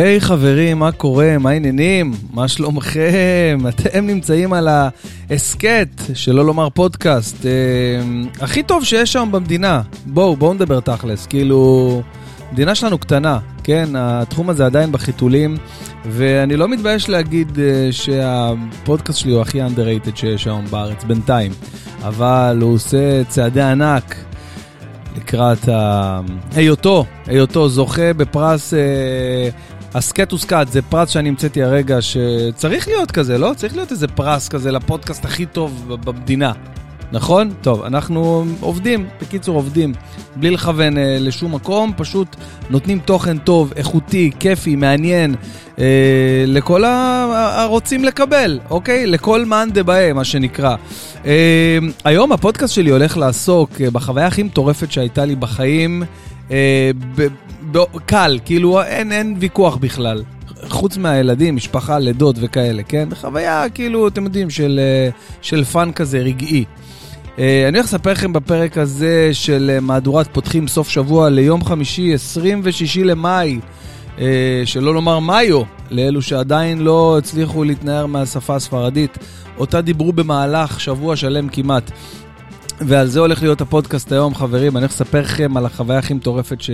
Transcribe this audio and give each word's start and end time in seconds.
היי 0.00 0.18
hey, 0.18 0.20
חברים, 0.20 0.78
מה 0.78 0.92
קורה? 0.92 1.38
מה 1.38 1.50
העניינים? 1.50 2.12
מה 2.32 2.48
שלומכם? 2.48 3.58
אתם 3.68 4.06
נמצאים 4.06 4.52
על 4.52 4.68
ההסכת, 4.68 5.88
שלא 6.14 6.44
לומר 6.44 6.70
פודקאסט, 6.70 7.46
אה, 7.46 7.50
הכי 8.40 8.62
טוב 8.62 8.84
שיש 8.84 9.12
שם 9.12 9.28
במדינה. 9.32 9.82
בואו, 10.06 10.36
בואו 10.36 10.54
נדבר 10.54 10.80
תכלס. 10.80 11.26
כאילו, 11.26 12.02
המדינה 12.48 12.74
שלנו 12.74 12.98
קטנה, 12.98 13.38
כן? 13.64 13.88
התחום 13.96 14.50
הזה 14.50 14.66
עדיין 14.66 14.92
בחיתולים, 14.92 15.56
ואני 16.06 16.56
לא 16.56 16.68
מתבייש 16.68 17.08
להגיד 17.08 17.58
אה, 17.58 17.88
שהפודקאסט 17.92 19.18
שלי 19.18 19.32
הוא 19.32 19.40
הכי 19.40 19.62
underrated 19.62 20.16
שיש 20.16 20.46
היום 20.46 20.66
בארץ, 20.66 21.04
בינתיים. 21.04 21.52
אבל 22.02 22.58
הוא 22.60 22.74
עושה 22.74 23.24
צעדי 23.28 23.62
ענק. 23.62 24.16
לקראת 25.16 25.68
היותו, 26.54 27.04
היותו 27.26 27.68
זוכה 27.68 28.12
בפרס 28.12 28.74
אה, 28.74 29.48
הסכת 29.94 30.32
וסקת, 30.32 30.66
זה 30.70 30.82
פרס 30.82 31.08
שאני 31.08 31.28
המצאתי 31.28 31.62
הרגע 31.62 31.98
שצריך 32.00 32.88
להיות 32.88 33.10
כזה, 33.10 33.38
לא? 33.38 33.52
צריך 33.56 33.76
להיות 33.76 33.90
איזה 33.90 34.08
פרס 34.08 34.48
כזה 34.48 34.72
לפודקאסט 34.72 35.24
הכי 35.24 35.46
טוב 35.46 35.94
במדינה. 36.04 36.52
נכון? 37.12 37.52
טוב, 37.60 37.82
אנחנו 37.82 38.44
עובדים, 38.60 39.06
בקיצור 39.20 39.56
עובדים, 39.56 39.92
בלי 40.36 40.50
לכוון 40.50 40.98
אה, 40.98 41.16
לשום 41.20 41.54
מקום, 41.54 41.92
פשוט 41.96 42.36
נותנים 42.70 42.98
תוכן 42.98 43.38
טוב, 43.38 43.72
איכותי, 43.76 44.30
כיפי, 44.40 44.76
מעניין, 44.76 45.34
אה, 45.78 46.44
לכל 46.46 46.84
הרוצים 46.84 48.04
לקבל, 48.04 48.60
אוקיי? 48.70 49.06
לכל 49.06 49.44
מאן 49.44 49.68
דבעי, 49.72 50.12
מה 50.12 50.24
שנקרא. 50.24 50.76
אה, 51.26 51.78
היום 52.04 52.32
הפודקאסט 52.32 52.74
שלי 52.74 52.90
הולך 52.90 53.16
לעסוק 53.16 53.70
אה, 53.80 53.90
בחוויה 53.90 54.26
הכי 54.26 54.42
מטורפת 54.42 54.92
שהייתה 54.92 55.24
לי 55.24 55.36
בחיים, 55.36 56.02
אה, 56.50 56.90
ב, 57.16 57.26
קל, 58.06 58.38
כאילו 58.44 58.82
אין, 58.82 59.12
אין 59.12 59.36
ויכוח 59.38 59.76
בכלל. 59.76 60.22
חוץ 60.68 60.96
מהילדים, 60.96 61.56
משפחה, 61.56 61.98
לידות 61.98 62.36
וכאלה, 62.40 62.82
כן? 62.82 63.08
חוויה, 63.20 63.64
כאילו, 63.74 64.08
אתם 64.08 64.24
יודעים, 64.24 64.50
של, 64.50 64.80
אה, 64.82 65.10
של 65.42 65.64
fun 65.64 65.92
כזה 65.92 66.18
רגעי. 66.18 66.64
אה, 67.38 67.64
אני 67.68 67.78
הולך 67.78 67.86
לספר 67.86 68.12
לכם 68.12 68.32
בפרק 68.32 68.78
הזה 68.78 69.30
של 69.32 69.70
אה, 69.74 69.80
מהדורת 69.80 70.28
פותחים 70.32 70.68
סוף 70.68 70.88
שבוע 70.88 71.30
ליום 71.30 71.64
חמישי, 71.64 72.14
26 72.14 72.96
למאי, 72.96 73.60
שלא 74.64 74.94
לומר 74.94 75.18
mayo, 75.18 75.62
לאלו 75.90 76.22
שעדיין 76.22 76.78
לא 76.78 77.18
הצליחו 77.18 77.64
להתנער 77.64 78.06
מהשפה 78.06 78.54
הספרדית, 78.54 79.18
אותה 79.58 79.80
דיברו 79.80 80.12
במהלך 80.12 80.80
שבוע 80.80 81.16
שלם 81.16 81.48
כמעט. 81.48 81.90
ועל 82.80 83.06
זה 83.06 83.20
הולך 83.20 83.42
להיות 83.42 83.60
הפודקאסט 83.60 84.12
היום, 84.12 84.34
חברים. 84.34 84.76
אני 84.76 84.82
הולך 84.84 84.92
לספר 84.92 85.20
לכם 85.20 85.56
על 85.56 85.66
החוויה 85.66 85.98
הכי 85.98 86.14
מטורפת 86.14 86.60
ש... 86.60 86.70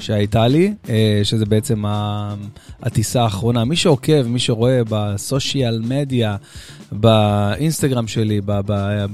שהייתה 0.00 0.48
לי, 0.48 0.74
שזה 1.22 1.46
בעצם 1.46 1.82
הטיסה 2.82 3.22
האחרונה. 3.22 3.64
מי 3.64 3.76
שעוקב, 3.76 4.22
מי 4.22 4.38
שרואה 4.38 4.82
בסושיאל 4.88 5.82
מדיה, 5.88 6.36
באינסטגרם 6.92 8.06
שלי, 8.06 8.40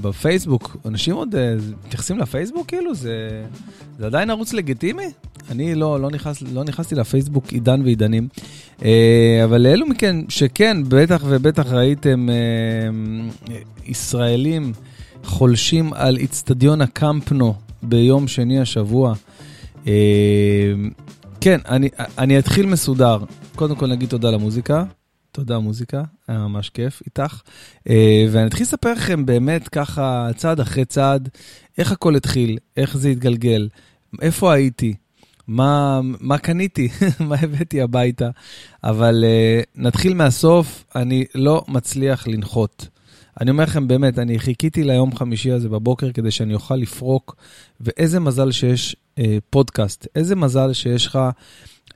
בפייסבוק, 0.01 0.77
אנשים 0.85 1.15
עוד 1.15 1.35
אה, 1.35 1.55
מתייחסים 1.85 2.17
לפייסבוק 2.17 2.67
כאילו? 2.67 2.95
זה, 2.95 3.43
זה 3.99 4.05
עדיין 4.05 4.29
ערוץ 4.29 4.53
לגיטימי? 4.53 5.11
אני 5.51 5.75
לא, 5.75 6.01
לא, 6.01 6.11
נכנס, 6.11 6.41
לא 6.41 6.63
נכנסתי 6.63 6.95
לפייסבוק 6.95 7.51
עידן 7.51 7.81
ועידנים, 7.81 8.27
אה, 8.85 9.41
אבל 9.43 9.61
לאלו 9.61 9.87
מכן 9.87 10.15
שכן, 10.29 10.77
בטח 10.87 11.23
ובטח 11.25 11.65
ראיתם 11.71 12.27
אה, 12.29 13.55
ישראלים 13.85 14.73
חולשים 15.27 15.93
על 15.93 16.17
איצטדיון 16.17 16.81
הקמפנו 16.81 17.53
ביום 17.83 18.27
שני 18.27 18.59
השבוע. 18.59 19.13
כן, 21.41 21.59
אני, 21.67 21.89
אני 22.17 22.39
אתחיל 22.39 22.65
מסודר. 22.65 23.17
קודם 23.55 23.75
כל 23.75 23.87
נגיד 23.87 24.09
תודה 24.09 24.31
למוזיקה. 24.31 24.83
תודה 25.31 25.59
מוזיקה, 25.59 26.03
היה 26.27 26.39
ממש 26.39 26.69
כיף 26.69 27.01
איתך. 27.05 27.41
אה, 27.89 28.25
ואני 28.31 28.47
אתחיל 28.47 28.63
לספר 28.63 28.93
לכם 28.93 29.25
באמת 29.25 29.67
ככה, 29.67 30.29
צעד 30.35 30.59
אחרי 30.59 30.85
צעד, 30.85 31.29
איך 31.77 31.91
הכל 31.91 32.15
התחיל, 32.15 32.57
איך 32.77 32.97
זה 32.97 33.09
התגלגל, 33.09 33.69
איפה 34.21 34.53
הייתי, 34.53 34.93
מה, 35.47 36.01
מה 36.03 36.37
קניתי, 36.37 36.89
מה 37.27 37.35
הבאתי 37.41 37.81
הביתה. 37.81 38.29
אבל 38.83 39.23
אה, 39.23 39.65
נתחיל 39.75 40.13
מהסוף, 40.13 40.85
אני 40.95 41.25
לא 41.35 41.65
מצליח 41.67 42.27
לנחות. 42.27 42.87
אני 43.41 43.51
אומר 43.51 43.63
לכם 43.63 43.87
באמת, 43.87 44.19
אני 44.19 44.39
חיכיתי 44.39 44.83
ליום 44.83 45.15
חמישי 45.15 45.51
הזה 45.51 45.69
בבוקר 45.69 46.11
כדי 46.11 46.31
שאני 46.31 46.53
אוכל 46.53 46.75
לפרוק, 46.75 47.35
ואיזה 47.81 48.19
מזל 48.19 48.51
שיש 48.51 48.95
אה, 48.95 49.21
פודקאסט, 49.49 50.07
איזה 50.15 50.35
מזל 50.35 50.73
שיש 50.73 51.05
לך... 51.05 51.19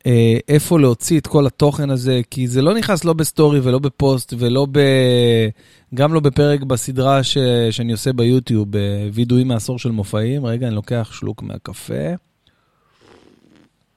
אה, 0.06 0.38
איפה 0.48 0.80
להוציא 0.80 1.20
את 1.20 1.28
כל 1.28 1.48
התוכן 1.48 1.90
הזה, 1.90 2.22
כי 2.30 2.48
זה 2.48 2.62
לא 2.62 2.74
נכנס 2.74 3.04
לא 3.04 3.14
בסטורי 3.14 3.60
ולא 3.60 3.80
בפוסט 3.80 4.34
ולא 4.38 4.68
ב... 4.72 4.80
גם 5.96 6.14
לא 6.14 6.20
בפרק 6.20 6.64
בסדרה 6.64 7.24
ש... 7.24 7.38
שאני 7.72 7.92
עושה 7.92 8.14
ביוטיוב, 8.14 8.68
בווידואים 8.72 9.48
מעשור 9.48 9.80
של 9.80 9.92
מופעים. 9.92 10.46
רגע, 10.46 10.68
אני 10.68 10.76
לוקח 10.76 11.12
שלוק 11.14 11.44
מהקפה. 11.44 12.14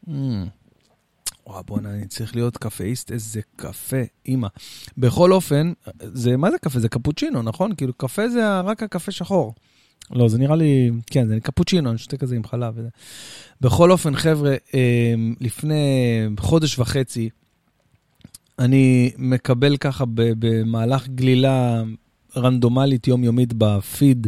Mm. 0.08 0.10
וואו, 1.46 1.62
בוא'נה, 1.66 1.90
אני 1.94 2.06
צריך 2.06 2.36
להיות 2.36 2.56
קפאיסט, 2.56 3.12
איזה 3.12 3.40
קפה, 3.56 4.02
אימא. 4.26 4.48
בכל 4.98 5.32
אופן, 5.32 5.72
זה, 6.00 6.36
מה 6.36 6.50
זה 6.50 6.58
קפה? 6.58 6.80
זה 6.80 6.88
קפוצ'ינו, 6.88 7.42
נכון? 7.42 7.74
כאילו, 7.74 7.92
קפה 7.92 8.28
זה 8.28 8.60
רק 8.60 8.82
הקפה 8.82 9.12
שחור. 9.12 9.54
לא, 10.10 10.28
זה 10.28 10.38
נראה 10.38 10.56
לי, 10.56 10.90
כן, 11.06 11.28
זה 11.28 11.40
קפוצ'ינו, 11.40 11.90
אני 11.90 11.98
שותה 11.98 12.16
כזה 12.16 12.36
עם 12.36 12.44
חלב. 12.44 12.74
וזה. 12.76 12.88
בכל 13.60 13.90
אופן, 13.90 14.16
חבר'ה, 14.16 14.56
אמ, 14.74 15.34
לפני 15.40 15.82
חודש 16.40 16.78
וחצי, 16.78 17.30
אני 18.58 19.12
מקבל 19.18 19.76
ככה 19.76 20.04
במהלך 20.14 21.08
גלילה 21.08 21.82
רנדומלית 22.36 23.08
יומיומית 23.08 23.52
בפיד 23.52 24.26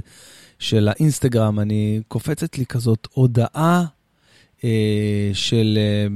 של 0.58 0.88
האינסטגרם, 0.88 1.60
אני 1.60 2.00
קופצת 2.08 2.58
לי 2.58 2.66
כזאת 2.66 3.08
הודעה 3.12 3.84
אה, 4.64 5.30
של, 5.32 5.78
אה, 5.80 6.06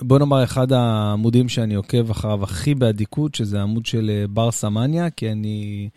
בוא 0.00 0.18
נאמר, 0.18 0.44
אחד 0.44 0.72
העמודים 0.72 1.48
שאני 1.48 1.74
עוקב 1.74 2.10
אחריו 2.10 2.44
הכי 2.44 2.74
באדיקות, 2.74 3.34
שזה 3.34 3.58
העמוד 3.58 3.86
של 3.86 4.10
אה, 4.14 4.26
בר 4.28 4.50
סמניה, 4.50 5.10
כי 5.10 5.32
אני, 5.32 5.88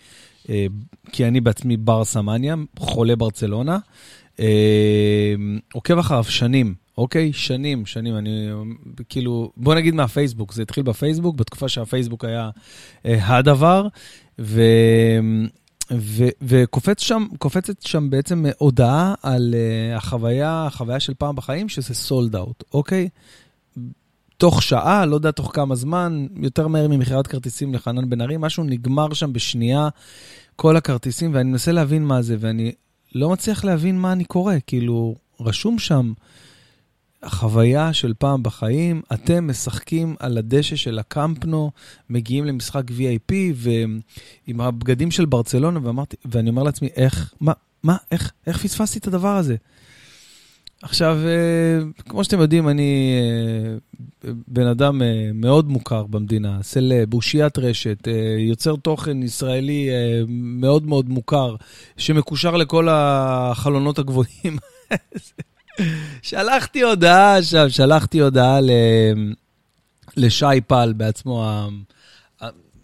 כי 1.12 1.28
אני 1.28 1.42
בעצמי 1.42 1.78
בר 1.78 2.04
סמניה, 2.04 2.56
חולה 2.80 3.16
ברצלונה. 3.16 3.78
עוקב 5.74 5.98
אחריו 5.98 6.24
שנים, 6.24 6.74
אוקיי? 6.98 7.34
שנים, 7.34 7.86
שנים. 7.86 8.18
אני 8.18 8.50
כאילו, 9.10 9.52
בוא 9.58 9.76
נגיד 9.76 9.96
מהפייסבוק, 9.96 10.54
זה 10.54 10.62
התחיל 10.62 10.84
בפייסבוק, 10.84 11.36
בתקופה 11.36 11.70
שהפייסבוק 11.70 12.26
היה 12.26 12.50
הדבר. 13.06 13.88
ו- 15.92 16.30
וקופצת 16.42 17.00
שם, 17.00 17.26
שם 17.80 18.10
בעצם 18.10 18.46
הודעה 18.58 19.14
על 19.24 19.54
uh, 19.54 19.98
החוויה, 19.98 20.66
החוויה 20.66 21.00
של 21.00 21.14
פעם 21.14 21.36
בחיים, 21.36 21.70
שזה 21.70 21.94
סולד 21.94 22.36
אאוט, 22.36 22.64
אוקיי? 22.74 23.10
תוך 24.38 24.64
שעה, 24.64 25.06
לא 25.06 25.16
יודע 25.16 25.32
תוך 25.32 25.52
כמה 25.54 25.76
זמן, 25.76 26.28
יותר 26.42 26.68
מהר 26.68 26.88
ממכירת 26.88 27.28
כרטיסים 27.28 27.74
לחנן 27.74 28.10
בן 28.10 28.22
ארי, 28.22 28.36
משהו 28.40 28.64
נגמר 28.64 29.14
שם 29.14 29.34
בשנייה, 29.34 29.90
כל 30.56 30.78
הכרטיסים, 30.78 31.32
ואני 31.34 31.50
מנסה 31.50 31.72
להבין 31.72 32.04
מה 32.04 32.22
זה, 32.22 32.36
ואני 32.40 32.72
לא 33.16 33.30
מצליח 33.30 33.64
להבין 33.64 34.00
מה 34.00 34.12
אני 34.12 34.26
קורא, 34.26 34.54
כאילו, 34.68 35.16
רשום 35.40 35.80
שם, 35.80 36.14
החוויה 37.24 37.94
של 37.94 38.14
פעם 38.18 38.44
בחיים, 38.44 39.02
אתם 39.14 39.48
משחקים 39.48 40.16
על 40.20 40.38
הדשא 40.38 40.76
של 40.76 41.00
הקמפנו, 41.00 41.72
מגיעים 42.10 42.46
למשחק 42.46 42.84
VIP 42.90 43.34
ועם 43.56 44.62
הבגדים 44.62 45.12
של 45.12 45.26
ברצלונה, 45.26 45.80
ואמרתי, 45.84 46.16
ואני 46.26 46.50
אומר 46.50 46.64
לעצמי, 46.64 46.90
איך, 46.96 47.34
מה, 47.42 47.54
מה, 47.84 47.98
איך, 48.12 48.32
איך 48.48 48.64
פספסתי 48.64 49.00
את 49.00 49.08
הדבר 49.08 49.38
הזה? 49.38 49.56
עכשיו, 50.82 51.18
אה, 51.26 52.04
כמו 52.10 52.24
שאתם 52.24 52.40
יודעים, 52.40 52.70
אני 52.70 53.14
אה, 54.26 54.32
בן 54.48 54.68
אדם 54.68 55.02
אה, 55.02 55.30
מאוד 55.34 55.70
מוכר 55.70 56.04
במדינה, 56.04 56.58
סלב, 56.62 57.14
אושיית 57.14 57.58
רשת, 57.60 58.08
יוצר 58.40 58.76
תוכן 58.76 59.24
ישראלי 59.24 59.90
מאוד 60.28 60.86
מאוד 60.86 61.10
מוכר, 61.10 61.56
שמקושר 61.98 62.56
לכל 62.56 62.88
החלונות 62.92 64.00
הגבוהים. 64.00 64.58
שלחתי 66.22 66.82
הודעה 66.82 67.44
שם, 67.44 67.70
שלחתי 67.70 68.20
הודעה 68.20 68.62
ל... 68.62 68.70
לשי 70.18 70.62
פל 70.68 70.94
בעצמו, 70.98 71.68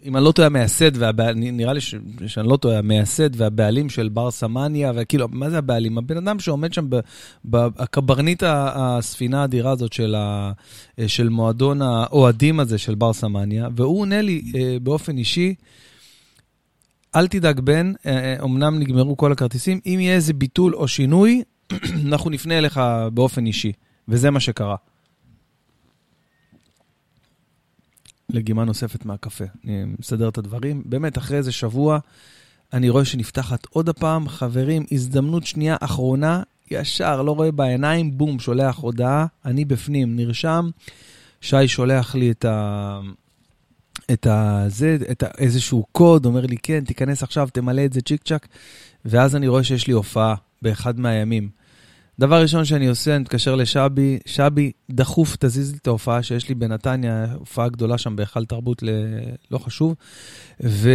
אם 0.04 0.16
אני 0.16 0.24
לא 0.24 0.32
טועה, 0.32 0.46
המייסד, 0.46 1.04
נראה 1.34 1.72
לי 1.72 1.80
ש... 1.80 1.94
שאני 2.26 2.48
לא 2.48 2.56
טועה, 2.56 2.78
המייסד 2.78 3.40
והבעלים 3.40 3.88
של 3.88 4.08
בר 4.08 4.30
סמניה, 4.30 4.92
וכאילו, 4.94 5.28
מה 5.30 5.50
זה 5.50 5.58
הבעלים? 5.58 5.98
הבן 5.98 6.16
אדם 6.16 6.38
שעומד 6.38 6.72
שם, 6.72 6.88
הקברניט 7.54 8.42
הספינה 8.46 9.40
האדירה 9.40 9.70
הזאת 9.70 9.92
של, 9.92 10.14
ה... 10.18 10.52
של 11.06 11.28
מועדון 11.28 11.82
האוהדים 11.82 12.60
הזה 12.60 12.78
של 12.78 12.94
בר 12.94 13.12
סמניה, 13.12 13.68
והוא 13.76 14.00
עונה 14.00 14.22
לי 14.22 14.42
אה, 14.54 14.76
באופן 14.82 15.18
אישי, 15.18 15.54
אל 17.16 17.26
תדאג, 17.26 17.60
בן, 17.60 17.92
אמנם 18.44 18.74
אה, 18.74 18.80
נגמרו 18.80 19.16
כל 19.16 19.32
הכרטיסים, 19.32 19.80
אם 19.86 19.98
יהיה 20.00 20.14
איזה 20.14 20.32
ביטול 20.32 20.74
או 20.74 20.88
שינוי, 20.88 21.42
אנחנו 22.06 22.30
נפנה 22.30 22.58
אליך 22.58 22.80
באופן 23.14 23.46
אישי, 23.46 23.72
וזה 24.08 24.30
מה 24.30 24.40
שקרה. 24.40 24.76
לגימה 28.32 28.64
נוספת 28.64 29.04
מהקפה. 29.04 29.44
אני 29.64 29.84
מסדר 29.98 30.28
את 30.28 30.38
הדברים. 30.38 30.82
באמת, 30.86 31.18
אחרי 31.18 31.36
איזה 31.36 31.52
שבוע, 31.52 31.98
אני 32.72 32.88
רואה 32.88 33.04
שנפתחת 33.04 33.66
עוד 33.70 33.88
הפעם. 33.88 34.28
חברים, 34.28 34.84
הזדמנות 34.92 35.46
שנייה 35.46 35.76
אחרונה, 35.80 36.42
ישר, 36.70 37.22
לא 37.22 37.32
רואה 37.32 37.52
בעיניים, 37.52 38.18
בום, 38.18 38.38
שולח 38.38 38.78
הודעה, 38.78 39.26
אני 39.44 39.64
בפנים, 39.64 40.16
נרשם. 40.16 40.70
שי 41.40 41.68
שולח 41.68 42.14
לי 42.14 42.30
את 42.30 42.44
ה... 42.44 43.00
את 44.12 44.26
ה... 44.26 44.64
זה, 44.68 44.96
את 45.10 45.22
ה... 45.22 45.26
איזשהו 45.38 45.84
קוד, 45.92 46.26
אומר 46.26 46.46
לי, 46.46 46.56
כן, 46.62 46.84
תיכנס 46.84 47.22
עכשיו, 47.22 47.48
תמלא 47.52 47.84
את 47.84 47.92
זה 47.92 48.00
צ'יק 48.00 48.22
צ'אק, 48.22 48.48
ואז 49.04 49.36
אני 49.36 49.48
רואה 49.48 49.64
שיש 49.64 49.86
לי 49.86 49.92
הופעה 49.92 50.34
באחד 50.62 51.00
מהימים. 51.00 51.48
דבר 52.22 52.42
ראשון 52.42 52.64
שאני 52.64 52.86
עושה, 52.86 53.14
אני 53.14 53.22
מתקשר 53.22 53.54
לשבי, 53.54 54.18
שבי, 54.26 54.72
דחוף, 54.90 55.36
תזיז 55.40 55.72
לי 55.72 55.78
את 55.82 55.86
ההופעה 55.86 56.22
שיש 56.22 56.48
לי 56.48 56.54
בנתניה, 56.54 57.26
הופעה 57.38 57.68
גדולה 57.68 57.98
שם 57.98 58.16
בהיכל 58.16 58.44
תרבות, 58.44 58.82
ל... 58.82 58.88
לא 59.50 59.58
חשוב. 59.58 59.94
ו... 60.64 60.90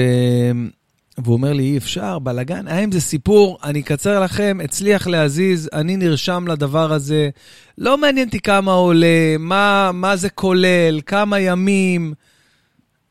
והוא 1.17 1.33
אומר 1.33 1.53
לי, 1.53 1.63
אי 1.63 1.77
אפשר, 1.77 2.19
בלאגן, 2.19 2.67
האם 2.67 2.91
זה 2.91 3.01
סיפור, 3.01 3.57
אני 3.63 3.79
אקצר 3.79 4.19
לכם, 4.19 4.57
הצליח 4.63 5.07
להזיז, 5.07 5.69
אני 5.73 5.97
נרשם 5.97 6.47
לדבר 6.47 6.93
הזה, 6.93 7.29
לא 7.77 7.97
מעניין 7.97 8.27
אותי 8.27 8.39
כמה 8.39 8.71
עולה, 8.71 9.35
מה, 9.39 9.91
מה 9.93 10.15
זה 10.15 10.29
כולל, 10.29 11.01
כמה 11.05 11.39
ימים, 11.39 12.13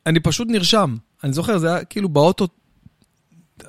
אני 0.06 0.20
פשוט 0.20 0.48
נרשם. 0.50 0.96
אני 1.24 1.32
זוכר, 1.32 1.58
זה 1.58 1.74
היה 1.74 1.84
כאילו 1.84 2.08
באוטו, 2.08 2.48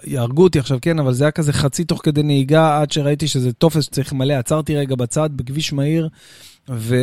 יהרגו 0.03 0.43
אותי 0.43 0.59
עכשיו, 0.59 0.77
כן, 0.81 0.99
אבל 0.99 1.13
זה 1.13 1.23
היה 1.23 1.31
כזה 1.31 1.53
חצי 1.53 1.83
תוך 1.83 2.01
כדי 2.03 2.23
נהיגה, 2.23 2.81
עד 2.81 2.91
שראיתי 2.91 3.27
שזה 3.27 3.53
טופס 3.53 3.83
שצריך 3.83 4.13
למלא, 4.13 4.33
עצרתי 4.33 4.75
רגע 4.75 4.95
בצד, 4.95 5.29
בכביש 5.35 5.73
מהיר, 5.73 6.09
ו... 6.69 6.95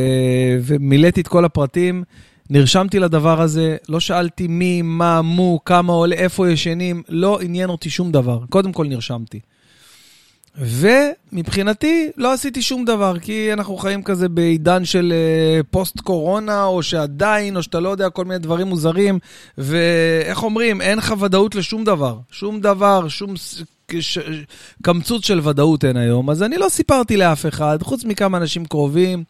ומילאתי 0.61 1.21
את 1.21 1.29
כל 1.29 1.45
הפרטים. 1.45 2.05
נרשמתי 2.51 2.99
לדבר 2.99 3.41
הזה, 3.41 3.77
לא 3.89 4.01
שאלתי 4.01 4.47
מי, 4.47 4.83
מה, 4.83 5.23
מו, 5.23 5.61
כמה 5.65 5.93
עולה, 5.93 6.17
איפה 6.17 6.51
ישנים, 6.51 7.03
לא 7.09 7.41
עניין 7.41 7.71
אותי 7.71 7.91
שום 7.91 8.13
דבר. 8.13 8.41
קודם 8.51 8.73
כל 8.73 8.87
נרשמתי. 8.87 9.41
ומבחינתי 10.59 12.11
לא 12.17 12.33
עשיתי 12.33 12.63
שום 12.63 12.85
דבר, 12.85 13.19
כי 13.19 13.53
אנחנו 13.53 13.77
חיים 13.77 14.03
כזה 14.03 14.29
בעידן 14.29 14.85
של 14.85 15.13
uh, 15.13 15.67
פוסט-קורונה, 15.71 16.65
או 16.65 16.83
שעדיין, 16.83 17.57
או 17.57 17.63
שאתה 17.63 17.81
לא 17.81 17.89
יודע, 17.89 18.11
כל 18.11 18.25
מיני 18.25 18.39
דברים 18.39 18.67
מוזרים, 18.67 19.19
ואיך 19.59 20.43
אומרים, 20.43 20.81
אין 20.81 20.99
לך 20.99 21.15
ודאות 21.21 21.55
לשום 21.55 21.85
דבר. 21.85 22.19
שום 22.31 22.61
דבר, 22.61 23.09
שום 23.09 23.35
ש... 24.01 24.19
קמצוץ 24.83 25.27
של 25.27 25.49
ודאות 25.49 25.85
אין 25.85 25.97
היום. 25.97 26.31
אז 26.31 26.43
אני 26.43 26.57
לא 26.57 26.69
סיפרתי 26.69 27.17
לאף 27.17 27.47
אחד, 27.47 27.79
חוץ 27.83 28.05
מכמה 28.05 28.39
אנשים 28.39 28.65
קרובים, 28.65 29.25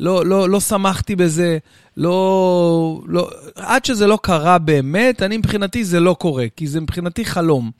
לא, 0.00 0.26
לא, 0.26 0.48
לא 0.48 0.60
שמחתי 0.60 1.16
בזה, 1.16 1.58
לא, 1.96 3.00
לא... 3.06 3.30
עד 3.54 3.84
שזה 3.84 4.06
לא 4.06 4.18
קרה 4.22 4.58
באמת, 4.58 5.22
אני 5.22 5.36
מבחינתי 5.36 5.84
זה 5.84 6.00
לא 6.00 6.16
קורה, 6.18 6.46
כי 6.56 6.66
זה 6.66 6.80
מבחינתי 6.80 7.24
חלום. 7.24 7.70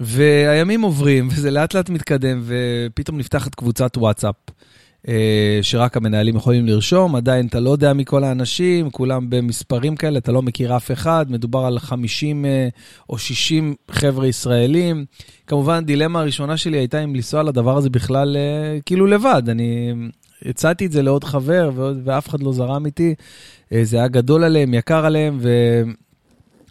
והימים 0.00 0.82
עוברים, 0.82 1.28
וזה 1.28 1.50
לאט 1.50 1.74
לאט 1.74 1.90
מתקדם, 1.90 2.42
ופתאום 2.44 3.18
נפתחת 3.18 3.54
קבוצת 3.54 3.96
וואטסאפ, 3.96 4.34
אה, 5.08 5.58
שרק 5.62 5.96
המנהלים 5.96 6.36
יכולים 6.36 6.66
לרשום, 6.66 7.16
עדיין 7.16 7.46
אתה 7.46 7.60
לא 7.60 7.70
יודע 7.70 7.92
מכל 7.92 8.24
האנשים, 8.24 8.90
כולם 8.90 9.30
במספרים 9.30 9.96
כאלה, 9.96 10.18
אתה 10.18 10.32
לא 10.32 10.42
מכיר 10.42 10.76
אף 10.76 10.90
אחד, 10.90 11.26
מדובר 11.28 11.64
על 11.64 11.78
50 11.78 12.44
אה, 12.44 12.68
או 13.10 13.18
60 13.18 13.74
חבר'ה 13.90 14.26
ישראלים. 14.26 15.04
כמובן, 15.46 15.74
הדילמה 15.74 16.20
הראשונה 16.20 16.56
שלי 16.56 16.78
הייתה 16.78 17.04
אם 17.04 17.14
לנסוע 17.14 17.42
לדבר 17.42 17.76
הזה 17.76 17.90
בכלל 17.90 18.36
אה, 18.36 18.78
כאילו 18.86 19.06
לבד. 19.06 19.42
אני 19.48 19.92
הצעתי 20.44 20.86
את 20.86 20.92
זה 20.92 21.02
לעוד 21.02 21.24
חבר, 21.24 21.70
ואף 22.04 22.28
אחד 22.28 22.42
לא 22.42 22.52
זרם 22.52 22.86
איתי. 22.86 23.14
זה 23.82 23.96
היה 23.96 24.08
גדול 24.08 24.44
עליהם, 24.44 24.74
יקר 24.74 25.06
עליהם, 25.06 25.38
ו... 25.40 25.48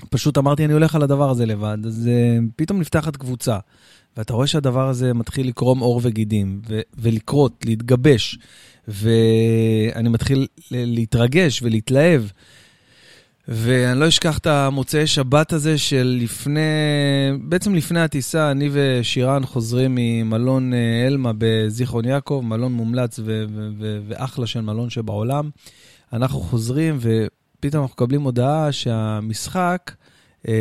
פשוט 0.10 0.38
אמרתי, 0.38 0.66
אני 0.66 0.74
הולך 0.74 0.96
על 0.96 1.04
הדבר 1.04 1.30
הזה 1.30 1.46
לבד. 1.46 1.78
אז 1.86 2.10
uh, 2.10 2.44
פתאום 2.56 2.80
נפתחת 2.80 3.16
קבוצה, 3.16 3.58
ואתה 4.18 4.34
רואה 4.34 4.48
שהדבר 4.48 4.88
הזה 4.90 5.14
מתחיל 5.14 5.48
לקרום 5.48 5.80
עור 5.80 6.00
וגידים, 6.04 6.62
ו- 6.70 6.82
ולקרות, 6.98 7.66
להתגבש, 7.66 8.40
ואני 8.88 10.10
מתחיל 10.10 10.48
להתרגש 10.72 11.64
ולהתלהב. 11.64 12.24
ואני 13.52 14.00
לא 14.00 14.08
אשכח 14.08 14.38
את 14.38 14.48
המוצאי 14.48 15.08
שבת 15.08 15.54
הזה 15.54 15.78
של 15.78 16.18
לפני, 16.22 16.62
בעצם 17.42 17.76
לפני 17.76 18.00
הטיסה, 18.02 18.52
אני 18.52 18.70
ושירן 18.72 19.46
חוזרים 19.46 19.96
ממלון 19.96 20.74
אה, 20.74 21.08
אלמה 21.08 21.32
בזיכרון 21.38 22.06
יעקב, 22.06 22.42
מלון 22.44 22.74
מומלץ 22.74 23.20
ו- 23.20 23.24
ו- 23.26 23.70
ו- 23.80 24.00
ואחלה 24.08 24.48
של 24.48 24.62
מלון 24.62 24.90
שבעולם. 24.90 25.50
אנחנו 26.14 26.40
חוזרים. 26.40 27.00
פתאום 27.60 27.82
אנחנו 27.82 27.94
מקבלים 27.94 28.22
הודעה 28.22 28.72
שהמשחק, 28.72 29.92
אה, 30.48 30.54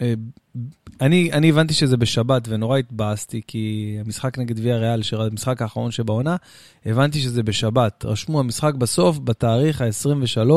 אה, 0.00 0.14
אני, 1.00 1.32
אני 1.32 1.50
הבנתי 1.50 1.74
שזה 1.74 1.96
בשבת 1.96 2.42
ונורא 2.48 2.78
התבאסתי, 2.78 3.40
כי 3.46 3.96
המשחק 4.04 4.38
נגד 4.38 4.58
ויה 4.58 4.76
ריאל, 4.76 5.00
המשחק 5.12 5.62
האחרון 5.62 5.90
שבעונה, 5.90 6.36
הבנתי 6.86 7.20
שזה 7.20 7.42
בשבת. 7.42 8.04
רשמו 8.04 8.40
המשחק 8.40 8.74
בסוף, 8.74 9.18
בתאריך 9.18 9.80
ה-23, 9.80 10.50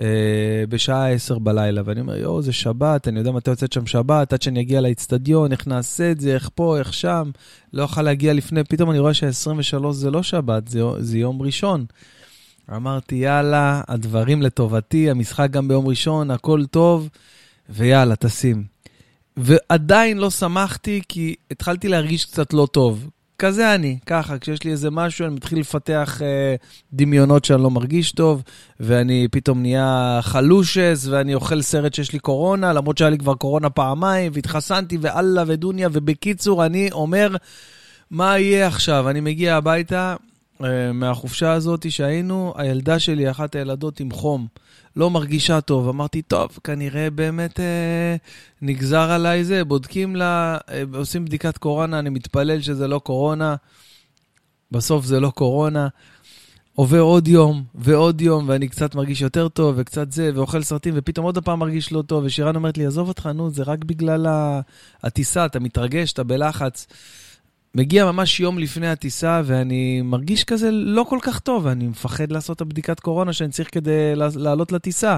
אה, 0.00 0.64
בשעה 0.68 1.10
10 1.10 1.38
בלילה, 1.38 1.82
ואני 1.84 2.00
אומר, 2.00 2.16
יואו, 2.16 2.42
זה 2.42 2.52
שבת, 2.52 3.08
אני 3.08 3.18
יודע 3.18 3.32
מתי 3.32 3.50
יוצאת 3.50 3.72
שם 3.72 3.86
שבת, 3.86 4.32
עד 4.32 4.42
שאני 4.42 4.60
אגיע 4.60 4.80
לאצטדיון, 4.80 5.52
איך 5.52 5.66
נעשה 5.66 6.10
את 6.10 6.20
זה, 6.20 6.34
איך 6.34 6.50
פה, 6.54 6.78
איך 6.78 6.94
שם, 6.94 7.30
לא 7.72 7.82
אוכל 7.82 8.02
להגיע 8.02 8.32
לפני, 8.32 8.64
פתאום 8.64 8.90
אני 8.90 8.98
רואה 8.98 9.14
שה-23 9.14 9.92
זה 9.92 10.10
לא 10.10 10.22
שבת, 10.22 10.68
זה, 10.68 10.80
זה 10.98 11.18
יום 11.18 11.42
ראשון. 11.42 11.84
אמרתי, 12.76 13.14
יאללה, 13.14 13.80
הדברים 13.88 14.42
לטובתי, 14.42 15.10
המשחק 15.10 15.50
גם 15.50 15.68
ביום 15.68 15.86
ראשון, 15.86 16.30
הכל 16.30 16.66
טוב, 16.66 17.08
ויאללה, 17.68 18.16
תשים. 18.16 18.64
ועדיין 19.36 20.18
לא 20.18 20.30
שמחתי, 20.30 21.00
כי 21.08 21.34
התחלתי 21.50 21.88
להרגיש 21.88 22.24
קצת 22.24 22.52
לא 22.52 22.68
טוב. 22.72 23.08
כזה 23.38 23.74
אני, 23.74 23.98
ככה, 24.06 24.38
כשיש 24.38 24.64
לי 24.64 24.70
איזה 24.70 24.90
משהו, 24.90 25.26
אני 25.26 25.34
מתחיל 25.34 25.58
לפתח 25.58 26.22
אה, 26.22 26.54
דמיונות 26.92 27.44
שאני 27.44 27.62
לא 27.62 27.70
מרגיש 27.70 28.12
טוב, 28.12 28.42
ואני 28.80 29.28
פתאום 29.30 29.62
נהיה 29.62 30.18
חלושס, 30.22 31.06
ואני 31.10 31.34
אוכל 31.34 31.62
סרט 31.62 31.94
שיש 31.94 32.12
לי 32.12 32.18
קורונה, 32.18 32.72
למרות 32.72 32.98
שהיה 32.98 33.10
לי 33.10 33.18
כבר 33.18 33.34
קורונה 33.34 33.70
פעמיים, 33.70 34.32
והתחסנתי, 34.34 34.98
ואללה 35.00 35.44
ודוניה, 35.46 35.88
ובקיצור, 35.92 36.66
אני 36.66 36.90
אומר, 36.92 37.36
מה 38.10 38.38
יהיה 38.38 38.66
עכשיו? 38.66 39.10
אני 39.10 39.20
מגיע 39.20 39.56
הביתה, 39.56 40.16
מהחופשה 40.94 41.52
הזאת 41.52 41.90
שהיינו, 41.90 42.54
הילדה 42.56 42.98
שלי, 42.98 43.30
אחת 43.30 43.54
הילדות 43.54 44.00
עם 44.00 44.10
חום, 44.10 44.46
לא 44.96 45.10
מרגישה 45.10 45.60
טוב. 45.60 45.88
אמרתי, 45.88 46.22
טוב, 46.22 46.58
כנראה 46.64 47.10
באמת 47.10 47.60
אה, 47.60 48.16
נגזר 48.62 49.10
עליי 49.10 49.44
זה, 49.44 49.64
בודקים 49.64 50.16
לה, 50.16 50.58
אה, 50.70 50.82
עושים 50.94 51.24
בדיקת 51.24 51.58
קורונה, 51.58 51.98
אני 51.98 52.10
מתפלל 52.10 52.60
שזה 52.60 52.88
לא 52.88 52.98
קורונה, 52.98 53.56
בסוף 54.70 55.04
זה 55.04 55.20
לא 55.20 55.30
קורונה. 55.30 55.88
עובר 56.74 57.00
עוד 57.00 57.28
יום 57.28 57.64
ועוד 57.74 58.20
יום, 58.20 58.48
ואני 58.48 58.68
קצת 58.68 58.94
מרגיש 58.94 59.20
יותר 59.20 59.48
טוב, 59.48 59.74
וקצת 59.78 60.12
זה, 60.12 60.30
ואוכל 60.34 60.62
סרטים, 60.62 60.94
ופתאום 60.96 61.26
עוד 61.26 61.38
פעם 61.38 61.58
מרגיש 61.58 61.92
לא 61.92 62.02
טוב, 62.02 62.24
ושירן 62.24 62.56
אומרת 62.56 62.78
לי, 62.78 62.86
עזוב 62.86 63.08
אותך, 63.08 63.26
נו, 63.26 63.50
זה 63.50 63.62
רק 63.62 63.84
בגלל 63.84 64.26
הטיסה, 65.02 65.46
אתה 65.46 65.60
מתרגש, 65.60 66.12
אתה 66.12 66.24
בלחץ. 66.24 66.86
מגיע 67.74 68.04
ממש 68.04 68.40
יום 68.40 68.58
לפני 68.58 68.88
הטיסה, 68.88 69.42
ואני 69.44 70.02
מרגיש 70.02 70.44
כזה 70.44 70.70
לא 70.70 71.06
כל 71.08 71.18
כך 71.22 71.38
טוב, 71.40 71.64
ואני 71.64 71.86
מפחד 71.86 72.32
לעשות 72.32 72.56
את 72.56 72.60
הבדיקת 72.60 73.00
קורונה 73.00 73.32
שאני 73.32 73.50
צריך 73.50 73.68
כדי 73.72 74.12
לעלות 74.36 74.72
לטיסה. 74.72 75.16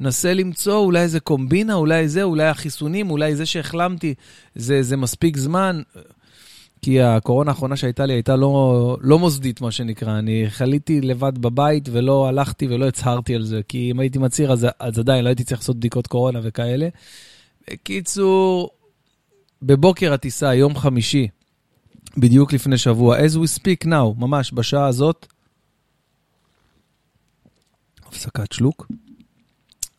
מנסה 0.00 0.34
למצוא 0.34 0.76
אולי 0.76 1.00
איזה 1.00 1.20
קומבינה, 1.20 1.74
אולי 1.74 2.08
זה, 2.08 2.22
אולי 2.22 2.46
החיסונים, 2.46 3.10
אולי 3.10 3.36
זה 3.36 3.46
שהחלמתי, 3.46 4.14
זה, 4.54 4.82
זה 4.82 4.96
מספיק 4.96 5.36
זמן. 5.36 5.82
כי 6.82 7.02
הקורונה 7.02 7.50
האחרונה 7.50 7.76
שהייתה 7.76 8.06
לי 8.06 8.12
הייתה 8.12 8.36
לא, 8.36 8.96
לא 9.00 9.18
מוסדית, 9.18 9.60
מה 9.60 9.70
שנקרא. 9.70 10.18
אני 10.18 10.44
חליתי 10.48 11.00
לבד 11.00 11.38
בבית 11.38 11.88
ולא 11.92 12.28
הלכתי 12.28 12.66
ולא 12.66 12.88
הצהרתי 12.88 13.34
על 13.34 13.42
זה, 13.42 13.60
כי 13.68 13.90
אם 13.90 14.00
הייתי 14.00 14.18
מצהיר, 14.18 14.52
אז, 14.52 14.66
אז 14.78 14.98
עדיין 14.98 15.24
לא 15.24 15.28
הייתי 15.28 15.44
צריך 15.44 15.60
לעשות 15.60 15.76
בדיקות 15.76 16.06
קורונה 16.06 16.40
וכאלה. 16.42 16.88
בקיצור, 17.70 18.70
בבוקר 19.62 20.12
הטיסה, 20.12 20.54
יום 20.54 20.76
חמישי, 20.76 21.28
בדיוק 22.16 22.52
לפני 22.52 22.78
שבוע, 22.78 23.18
as 23.18 23.30
we 23.30 23.58
speak 23.58 23.86
now, 23.86 24.18
ממש 24.18 24.52
בשעה 24.52 24.86
הזאת, 24.86 25.26
הפסקת 28.06 28.52
שלוק. 28.52 28.86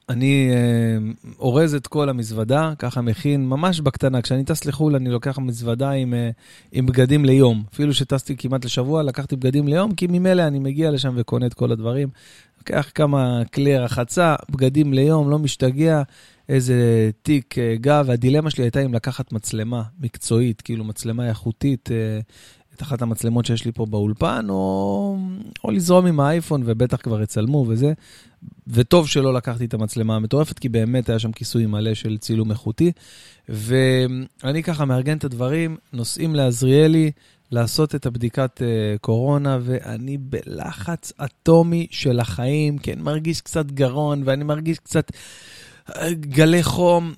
אני 0.09 0.49
אה, 0.51 1.11
אורז 1.39 1.75
את 1.75 1.87
כל 1.87 2.09
המזוודה, 2.09 2.73
ככה 2.79 3.01
מכין, 3.01 3.49
ממש 3.49 3.79
בקטנה. 3.79 4.21
כשאני 4.21 4.43
טס 4.43 4.65
לחו"ל, 4.65 4.95
אני 4.95 5.09
לוקח 5.09 5.39
מזוודה 5.39 5.91
עם, 5.91 6.13
אה, 6.13 6.29
עם 6.71 6.85
בגדים 6.85 7.25
ליום. 7.25 7.63
אפילו 7.73 7.93
שטסתי 7.93 8.37
כמעט 8.37 8.65
לשבוע, 8.65 9.03
לקחתי 9.03 9.35
בגדים 9.35 9.67
ליום, 9.67 9.95
כי 9.95 10.07
ממילא 10.07 10.47
אני 10.47 10.59
מגיע 10.59 10.91
לשם 10.91 11.13
וקונה 11.17 11.45
את 11.45 11.53
כל 11.53 11.71
הדברים. 11.71 12.09
לוקח 12.57 12.91
כמה 12.95 13.41
כלי 13.53 13.77
רחצה, 13.77 14.35
בגדים 14.49 14.93
ליום, 14.93 15.29
לא 15.29 15.39
משתגע, 15.39 16.01
איזה 16.49 17.09
תיק 17.21 17.57
אה, 17.57 17.75
גב, 17.81 18.05
והדילמה 18.07 18.49
שלי 18.49 18.63
הייתה 18.63 18.85
אם 18.85 18.93
לקחת 18.93 19.31
מצלמה 19.31 19.83
מקצועית, 19.99 20.61
כאילו 20.61 20.83
מצלמה 20.83 21.29
איכותית, 21.29 21.89
אה, 21.91 22.19
את 22.75 22.81
אחת 22.81 23.01
המצלמות 23.01 23.45
שיש 23.45 23.65
לי 23.65 23.71
פה 23.71 23.85
באולפן, 23.85 24.45
או, 24.49 25.17
או 25.63 25.71
לזרום 25.71 26.05
עם 26.05 26.19
האייפון, 26.19 26.61
ובטח 26.65 26.97
כבר 27.01 27.21
יצלמו 27.21 27.65
וזה. 27.67 27.93
וטוב 28.67 29.07
שלא 29.07 29.33
לקחתי 29.33 29.65
את 29.65 29.73
המצלמה 29.73 30.15
המטורפת, 30.15 30.59
כי 30.59 30.69
באמת 30.69 31.09
היה 31.09 31.19
שם 31.19 31.31
כיסוי 31.31 31.65
מלא 31.65 31.93
של 31.93 32.17
צילום 32.17 32.51
איכותי. 32.51 32.91
ואני 33.49 34.63
ככה 34.63 34.85
מארגן 34.85 35.17
את 35.17 35.23
הדברים, 35.23 35.77
נוסעים 35.93 36.35
לעזריאלי 36.35 37.11
לעשות 37.51 37.95
את 37.95 38.05
הבדיקת 38.05 38.61
uh, 38.61 38.99
קורונה, 38.99 39.57
ואני 39.61 40.17
בלחץ 40.17 41.13
אטומי 41.25 41.87
של 41.91 42.19
החיים, 42.19 42.77
כן, 42.77 42.99
מרגיש 42.99 43.41
קצת 43.41 43.71
גרון, 43.71 44.23
ואני 44.25 44.43
מרגיש 44.43 44.79
קצת 44.79 45.11
גלי 46.19 46.63
חום. 46.63 47.13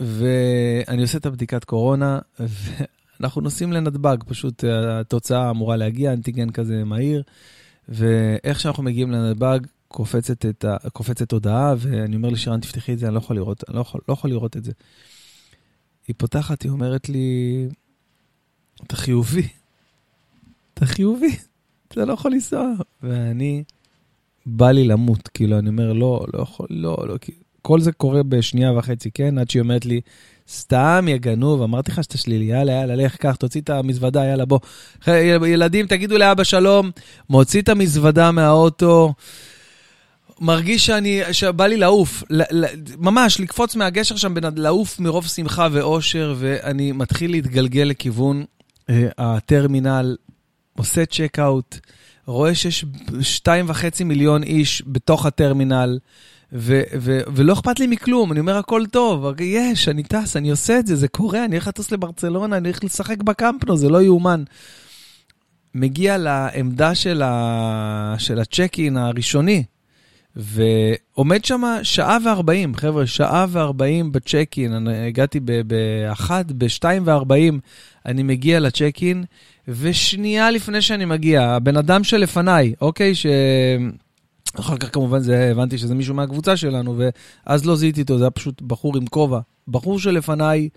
ואני 0.00 1.02
עושה 1.02 1.18
את 1.18 1.26
הבדיקת 1.26 1.64
קורונה, 1.64 2.18
ואנחנו 2.40 3.40
נוסעים 3.40 3.72
לנתב"ג, 3.72 4.16
פשוט 4.26 4.64
התוצאה 4.64 5.50
אמורה 5.50 5.76
להגיע, 5.76 6.12
אנטיגן 6.12 6.50
כזה 6.50 6.84
מהיר, 6.84 7.22
ואיך 7.88 8.60
שאנחנו 8.60 8.82
מגיעים 8.82 9.12
לנתב"ג, 9.12 9.58
קופצת, 9.88 10.46
את 10.46 10.64
ה, 10.64 10.76
קופצת 10.92 11.32
הודעה, 11.32 11.74
ואני 11.78 12.16
אומר 12.16 12.28
לשירן, 12.28 12.60
תפתחי 12.60 12.92
את 12.92 12.98
זה, 12.98 13.06
אני 13.06 13.14
לא 13.14 13.18
יכול 13.18 13.36
לראות, 13.36 13.64
לא 13.68 13.80
יכול, 13.80 14.00
לא 14.08 14.12
יכול 14.12 14.30
לראות 14.30 14.56
את 14.56 14.64
זה. 14.64 14.72
היא 16.08 16.14
פותחת, 16.18 16.62
היא 16.62 16.70
אומרת 16.70 17.08
לי, 17.08 17.68
אתה 18.86 18.96
חיובי, 18.96 19.48
אתה 20.74 20.86
חיובי, 20.86 21.36
אתה 21.88 22.04
לא 22.04 22.12
יכול 22.12 22.32
לנסוע. 22.32 22.72
ואני, 23.02 23.64
בא 24.46 24.70
לי 24.70 24.84
למות, 24.84 25.28
כאילו, 25.28 25.58
אני 25.58 25.68
אומר, 25.68 25.92
לא, 25.92 26.26
לא 26.34 26.42
יכול, 26.42 26.66
לא, 26.70 26.96
לא, 27.08 27.16
כל 27.66 27.80
זה 27.80 27.92
קורה 27.92 28.22
בשנייה 28.22 28.72
וחצי, 28.72 29.10
כן? 29.10 29.38
עד 29.38 29.50
שהיא 29.50 29.62
אומרת 29.62 29.86
לי, 29.86 30.00
סתם, 30.50 31.06
יא 31.08 31.16
גנוב, 31.16 31.62
אמרתי 31.62 31.90
לך 31.92 32.04
שאתה 32.04 32.18
שלילי, 32.18 32.44
יאללה, 32.44 32.72
יאללה, 32.72 32.96
לך, 32.96 33.16
קח, 33.16 33.36
תוציא 33.36 33.60
את 33.60 33.70
המזוודה, 33.70 34.24
יאללה, 34.24 34.44
בוא. 34.44 34.58
ילדים, 35.46 35.86
תגידו 35.86 36.18
לאבא 36.18 36.44
שלום, 36.44 36.90
מוציא 37.30 37.62
את 37.62 37.68
המזוודה 37.68 38.30
מהאוטו. 38.30 39.14
מרגיש 40.40 40.86
שאני, 40.86 41.22
שבא 41.32 41.66
לי 41.66 41.76
לעוף, 41.76 42.22
ממש 42.98 43.40
לקפוץ 43.40 43.76
מהגשר 43.76 44.16
שם, 44.16 44.34
לעוף 44.56 45.00
מרוב 45.00 45.26
שמחה 45.26 45.68
ואושר, 45.72 46.34
ואני 46.38 46.92
מתחיל 46.92 47.30
להתגלגל 47.30 47.82
לכיוון 47.82 48.44
אה, 48.90 49.08
הטרמינל, 49.18 50.16
עושה 50.76 51.06
צ'ק-אאוט, 51.06 51.78
רואה 52.26 52.54
שיש 52.54 52.84
שתיים 53.20 53.64
וחצי 53.68 54.04
מיליון 54.04 54.42
איש 54.42 54.82
בתוך 54.86 55.26
הטרמינל, 55.26 55.98
ו- 56.52 56.82
ו- 56.98 57.20
ולא 57.34 57.52
אכפת 57.52 57.80
לי 57.80 57.86
מכלום, 57.86 58.32
אני 58.32 58.40
אומר, 58.40 58.56
הכל 58.56 58.86
טוב, 58.86 59.40
יש, 59.40 59.88
אני 59.88 60.02
טס, 60.02 60.36
אני 60.36 60.50
עושה 60.50 60.78
את 60.78 60.86
זה, 60.86 60.96
זה 60.96 61.08
קורה, 61.08 61.44
אני 61.44 61.56
הולך 61.56 61.68
לטוס 61.68 61.92
לברצלונה, 61.92 62.56
אני 62.56 62.68
הולך 62.68 62.84
לשחק 62.84 63.22
בקמפנו, 63.22 63.76
זה 63.76 63.88
לא 63.88 64.02
יאומן. 64.02 64.44
מגיע 65.74 66.18
לעמדה 66.18 66.94
של, 66.94 67.22
ה- 67.24 68.14
של 68.18 68.38
הצ'ק-אין 68.40 68.96
הראשוני, 68.96 69.64
ועומד 70.36 71.44
שם 71.44 71.62
שעה 71.82 72.18
וארבעים, 72.24 72.74
חבר'ה, 72.74 73.06
שעה 73.06 73.46
וארבעים 73.48 74.12
בצ'ק-אין. 74.12 74.72
אני 74.72 75.06
הגעתי 75.06 75.40
באחת, 75.66 76.52
בשתיים 76.52 77.02
וארבעים, 77.06 77.60
אני 78.06 78.22
מגיע 78.22 78.60
לצ'ק-אין, 78.60 79.24
ושנייה 79.68 80.50
לפני 80.50 80.82
שאני 80.82 81.04
מגיע, 81.04 81.42
הבן 81.42 81.76
אדם 81.76 82.04
שלפניי, 82.04 82.74
אוקיי, 82.80 83.14
ש... 83.14 83.26
אחר 84.58 84.76
כך 84.76 84.94
כמובן 84.94 85.18
זה, 85.18 85.50
הבנתי 85.50 85.78
שזה 85.78 85.94
מישהו 85.94 86.14
מהקבוצה 86.14 86.56
שלנו, 86.56 86.96
ואז 87.46 87.66
לא 87.66 87.76
זיהיתי 87.76 88.02
אותו, 88.02 88.18
זה 88.18 88.24
היה 88.24 88.30
פשוט 88.30 88.62
בחור 88.62 88.96
עם 88.96 89.06
כובע. 89.06 89.40
בחור 89.68 89.98
שלפניי, 89.98 90.68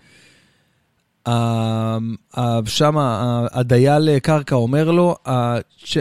שם 2.66 2.94
הדייל 3.52 4.18
קרקע 4.18 4.54
אומר 4.54 4.90
לו, 4.90 5.16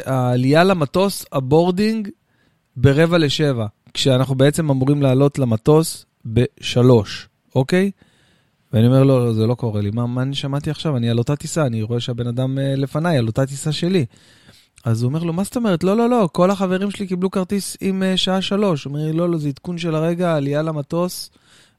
העלייה 0.05 0.63
למטוס, 0.63 1.25
ה 1.31 1.39
boarding, 1.39 2.09
ברבע 2.75 3.17
לשבע, 3.17 3.65
כשאנחנו 3.93 4.35
בעצם 4.35 4.69
אמורים 4.69 5.01
לעלות 5.01 5.39
למטוס 5.39 6.05
בשלוש, 6.25 7.29
אוקיי? 7.55 7.91
ואני 8.73 8.87
אומר, 8.87 9.03
לא, 9.03 9.25
לא, 9.25 9.33
זה 9.33 9.47
לא 9.47 9.55
קורה 9.55 9.81
לי. 9.81 9.91
מה, 9.93 10.07
מה 10.07 10.21
אני 10.21 10.35
שמעתי 10.35 10.69
עכשיו? 10.69 10.97
אני 10.97 11.09
על 11.09 11.17
אותה 11.17 11.35
טיסה, 11.35 11.65
אני 11.65 11.81
רואה 11.81 11.99
שהבן 11.99 12.27
אדם 12.27 12.57
אה, 12.57 12.79
לפניי, 12.79 13.17
על 13.17 13.27
אותה 13.27 13.45
טיסה 13.45 13.71
שלי. 13.71 14.05
אז 14.83 15.03
הוא 15.03 15.09
אומר 15.09 15.23
לו, 15.23 15.33
מה 15.33 15.43
זאת 15.43 15.55
אומרת? 15.55 15.83
לא, 15.83 15.97
לא, 15.97 16.09
לא, 16.09 16.29
כל 16.31 16.51
החברים 16.51 16.91
שלי 16.91 17.07
קיבלו 17.07 17.31
כרטיס 17.31 17.77
עם 17.81 18.03
אה, 18.03 18.17
שעה 18.17 18.41
שלוש. 18.41 18.83
הוא 18.83 18.93
אומר 18.93 19.05
לי, 19.05 19.13
לא, 19.13 19.29
לא, 19.29 19.37
זה 19.37 19.47
עדכון 19.47 19.77
של 19.77 19.95
הרגע, 19.95 20.35
עלייה 20.35 20.61
למטוס 20.61 21.29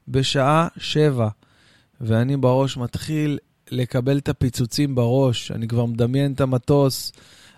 בשעה 0.07 0.67
שבע. 0.77 1.27
ואני 2.01 2.37
בראש 2.37 2.77
מתחיל 2.77 3.37
לקבל 3.71 4.17
את 4.17 4.29
הפיצוצים 4.29 4.95
בראש, 4.95 5.51
אני 5.51 5.67
כבר 5.67 5.85
מדמיין 5.85 6.33
את 6.33 6.41
המטוס. 6.41 7.11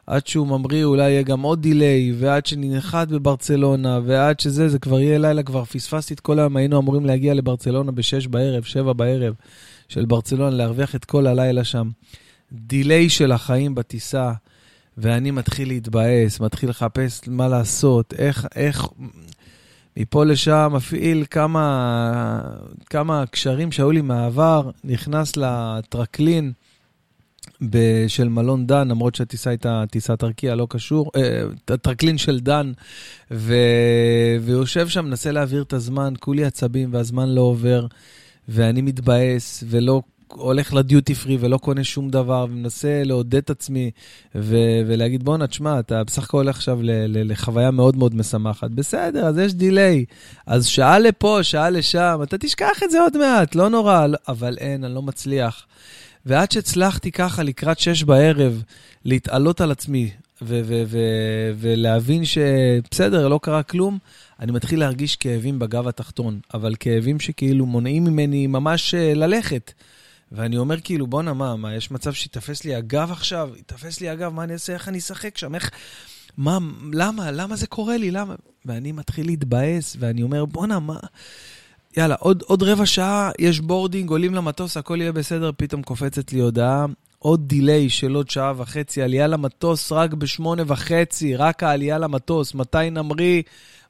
עד 0.08 0.28
שהוא 0.28 0.48
ממריא 0.48 0.84
אולי 0.84 1.12
יהיה 1.12 1.22
גם 1.22 1.42
עוד 1.42 1.62
דיליי, 1.62 2.14
ועד 2.20 2.46
שננחת 2.46 3.08
בברצלונה, 3.08 4.00
ועד 4.06 4.40
שזה, 4.40 4.70
זה 4.70 4.80
כבר 4.80 5.00
יהיה 5.00 5.18
לילה, 5.18 5.44
כבר 5.44 5.66
פספסתי 5.66 6.14
את 6.14 6.20
כל 6.20 6.40
היום, 6.40 6.58
היינו 6.58 6.80
אמורים 6.80 7.06
להגיע 7.06 7.34
לברצלונה 7.34 7.92
ב-6 7.92 8.30
בערב, 8.30 8.64
7 8.64 8.94
בערב 8.94 9.34
של 9.88 10.06
ברצלונה, 10.06 10.56
להרוויח 10.56 10.96
את 10.96 11.06
כל 11.06 11.28
הלילה 11.28 11.64
שם. 11.64 11.90
דיליי 12.52 13.10
של 13.10 13.32
החיים 13.32 13.76
בטיסה, 13.76 14.32
ואני 14.98 15.32
מתחיל 15.32 15.68
להתבאס, 15.68 16.40
מתחיל 16.40 16.70
לחפש 16.70 17.22
מה 17.28 17.48
לעשות, 17.48 18.14
איך, 18.18 18.48
איך, 18.56 18.88
מפה 19.98 20.26
לשם 20.26 20.72
מפעיל 20.74 21.26
כמה, 21.30 22.42
כמה 22.90 23.26
קשרים 23.26 23.72
שהיו 23.72 23.92
לי 23.92 24.02
מהעבר, 24.02 24.70
נכנס 24.84 25.38
לטרקלין. 25.38 26.52
של 28.08 28.30
מלון 28.30 28.68
דן, 28.68 28.88
למרות 28.88 29.16
שהטיסה 29.16 29.50
הייתה 29.50 29.84
טיסת 29.92 30.24
ארקיע, 30.24 30.56
לא 30.56 30.68
קשור, 30.70 31.12
אה, 31.16 31.44
טרקלין 31.78 32.18
של 32.18 32.40
דן, 32.40 32.72
ו... 33.32 33.56
ויושב 34.42 34.88
שם, 34.88 35.06
מנסה 35.06 35.32
להעביר 35.32 35.62
את 35.64 35.74
הזמן, 35.74 36.14
כולי 36.20 36.46
עצבים 36.46 36.94
והזמן 36.94 37.30
לא 37.30 37.42
עובר, 37.42 37.88
ואני 38.50 38.82
מתבאס, 38.82 39.64
ולא 39.68 40.02
הולך 40.28 40.74
לדיוטי 40.74 41.16
פרי 41.16 41.38
ולא 41.40 41.58
קונה 41.58 41.84
שום 41.84 42.10
דבר, 42.10 42.46
ומנסה 42.50 43.02
לעודד 43.06 43.36
את 43.36 43.50
עצמי 43.50 43.92
ו- 44.36 44.82
ולהגיד, 44.88 45.24
בואנה, 45.24 45.48
תשמע, 45.48 45.80
אתה 45.80 46.04
בסך 46.04 46.24
הכל 46.24 46.38
הולך 46.38 46.56
עכשיו 46.56 46.80
לחוויה 47.08 47.72
מאוד 47.72 47.98
מאוד 47.98 48.16
משמחת. 48.16 48.72
בסדר, 48.72 49.26
אז 49.26 49.38
יש 49.38 49.54
דיליי. 49.54 50.06
אז 50.48 50.66
שעה 50.66 51.00
לפה, 51.00 51.40
שעה 51.42 51.70
לשם, 51.70 52.20
אתה 52.24 52.38
תשכח 52.38 52.84
את 52.84 52.92
זה 52.92 53.02
עוד 53.02 53.18
מעט, 53.18 53.56
לא 53.56 53.70
נורא, 53.70 54.08
אבל 54.28 54.58
אין, 54.58 54.84
אני 54.84 54.96
לא 54.96 55.02
מצליח. 55.02 55.66
ועד 56.26 56.52
שהצלחתי 56.52 57.12
ככה 57.12 57.44
לקראת 57.44 57.80
שש 57.80 58.04
בערב 58.04 58.64
להתעלות 59.06 59.62
על 59.62 59.72
עצמי 59.72 60.10
ו- 60.42 60.62
ו- 60.66 60.84
ו- 60.88 61.52
ולהבין 61.58 62.26
שבסדר, 62.26 63.28
לא 63.28 63.40
קרה 63.44 63.64
כלום, 63.64 63.98
אני 64.40 64.52
מתחיל 64.52 64.80
להרגיש 64.80 65.16
כאבים 65.16 65.60
בגב 65.60 65.88
התחתון, 65.88 66.40
אבל 66.54 66.76
כאבים 66.80 67.20
שכאילו 67.20 67.66
מונעים 67.66 68.04
ממני 68.04 68.48
ממש 68.48 68.94
אה, 68.94 69.14
ללכת. 69.14 69.72
ואני 70.34 70.58
אומר 70.58 70.80
כאילו, 70.80 71.08
בואנה, 71.08 71.34
מה, 71.34 71.56
מה, 71.56 71.76
יש 71.76 71.92
מצב 71.92 72.14
שיתפס 72.14 72.64
לי 72.64 72.76
הגב 72.76 73.12
עכשיו? 73.12 73.50
יתפס 73.60 74.02
לי 74.02 74.10
הגב, 74.10 74.34
מה 74.34 74.44
אני 74.44 74.54
אעשה? 74.54 74.74
איך 74.74 74.88
אני 74.88 74.98
אשחק 74.98 75.38
שם? 75.38 75.56
איך... 75.56 75.72
מה, 76.38 76.58
למה? 76.94 77.32
למה 77.32 77.56
זה 77.56 77.68
קורה 77.68 77.98
לי? 77.98 78.12
למה? 78.12 78.36
ואני 78.66 78.92
מתחיל 78.92 79.26
להתבאס, 79.26 79.98
ואני 80.00 80.24
אומר, 80.24 80.46
בואנה, 80.46 80.80
מה... 80.80 80.98
יאללה, 81.98 82.16
עוד, 82.20 82.44
עוד 82.48 82.64
רבע 82.64 82.86
שעה, 82.86 83.32
יש 83.40 83.60
boarding, 83.60 84.10
עולים 84.10 84.34
למטוס, 84.36 84.78
הכל 84.78 85.02
יהיה 85.02 85.12
בסדר, 85.12 85.52
פתאום 85.58 85.82
קופצת 85.82 86.34
לי 86.34 86.40
הודעה. 86.40 86.86
עוד 87.20 87.48
delay 87.48 87.90
של 87.90 88.16
עוד 88.16 88.30
שעה 88.30 88.54
וחצי, 88.58 89.02
עלייה 89.02 89.28
למטוס 89.28 89.92
רק 89.92 90.14
בשמונה 90.14 90.64
וחצי, 90.68 91.36
רק 91.36 91.64
העלייה 91.64 91.98
למטוס, 91.98 92.56
מתי 92.56 92.90
נמריא, 92.92 93.42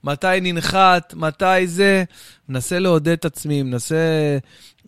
מתי 0.03 0.27
ננחת, 0.41 1.13
מתי 1.17 1.67
זה. 1.67 2.03
מנסה 2.49 2.79
לעודד 2.79 3.11
את 3.11 3.25
עצמי, 3.25 3.63
מנסה 3.63 4.37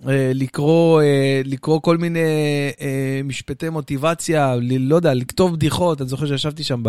אה, 0.07 0.31
לקרוא, 0.33 1.01
אה, 1.01 1.41
לקרוא 1.45 1.81
כל 1.81 1.97
מיני 1.97 2.19
אה, 2.81 3.21
משפטי 3.23 3.69
מוטיבציה, 3.69 4.55
ל, 4.55 4.77
לא 4.77 4.95
יודע, 4.95 5.13
לכתוב 5.13 5.53
בדיחות. 5.55 6.01
אני 6.01 6.09
זוכר 6.09 6.25
שישבתי 6.25 6.63
שם 6.63 6.83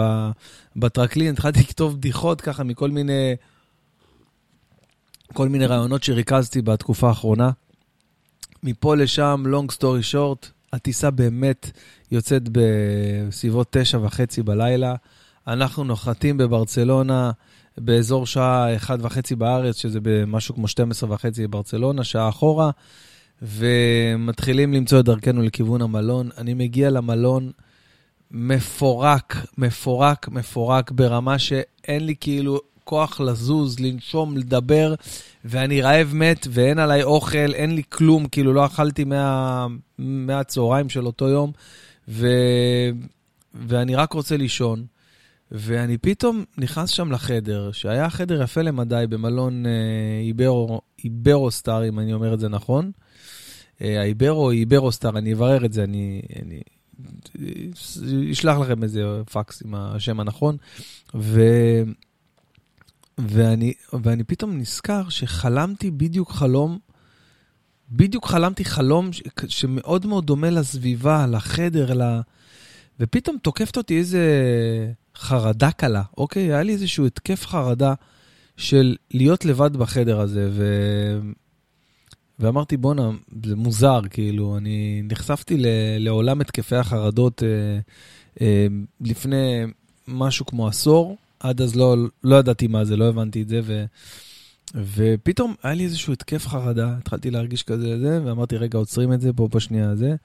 בטרקלין, 0.77 1.33
התחלתי 1.33 1.61
לכתוב 1.61 1.97
בדיחות 1.97 2.41
ככה 2.41 2.65
מכל 2.65 2.91
מיני... 2.91 3.35
כל 5.33 5.49
מיני 5.49 5.67
רעיונות 5.67 6.03
שריכזתי 6.03 6.63
בתקופה 6.63 7.09
האחרונה. 7.09 7.51
מפה 8.63 8.97
לשם, 8.97 9.45
long 9.47 9.73
story 9.73 10.15
short, 10.15 10.47
הטיסה 10.73 11.11
באמת 11.11 11.71
יוצאת 12.11 12.43
בסביבות 12.53 13.67
תשע 13.71 13.99
וחצי 13.99 14.43
בלילה. 14.43 14.95
אנחנו 15.47 15.85
נוחתים 15.85 16.37
בברצלונה 16.37 17.31
באזור 17.79 18.27
שעה 18.27 18.77
אחת 18.77 18.99
וחצי 19.03 19.37
בארץ, 19.37 19.77
שזה 19.77 19.99
במשהו 20.03 20.55
כמו 20.55 20.69
12 20.69 21.13
וחצי 21.13 21.47
בברצלונה, 21.47 22.05
שעה 22.05 22.29
אחורה, 22.29 22.71
ומתחילים 23.43 24.73
למצוא 24.73 25.01
את 25.01 25.05
דרכנו 25.05 25.43
לכיוון 25.43 25.83
המלון. 25.83 26.29
אני 26.39 26.55
מגיע 26.55 26.91
למלון 26.91 27.51
מפורק, 28.31 29.37
מפורק, 29.59 30.29
מפורק, 30.29 30.91
ברמה 30.91 31.39
שאין 31.39 32.07
לי 32.07 32.15
כאילו 32.21 32.61
כוח 32.85 33.21
לזוז, 33.21 33.81
לנשום, 33.81 34.37
לדבר, 34.37 34.95
ואני 35.45 35.81
רעב 35.81 36.11
מת 36.15 36.47
ואין 36.51 36.79
עליי 36.79 37.03
אוכל, 37.03 37.55
אין 37.55 37.75
לי 37.75 37.83
כלום, 37.89 38.29
כאילו 38.29 38.53
לא 38.53 38.67
אכלתי 38.67 39.05
מה, 39.05 39.67
מהצהריים 39.99 40.89
של 40.89 41.07
אותו 41.07 41.29
יום, 41.29 41.53
ו... 42.09 42.29
ואני 43.55 43.95
רק 43.95 44.13
רוצה 44.13 44.37
לישון. 44.37 44.85
ואני 45.51 45.99
פתאום 45.99 46.45
נכנס 46.59 46.91
שם 46.91 47.13
לחדר, 47.13 47.73
שהיה 47.73 48.11
חדר 48.11 48.43
יפה 48.43 48.63
למדי 48.63 49.05
במלון 49.09 49.67
אה, 49.67 49.71
איברו, 51.05 51.51
סטאר, 51.51 51.89
אם 51.89 51.99
אני 51.99 52.13
אומר 52.13 52.35
את 52.35 52.41
זה 52.41 52.49
נכון. 52.49 52.91
אה, 53.83 54.01
האיברו 54.01 54.45
או 54.45 54.51
איברו 54.51 54.93
סטאר, 54.93 55.19
אני 55.19 55.33
אברר 55.33 55.65
את 55.65 55.73
זה, 55.73 55.85
אני, 55.85 56.23
אני 56.43 56.61
אשלח 58.33 58.59
לכם 58.59 58.83
איזה 58.83 59.03
פקס 59.33 59.63
עם 59.63 59.75
השם 59.75 60.21
הנכון. 60.21 60.57
ו... 61.15 61.41
ואני, 63.19 63.73
ואני 64.03 64.25
פתאום 64.25 64.59
נזכר 64.59 65.09
שחלמתי 65.09 65.91
בדיוק 65.91 66.31
חלום, 66.31 66.79
בדיוק 67.91 68.27
חלמתי 68.27 68.65
חלום 68.65 69.13
ש, 69.13 69.23
שמאוד 69.49 70.07
מאוד 70.07 70.27
דומה 70.27 70.51
לסביבה, 70.51 71.27
לחדר, 71.27 71.95
ל... 71.95 72.21
ופתאום 73.01 73.37
תוקפת 73.43 73.77
אותי 73.77 73.99
איזה 73.99 74.23
חרדה 75.17 75.71
קלה, 75.71 76.03
אוקיי? 76.19 76.43
היה 76.43 76.63
לי 76.63 76.73
איזשהו 76.73 77.07
התקף 77.07 77.47
חרדה 77.47 77.95
של 78.57 78.97
להיות 79.11 79.45
לבד 79.45 79.77
בחדר 79.77 80.21
הזה, 80.21 80.49
ו... 80.53 80.65
ואמרתי, 82.39 82.77
בואנה, 82.77 83.11
זה 83.45 83.57
מוזר, 83.57 84.01
כאילו, 84.11 84.57
אני 84.57 85.03
נחשפתי 85.05 85.57
ל... 85.57 85.67
לעולם 85.99 86.41
התקפי 86.41 86.77
החרדות 86.77 87.43
אה, 87.43 87.79
אה, 88.41 88.67
לפני 89.01 89.65
משהו 90.09 90.47
כמו 90.47 90.69
עשור, 90.69 91.17
עד 91.41 91.61
אז 91.61 91.77
לא, 91.77 91.97
לא 92.25 92.37
ידעתי 92.37 92.67
מה 92.67 92.85
זה, 92.85 92.97
לא 92.97 93.09
הבנתי 93.09 93.43
את 93.43 93.49
זה, 93.49 93.61
ו... 93.65 93.85
ופתאום 94.75 95.55
היה 95.63 95.75
לי 95.75 95.85
איזשהו 95.85 96.13
התקף 96.13 96.47
חרדה, 96.47 96.95
התחלתי 96.99 97.31
להרגיש 97.31 97.63
כזה, 97.63 97.99
זה, 97.99 98.21
ואמרתי, 98.25 98.57
רגע, 98.57 98.79
עוצרים 98.79 99.13
את 99.13 99.21
זה 99.21 99.33
פה 99.33 99.49
בשנייה 99.55 99.91
הזה. 99.91 100.17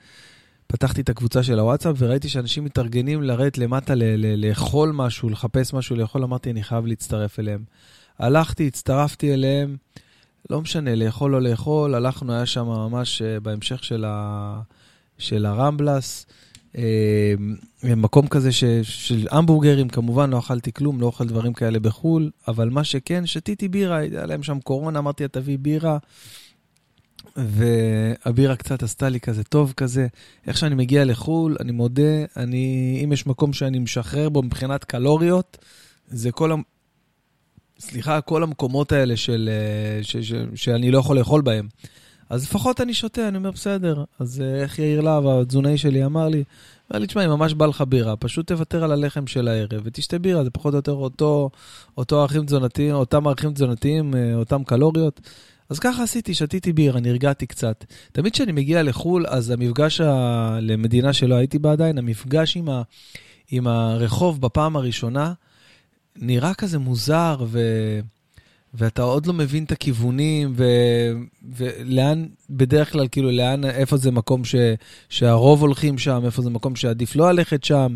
פתחתי 0.71 1.01
את 1.01 1.09
הקבוצה 1.09 1.43
של 1.43 1.59
הוואטסאפ 1.59 1.95
וראיתי 1.99 2.29
שאנשים 2.29 2.63
מתארגנים 2.63 3.23
לרדת 3.23 3.57
למטה 3.57 3.95
ל- 3.95 4.03
ל- 4.03 4.45
לאכול 4.47 4.91
משהו, 4.91 5.29
לחפש 5.29 5.73
משהו 5.73 5.95
לאכול, 5.95 6.23
אמרתי, 6.23 6.51
אני 6.51 6.63
חייב 6.63 6.85
להצטרף 6.85 7.39
אליהם. 7.39 7.63
הלכתי, 8.19 8.67
הצטרפתי 8.67 9.33
אליהם, 9.33 9.77
לא 10.49 10.61
משנה, 10.61 10.95
לאכול 10.95 11.35
או 11.35 11.39
לא 11.39 11.49
לאכול, 11.49 11.95
הלכנו, 11.95 12.33
היה 12.33 12.45
שם 12.45 12.65
ממש 12.65 13.21
אה, 13.21 13.39
בהמשך 13.39 13.83
של, 13.83 14.05
ה- 14.07 14.61
של 15.17 15.45
הרמבלס, 15.45 16.25
אה, 16.77 17.33
מקום 17.83 18.27
כזה 18.27 18.51
ש- 18.51 18.63
של 18.83 19.27
המבורגרים, 19.31 19.89
כמובן 19.89 20.29
לא 20.29 20.39
אכלתי 20.39 20.73
כלום, 20.73 21.01
לא 21.01 21.05
אוכל 21.05 21.27
דברים 21.27 21.53
כאלה 21.53 21.79
בחו"ל, 21.79 22.31
אבל 22.47 22.69
מה 22.69 22.83
שכן, 22.83 23.25
שתיתי 23.25 23.67
בירה, 23.67 23.97
היה 23.97 24.25
להם 24.25 24.43
שם 24.43 24.59
קורונה, 24.59 24.99
אמרתי, 24.99 25.27
תביא 25.27 25.57
בירה. 25.61 25.97
והבירה 27.35 28.55
קצת 28.55 28.83
עשתה 28.83 29.09
לי 29.09 29.19
כזה 29.19 29.43
טוב 29.43 29.73
כזה. 29.77 30.07
איך 30.47 30.57
שאני 30.57 30.75
מגיע 30.75 31.05
לחו"ל, 31.05 31.55
אני 31.59 31.71
מודה, 31.71 32.25
אני, 32.37 33.01
אם 33.03 33.13
יש 33.13 33.27
מקום 33.27 33.53
שאני 33.53 33.79
משחרר 33.79 34.29
בו 34.29 34.43
מבחינת 34.43 34.83
קלוריות, 34.83 35.57
זה 36.07 36.31
כל 36.31 36.51
ה... 36.51 36.55
סליחה, 37.79 38.21
כל 38.21 38.43
המקומות 38.43 38.91
האלה 38.91 39.17
של, 39.17 39.49
אה, 39.51 40.03
ש, 40.03 40.17
ש, 40.17 40.33
שאני 40.55 40.91
לא 40.91 40.97
יכול 40.97 41.17
לאכול 41.17 41.41
בהם. 41.41 41.67
אז 42.29 42.43
לפחות 42.43 42.81
אני 42.81 42.93
שותה, 42.93 43.27
אני 43.27 43.37
אומר, 43.37 43.51
בסדר. 43.51 44.03
אז 44.19 44.41
אה, 44.41 44.61
איך 44.61 44.79
יאיר 44.79 45.01
להב, 45.01 45.27
התזונאי 45.27 45.77
שלי, 45.77 46.05
אמר 46.05 46.27
לי, 46.27 46.43
אמר 46.91 46.99
לי, 46.99 47.07
תשמע, 47.07 47.25
אם 47.25 47.29
ממש 47.29 47.53
בא 47.53 47.65
לך 47.65 47.83
בירה, 47.87 48.15
פשוט 48.15 48.47
תוותר 48.47 48.83
על 48.83 48.91
הלחם 48.91 49.27
של 49.27 49.47
הערב 49.47 49.81
ותשתה 49.83 50.19
בירה, 50.19 50.43
זה 50.43 50.49
פחות 50.49 50.73
או 50.73 50.77
יותר 50.77 50.91
אותו, 50.91 51.49
אותו 51.97 52.21
ערכים 52.21 52.45
תזונתיים, 52.45 52.95
אותם 52.95 53.27
ערכים 53.27 53.53
תזונתיים, 53.53 54.15
אה, 54.15 54.35
אותם 54.35 54.63
קלוריות. 54.63 55.21
אז 55.71 55.79
ככה 55.79 56.03
עשיתי, 56.03 56.33
שתיתי 56.33 56.73
בירה, 56.73 56.99
נרגעתי 56.99 57.45
קצת. 57.45 57.85
תמיד 58.11 58.33
כשאני 58.33 58.51
מגיע 58.51 58.83
לחו"ל, 58.83 59.25
אז 59.27 59.49
המפגש 59.49 60.01
ה... 60.01 60.57
למדינה 60.61 61.13
שלא 61.13 61.35
הייתי 61.35 61.59
בה 61.59 61.71
עדיין, 61.71 61.97
המפגש 61.97 62.57
עם, 62.57 62.69
ה... 62.69 62.81
עם 63.51 63.67
הרחוב 63.67 64.41
בפעם 64.41 64.75
הראשונה, 64.75 65.33
נראה 66.15 66.53
כזה 66.53 66.79
מוזר, 66.79 67.45
ו... 67.47 67.59
ואתה 68.73 69.01
עוד 69.01 69.25
לא 69.25 69.33
מבין 69.33 69.63
את 69.63 69.71
הכיוונים, 69.71 70.53
ו... 70.55 70.65
ולאן, 71.55 72.25
בדרך 72.49 72.91
כלל, 72.91 73.07
כאילו, 73.07 73.31
לאן, 73.31 73.65
איפה 73.65 73.97
זה 73.97 74.11
מקום 74.11 74.45
ש... 74.45 74.55
שהרוב 75.09 75.61
הולכים 75.61 75.97
שם, 75.97 76.21
איפה 76.25 76.41
זה 76.41 76.49
מקום 76.49 76.75
שעדיף 76.75 77.15
לא 77.15 77.31
ללכת 77.31 77.63
שם. 77.63 77.95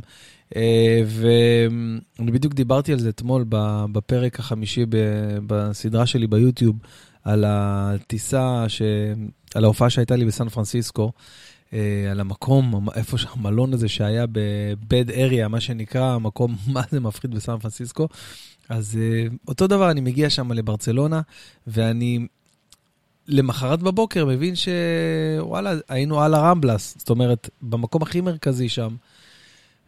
אה, 0.55 1.01
ואני 1.05 2.31
בדיוק 2.31 2.53
דיברתי 2.53 2.93
על 2.93 2.99
זה 2.99 3.09
אתמול 3.09 3.45
בפרק 3.91 4.39
החמישי 4.39 4.85
בסדרה 5.47 6.05
שלי 6.05 6.27
ביוטיוב, 6.27 6.75
על 7.25 7.43
הטיסה, 7.47 8.65
ש... 8.67 8.81
על 9.55 9.63
ההופעה 9.63 9.89
שהייתה 9.89 10.15
לי 10.15 10.25
בסן 10.25 10.49
פרנסיסקו, 10.49 11.11
אה, 11.73 12.07
על 12.11 12.19
המקום, 12.19 12.89
איפה 12.95 13.17
שהמלון 13.17 13.73
הזה 13.73 13.87
שהיה 13.87 14.25
ב-bed 14.31 15.09
area, 15.09 15.47
מה 15.47 15.59
שנקרא, 15.59 16.05
המקום, 16.05 16.55
מה 16.73 16.81
זה 16.91 16.99
מפחיד 16.99 17.35
בסן 17.35 17.59
פרנסיסקו. 17.59 18.07
אז 18.69 18.99
אה, 19.01 19.27
אותו 19.47 19.67
דבר, 19.67 19.91
אני 19.91 20.01
מגיע 20.01 20.29
שם 20.29 20.51
לברצלונה, 20.51 21.21
ואני 21.67 22.27
למחרת 23.27 23.83
בבוקר 23.83 24.25
מבין 24.25 24.53
שוואלה, 24.55 25.73
היינו 25.89 26.21
על 26.21 26.33
הרמבלס, 26.33 26.95
זאת 26.97 27.09
אומרת, 27.09 27.49
במקום 27.61 28.01
הכי 28.01 28.21
מרכזי 28.21 28.69
שם. 28.69 28.95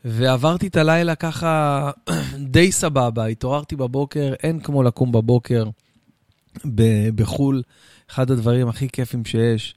ועברתי 0.06 0.68
את 0.68 0.76
הלילה 0.76 1.16
ככה 1.16 1.92
די 2.56 2.72
סבבה, 2.72 3.26
התעוררתי 3.26 3.76
בבוקר, 3.76 4.34
אין 4.44 4.60
כמו 4.60 4.84
לקום 4.84 5.12
בבוקר. 5.12 5.64
בחו"ל, 7.16 7.62
אחד 8.12 8.32
הדברים 8.32 8.68
הכי 8.68 8.88
כיפים 8.90 9.26
שיש. 9.26 9.76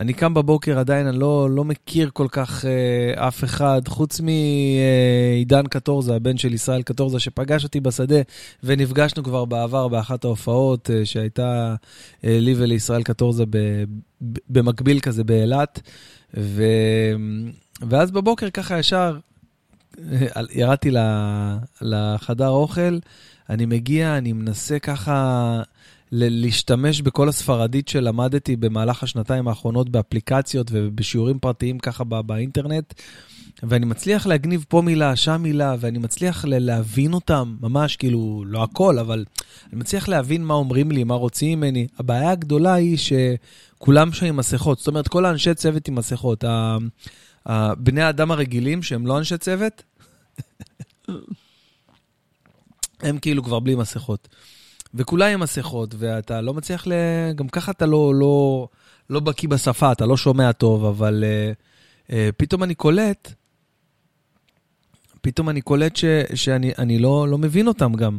אני 0.00 0.12
קם 0.12 0.34
בבוקר, 0.34 0.78
עדיין 0.78 1.06
אני 1.06 1.18
לא, 1.18 1.50
לא 1.50 1.64
מכיר 1.64 2.10
כל 2.12 2.26
כך 2.30 2.64
אה, 2.64 3.28
אף 3.28 3.44
אחד, 3.44 3.88
חוץ 3.88 4.20
מעידן 4.20 5.66
קטורזה, 5.66 6.14
הבן 6.16 6.36
של 6.36 6.54
ישראל 6.54 6.82
קטורזה, 6.82 7.20
שפגש 7.20 7.64
אותי 7.64 7.80
בשדה, 7.80 8.20
ונפגשנו 8.62 9.22
כבר 9.22 9.44
בעבר 9.44 9.88
באחת 9.88 10.24
ההופעות 10.24 10.90
אה, 10.90 11.04
שהייתה 11.06 11.74
אה, 12.24 12.38
לי 12.40 12.54
ולישראל 12.56 13.02
קטורזה 13.02 13.46
ב, 13.46 13.56
ב, 14.22 14.38
במקביל 14.48 15.00
כזה 15.00 15.24
באילת. 15.24 15.80
ו, 16.36 16.62
ואז 17.88 18.10
בבוקר 18.10 18.50
ככה 18.50 18.78
ישר 18.78 19.18
אה, 20.12 20.42
ירדתי 20.52 20.90
לחדר 21.80 22.48
אוכל, 22.48 22.98
אני 23.50 23.66
מגיע, 23.66 24.18
אני 24.18 24.32
מנסה 24.32 24.78
ככה 24.78 25.62
להשתמש 26.12 27.00
בכל 27.00 27.28
הספרדית 27.28 27.88
שלמדתי 27.88 28.56
במהלך 28.56 29.02
השנתיים 29.02 29.48
האחרונות 29.48 29.90
באפליקציות 29.90 30.66
ובשיעורים 30.70 31.38
פרטיים 31.38 31.78
ככה 31.78 32.04
בא, 32.04 32.22
באינטרנט, 32.22 32.94
ואני 33.62 33.86
מצליח 33.86 34.26
להגניב 34.26 34.64
פה 34.68 34.82
מילה, 34.82 35.16
שם 35.16 35.42
מילה, 35.42 35.76
ואני 35.80 35.98
מצליח 35.98 36.44
להבין 36.48 37.12
אותם, 37.12 37.56
ממש 37.60 37.96
כאילו, 37.96 38.44
לא 38.46 38.62
הכל, 38.62 38.98
אבל 38.98 39.24
אני 39.72 39.80
מצליח 39.80 40.08
להבין 40.08 40.44
מה 40.44 40.54
אומרים 40.54 40.90
לי, 40.90 41.04
מה 41.04 41.14
רוצים 41.14 41.58
ממני. 41.58 41.86
הבעיה 41.98 42.30
הגדולה 42.30 42.74
היא 42.74 42.98
שכולם 42.98 44.12
שם 44.12 44.26
עם 44.26 44.36
מסכות, 44.36 44.78
זאת 44.78 44.86
אומרת, 44.88 45.08
כל 45.08 45.24
האנשי 45.24 45.54
צוות 45.54 45.88
עם 45.88 45.94
מסכות. 45.94 46.44
בני 47.78 48.02
האדם 48.02 48.30
הרגילים, 48.30 48.82
שהם 48.82 49.06
לא 49.06 49.18
אנשי 49.18 49.38
צוות, 49.38 49.82
הם 53.02 53.18
כאילו 53.18 53.42
כבר 53.42 53.60
בלי 53.60 53.74
מסכות. 53.74 54.28
וכולם 54.94 55.26
עם 55.26 55.40
מסכות, 55.40 55.94
ואתה 55.98 56.40
לא 56.40 56.54
מצליח 56.54 56.86
ל... 56.86 56.92
גם 57.34 57.48
ככה 57.48 57.70
אתה 57.70 57.86
לא, 57.86 58.14
לא, 58.14 58.68
לא 59.10 59.20
בקיא 59.20 59.48
בשפה, 59.48 59.92
אתה 59.92 60.06
לא 60.06 60.16
שומע 60.16 60.52
טוב, 60.52 60.84
אבל 60.84 61.24
uh, 61.24 62.10
uh, 62.10 62.12
פתאום 62.36 62.62
אני 62.62 62.74
קולט, 62.74 63.32
פתאום 65.20 65.48
אני 65.48 65.60
קולט 65.60 65.96
ש, 65.96 66.04
שאני 66.34 66.98
לא, 66.98 67.28
לא 67.28 67.38
מבין 67.38 67.68
אותם 67.68 67.92
גם. 67.92 68.18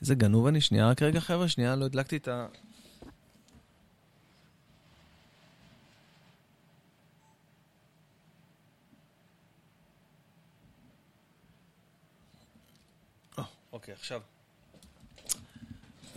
איזה 0.00 0.14
גנוב 0.14 0.46
אני, 0.46 0.60
שנייה, 0.60 0.88
רק 0.88 1.02
רגע, 1.02 1.20
חבר'ה, 1.20 1.48
שנייה, 1.48 1.76
לא 1.76 1.84
הדלקתי 1.84 2.16
את 2.16 2.28
ה... 2.28 2.46
אוקיי, 13.72 13.94
עכשיו. 13.94 14.20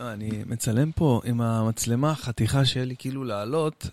לא, 0.00 0.12
אני 0.12 0.30
מצלם 0.46 0.92
פה 0.92 1.20
עם 1.24 1.40
המצלמה 1.40 2.14
חתיכה 2.14 2.64
שיהיה 2.64 2.86
לי 2.86 2.94
כאילו 2.98 3.24
לעלות 3.24 3.86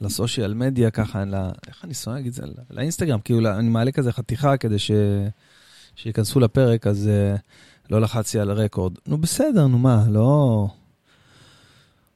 לסושיאל 0.00 0.54
מדיה 0.54 0.90
ככה, 0.90 1.24
לא, 1.24 1.38
איך 1.66 1.84
אני 1.84 1.94
שונא 1.94 2.14
להגיד 2.14 2.28
את 2.28 2.34
זה? 2.34 2.42
לאינסטגרם, 2.70 3.20
כאילו 3.20 3.50
אני 3.50 3.68
מעלה 3.68 3.92
כזה 3.92 4.12
חתיכה 4.12 4.56
כדי 4.56 4.78
ש... 4.78 4.90
שייכנסו 5.96 6.40
לפרק, 6.40 6.86
אז 6.86 7.10
uh, 7.36 7.38
לא 7.90 8.00
לחצתי 8.00 8.38
על 8.38 8.50
הרקורד. 8.50 8.92
נו 9.06 9.18
בסדר, 9.18 9.66
נו 9.66 9.78
מה, 9.78 10.04
לא... 10.08 10.68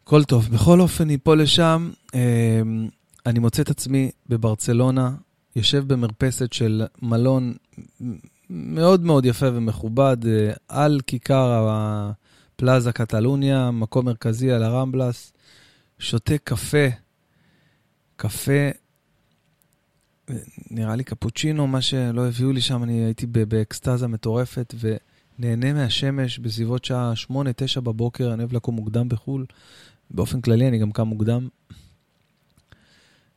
הכל 0.04 0.24
טוב. 0.24 0.48
בכל 0.52 0.80
אופן, 0.80 1.08
מפה 1.08 1.34
לשם, 1.34 1.90
uh, 2.06 2.16
אני 3.26 3.38
מוצא 3.38 3.62
את 3.62 3.70
עצמי 3.70 4.10
בברצלונה, 4.28 5.14
יושב 5.56 5.84
במרפסת 5.86 6.52
של 6.52 6.86
מלון 7.02 7.54
מאוד 8.50 9.04
מאוד 9.04 9.26
יפה 9.26 9.46
ומכובד, 9.48 10.16
על 10.68 11.00
כיכר 11.06 11.68
ה... 11.70 12.12
פלאזה 12.56 12.92
קטלוניה, 12.92 13.70
מקום 13.70 14.06
מרכזי 14.06 14.50
על 14.50 14.62
הרמבלס, 14.62 15.32
שותה 15.98 16.38
קפה, 16.38 16.86
קפה 18.16 18.70
נראה 20.70 20.96
לי 20.96 21.04
קפוצ'ינו, 21.04 21.66
מה 21.66 21.80
שלא 21.80 22.26
הביאו 22.26 22.52
לי 22.52 22.60
שם, 22.60 22.82
אני 22.82 23.04
הייתי 23.04 23.26
באקסטזה 23.26 24.06
מטורפת, 24.06 24.74
ונהנה 24.80 25.72
מהשמש 25.72 26.38
בסביבות 26.38 26.84
שעה 26.84 27.12
8-9 27.30 27.80
בבוקר, 27.80 28.32
אני 28.32 28.42
אוהב 28.42 28.52
לקום 28.52 28.74
מוקדם 28.74 29.08
בחו"ל. 29.08 29.46
באופן 30.10 30.40
כללי, 30.40 30.68
אני 30.68 30.78
גם 30.78 30.92
קם 30.92 31.08
מוקדם. 31.08 31.48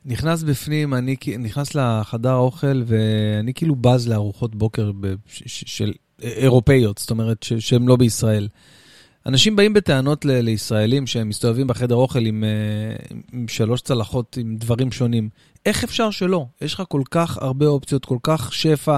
נכנס 0.06 0.44
בפנים, 0.44 0.94
אני 0.94 1.16
נכנס 1.40 1.76
לחדר 1.76 2.30
האוכל, 2.30 2.84
ואני 2.86 3.54
כאילו 3.54 3.76
בז 3.76 4.08
לארוחות 4.08 4.56
בוקר 4.56 4.92
של 5.28 5.94
אירופאיות, 6.22 6.98
זאת 6.98 7.10
אומרת, 7.12 7.44
שהן 7.60 7.88
לא 7.88 7.96
בישראל. 7.96 8.48
אנשים 9.30 9.56
באים 9.56 9.74
בטענות 9.74 10.26
ל- 10.26 10.42
לישראלים 10.42 11.08
שהם 11.08 11.30
מסתובבים 11.30 11.68
בחדר 11.68 11.96
אוכל 11.96 12.26
עם, 12.26 12.44
uh, 12.44 13.14
עם 13.34 13.48
שלוש 13.48 13.82
צלחות 13.82 14.38
עם 14.42 14.56
דברים 14.56 14.92
שונים. 14.92 15.30
איך 15.66 15.84
אפשר 15.84 16.12
שלא? 16.12 16.46
יש 16.62 16.74
לך 16.74 16.84
כל 16.90 17.02
כך 17.12 17.38
הרבה 17.38 17.66
אופציות, 17.66 18.06
כל 18.06 18.18
כך 18.24 18.54
שפע. 18.54 18.98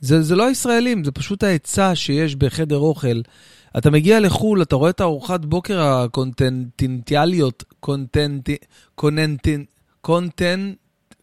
זה, 0.00 0.22
זה 0.22 0.36
לא 0.36 0.46
הישראלים, 0.48 1.04
זה 1.04 1.12
פשוט 1.12 1.42
ההיצע 1.42 1.94
שיש 1.94 2.36
בחדר 2.36 2.78
אוכל. 2.78 3.20
אתה 3.78 3.90
מגיע 3.90 4.20
לחו"ל, 4.20 4.62
אתה 4.62 4.76
רואה 4.76 4.90
את 4.90 5.00
הארוחת 5.00 5.44
בוקר 5.44 5.82
הקונטנטיאליות, 5.82 7.64
קונטנט... 7.80 8.50
קוננטין... 8.94 9.64
קונטנט... 10.00 10.76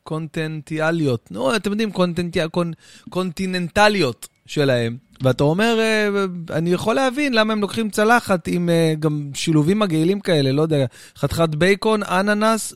קונטנטיאליות, 0.03 1.31
נו, 1.31 1.55
אתם 1.55 1.71
יודעים, 1.71 1.91
קונטנטי... 1.91 2.39
קונ... 2.51 2.71
קונטיננטליות 3.09 4.27
שלהם. 4.45 4.97
ואתה 5.21 5.43
אומר, 5.43 5.77
אה, 5.79 6.25
אני 6.57 6.73
יכול 6.73 6.95
להבין 6.95 7.33
למה 7.33 7.53
הם 7.53 7.61
לוקחים 7.61 7.89
צלחת 7.89 8.47
עם 8.47 8.69
אה, 8.69 8.93
גם 8.99 9.29
שילובים 9.33 9.79
מגעילים 9.79 10.19
כאלה, 10.19 10.51
לא 10.51 10.61
יודע, 10.61 10.85
חתיכת 11.17 11.49
בייקון, 11.49 12.03
אננס 12.03 12.73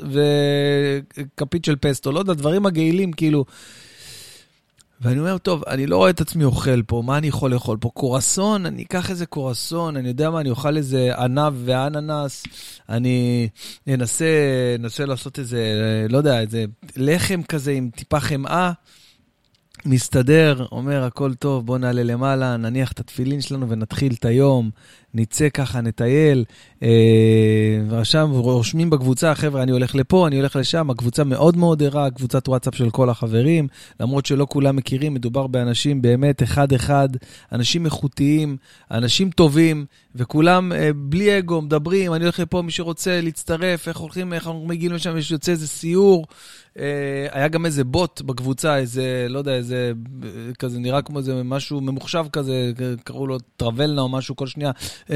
וכפית 1.38 1.66
של 1.66 1.76
פסטו, 1.76 2.12
לא 2.12 2.20
יודע, 2.20 2.34
דברים 2.34 2.64
מגעילים, 2.64 3.14
כאילו. 3.14 3.46
ואני 5.02 5.20
אומר, 5.20 5.38
טוב, 5.38 5.64
אני 5.68 5.88
לא 5.88 5.98
רואה 5.98 6.10
את 6.10 6.22
עצמי 6.22 6.44
אוכל 6.44 6.82
פה, 6.82 7.04
מה 7.06 7.18
אני 7.18 7.28
יכול 7.28 7.52
לאכול 7.52 7.78
פה? 7.82 7.90
קורסון? 7.94 8.66
אני 8.66 8.84
אקח 8.84 9.10
איזה 9.10 9.26
קורסון, 9.26 9.98
אני 9.98 10.08
יודע 10.08 10.30
מה, 10.30 10.40
אני 10.40 10.50
אוכל 10.50 10.78
איזה 10.78 11.12
ענב 11.18 11.54
ואננס, 11.66 12.44
אני 12.90 13.48
אנסה, 13.88 14.26
אנסה 14.80 15.06
לעשות 15.06 15.40
איזה, 15.40 15.62
לא 16.10 16.18
יודע, 16.18 16.40
איזה 16.40 16.66
לחם 16.96 17.42
כזה 17.44 17.72
עם 17.72 17.90
טיפה 17.96 18.20
חמאה. 18.20 18.72
מסתדר, 19.86 20.66
אומר, 20.72 21.04
הכל 21.04 21.34
טוב, 21.34 21.66
בוא 21.66 21.78
נעלה 21.78 22.04
למעלה, 22.04 22.58
נניח 22.58 22.92
את 22.92 23.00
התפילין 23.00 23.42
שלנו 23.42 23.70
ונתחיל 23.70 24.14
את 24.20 24.26
היום, 24.26 24.70
נצא 25.14 25.50
ככה, 25.50 25.82
נטייל. 25.82 26.46
אה, 26.84 28.04
שם 28.04 28.30
רושמים 28.32 28.90
בקבוצה, 28.90 29.36
חבר'ה, 29.36 29.64
אני 29.64 29.72
הולך 29.72 29.96
לפה, 29.96 30.28
אני 30.28 30.36
הולך 30.36 30.56
לשם, 30.56 30.90
הקבוצה 30.90 31.24
מאוד 31.24 31.58
מאוד 31.58 31.84
ערה, 31.84 32.12
קבוצת 32.12 32.48
וואטסאפ 32.48 32.76
של 32.76 32.90
כל 32.90 33.10
החברים, 33.10 33.68
למרות 34.00 34.26
שלא 34.26 34.48
כולם 34.50 34.76
מכירים, 34.76 35.14
מדובר 35.14 35.48
באנשים 35.48 36.02
באמת 36.02 36.44
אחד-אחד, 36.44 37.10
אנשים 37.52 37.86
איכותיים, 37.86 38.58
אנשים 38.92 39.30
טובים, 39.30 39.86
וכולם 40.16 40.74
אה, 40.74 40.90
בלי 40.96 41.38
אגו, 41.38 41.62
מדברים, 41.62 42.14
אני 42.14 42.24
הולך 42.24 42.40
לפה, 42.40 42.62
מי 42.62 42.72
שרוצה 42.72 43.22
להצטרף, 43.22 43.88
איך 43.88 43.98
הולכים, 43.98 44.34
איך 44.34 44.48
אנחנו 44.48 44.66
מגיעים 44.66 44.94
לשם, 44.94 45.18
יש 45.18 45.32
יוצא 45.32 45.52
איזה 45.52 45.68
סיור. 45.68 46.26
אה, 46.80 47.28
היה 47.32 47.48
גם 47.48 47.66
איזה 47.66 47.84
בוט 47.84 48.22
בקבוצה, 48.22 48.78
איזה, 48.78 49.26
לא 49.30 49.40
יודע, 49.40 49.56
איזה, 49.56 49.92
כזה 50.60 50.80
נראה 50.80 51.02
כמו 51.02 51.20
איזה 51.20 51.44
משהו 51.44 51.82
ממוחשב 51.82 52.26
כזה, 52.32 52.72
קראו 53.04 53.28
לו 53.28 53.38
טרוולנה 53.58 54.02
או 54.02 54.10
משהו, 54.10 54.36
כל 54.36 54.48
שנייה 54.48 54.72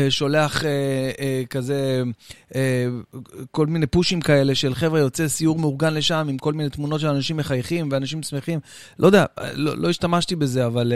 שולח 0.10 0.66
אה, 0.66 1.44
כזה 1.50 2.04
כל 3.52 3.68
מיני 3.68 3.88
פושים 3.88 4.22
כאלה 4.22 4.56
של 4.56 4.76
חבר'ה, 4.76 5.00
יוצא 5.00 5.28
סיור 5.28 5.60
מאורגן 5.60 5.94
לשם 5.94 6.28
עם 6.30 6.38
כל 6.38 6.54
מיני 6.54 6.70
תמונות 6.70 7.00
של 7.02 7.08
אנשים 7.08 7.38
מחייכים 7.38 7.90
ואנשים 7.92 8.24
שמחים. 8.24 8.60
לא 9.00 9.06
יודע, 9.06 9.26
לא, 9.54 9.78
לא 9.78 9.90
השתמשתי 9.90 10.36
בזה, 10.36 10.66
אבל... 10.66 10.94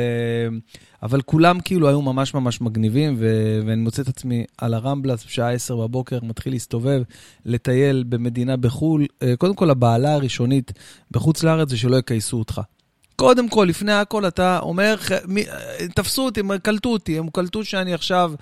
אבל 1.05 1.21
כולם 1.21 1.59
כאילו 1.59 1.87
היו 1.87 2.01
ממש 2.01 2.33
ממש 2.33 2.61
מגניבים, 2.61 3.15
ו- 3.17 3.59
ואני 3.65 3.81
מוצא 3.81 4.01
את 4.01 4.07
עצמי 4.07 4.45
על 4.57 4.73
הרמבלס 4.73 5.25
בשעה 5.25 5.51
10 5.51 5.75
בבוקר, 5.75 6.19
מתחיל 6.23 6.53
להסתובב, 6.53 7.01
לטייל 7.45 8.03
במדינה 8.09 8.57
בחו"ל. 8.57 9.05
אה, 9.23 9.35
קודם 9.35 9.55
כל, 9.55 9.69
הבעלה 9.69 10.13
הראשונית 10.13 10.71
בחוץ 11.11 11.43
לארץ 11.43 11.69
זה 11.69 11.77
שלא 11.77 11.95
יכייסו 11.95 12.37
אותך. 12.37 12.61
קודם 13.15 13.49
כל, 13.49 13.65
לפני 13.69 13.93
הכל, 13.93 14.27
אתה 14.27 14.59
אומר, 14.59 14.95
תפסו 15.95 16.25
אותי, 16.25 16.39
הם 16.39 16.57
קלטו 16.57 16.89
אותי, 16.89 17.17
הם 17.17 17.29
קלטו 17.29 17.65
שאני 17.65 17.93
עכשיו 17.93 18.33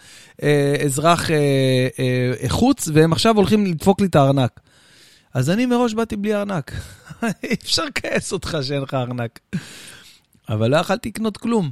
אה, 0.43 0.75
אזרח 0.85 1.31
אה, 1.31 1.87
אה, 1.99 2.49
חוץ, 2.49 2.89
והם 2.93 3.13
עכשיו 3.13 3.35
הולכים 3.35 3.65
לדפוק 3.65 4.01
לי 4.01 4.07
את 4.07 4.15
הארנק. 4.15 4.59
אז 5.33 5.49
אני 5.49 5.65
מראש 5.65 5.93
באתי 5.93 6.15
בלי 6.15 6.35
ארנק. 6.35 6.71
אי 7.43 7.53
אפשר 7.53 7.85
לכעס 7.85 8.33
אותך 8.33 8.57
שאין 8.61 8.81
לך 8.81 8.93
ארנק. 8.93 9.39
אבל 10.49 10.71
לא 10.71 10.77
יכלתי 10.77 11.09
לקנות 11.09 11.37
כלום. 11.37 11.71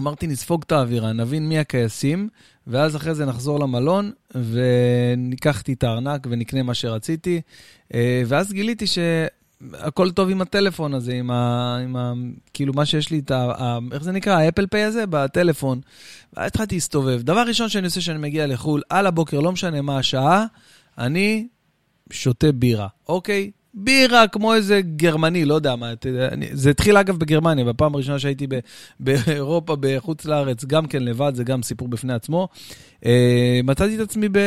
אמרתי, 0.00 0.26
נספוג 0.26 0.62
את 0.66 0.72
האווירה, 0.72 1.12
נבין 1.12 1.48
מי 1.48 1.58
הכייסים, 1.58 2.28
ואז 2.66 2.96
אחרי 2.96 3.14
זה 3.14 3.26
נחזור 3.26 3.60
למלון, 3.60 4.10
וניקחתי 4.34 5.72
את 5.72 5.84
הארנק 5.84 6.26
ונקנה 6.30 6.62
מה 6.62 6.74
שרציתי. 6.74 7.40
אה, 7.94 8.22
ואז 8.26 8.52
גיליתי 8.52 8.86
שהכל 9.70 10.10
טוב 10.10 10.30
עם 10.30 10.42
הטלפון 10.42 10.94
הזה, 10.94 11.12
עם 11.12 11.30
ה... 11.30 11.76
עם 11.82 11.96
ה 11.96 12.12
כאילו, 12.54 12.72
מה 12.72 12.86
שיש 12.86 13.10
לי 13.10 13.18
את 13.18 13.30
ה... 13.30 13.78
איך 13.92 14.02
זה 14.02 14.12
נקרא? 14.12 14.32
האפל 14.32 14.66
פיי 14.66 14.82
הזה? 14.82 15.04
בטלפון. 15.10 15.80
ואז 16.36 16.46
התחלתי 16.46 16.74
להסתובב. 16.74 17.22
דבר 17.22 17.44
ראשון 17.46 17.68
שאני 17.68 17.84
עושה 17.84 18.00
כשאני 18.00 18.18
מגיע 18.18 18.46
לחו"ל, 18.46 18.82
על 18.88 19.06
הבוקר, 19.06 19.40
לא 19.40 19.52
משנה 19.52 19.82
מה 19.82 19.98
השעה, 19.98 20.44
אני 20.98 21.46
שותה 22.10 22.52
בירה, 22.52 22.88
אוקיי? 23.08 23.50
בירה 23.74 24.28
כמו 24.28 24.54
איזה 24.54 24.80
גרמני, 24.96 25.44
לא 25.44 25.54
יודע 25.54 25.76
מה. 25.76 25.92
זה 26.52 26.70
התחיל 26.70 26.96
אגב 26.96 27.18
בגרמניה, 27.18 27.64
בפעם 27.64 27.94
הראשונה 27.94 28.18
שהייתי 28.18 28.46
באירופה, 29.00 29.76
בחוץ 29.80 30.24
לארץ, 30.24 30.64
גם 30.64 30.86
כן 30.86 31.02
לבד, 31.02 31.32
זה 31.34 31.44
גם 31.44 31.62
סיפור 31.62 31.88
בפני 31.88 32.12
עצמו. 32.12 32.48
אה, 33.06 33.60
מצאתי 33.64 33.96
את 33.96 34.00
עצמי 34.00 34.28
ב... 34.32 34.38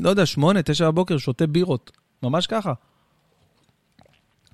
לא 0.00 0.10
יודע, 0.10 0.26
שמונה, 0.26 0.62
תשע 0.62 0.90
בבוקר, 0.90 1.16
שותה 1.16 1.46
בירות. 1.46 1.90
ממש 2.22 2.46
ככה. 2.46 2.72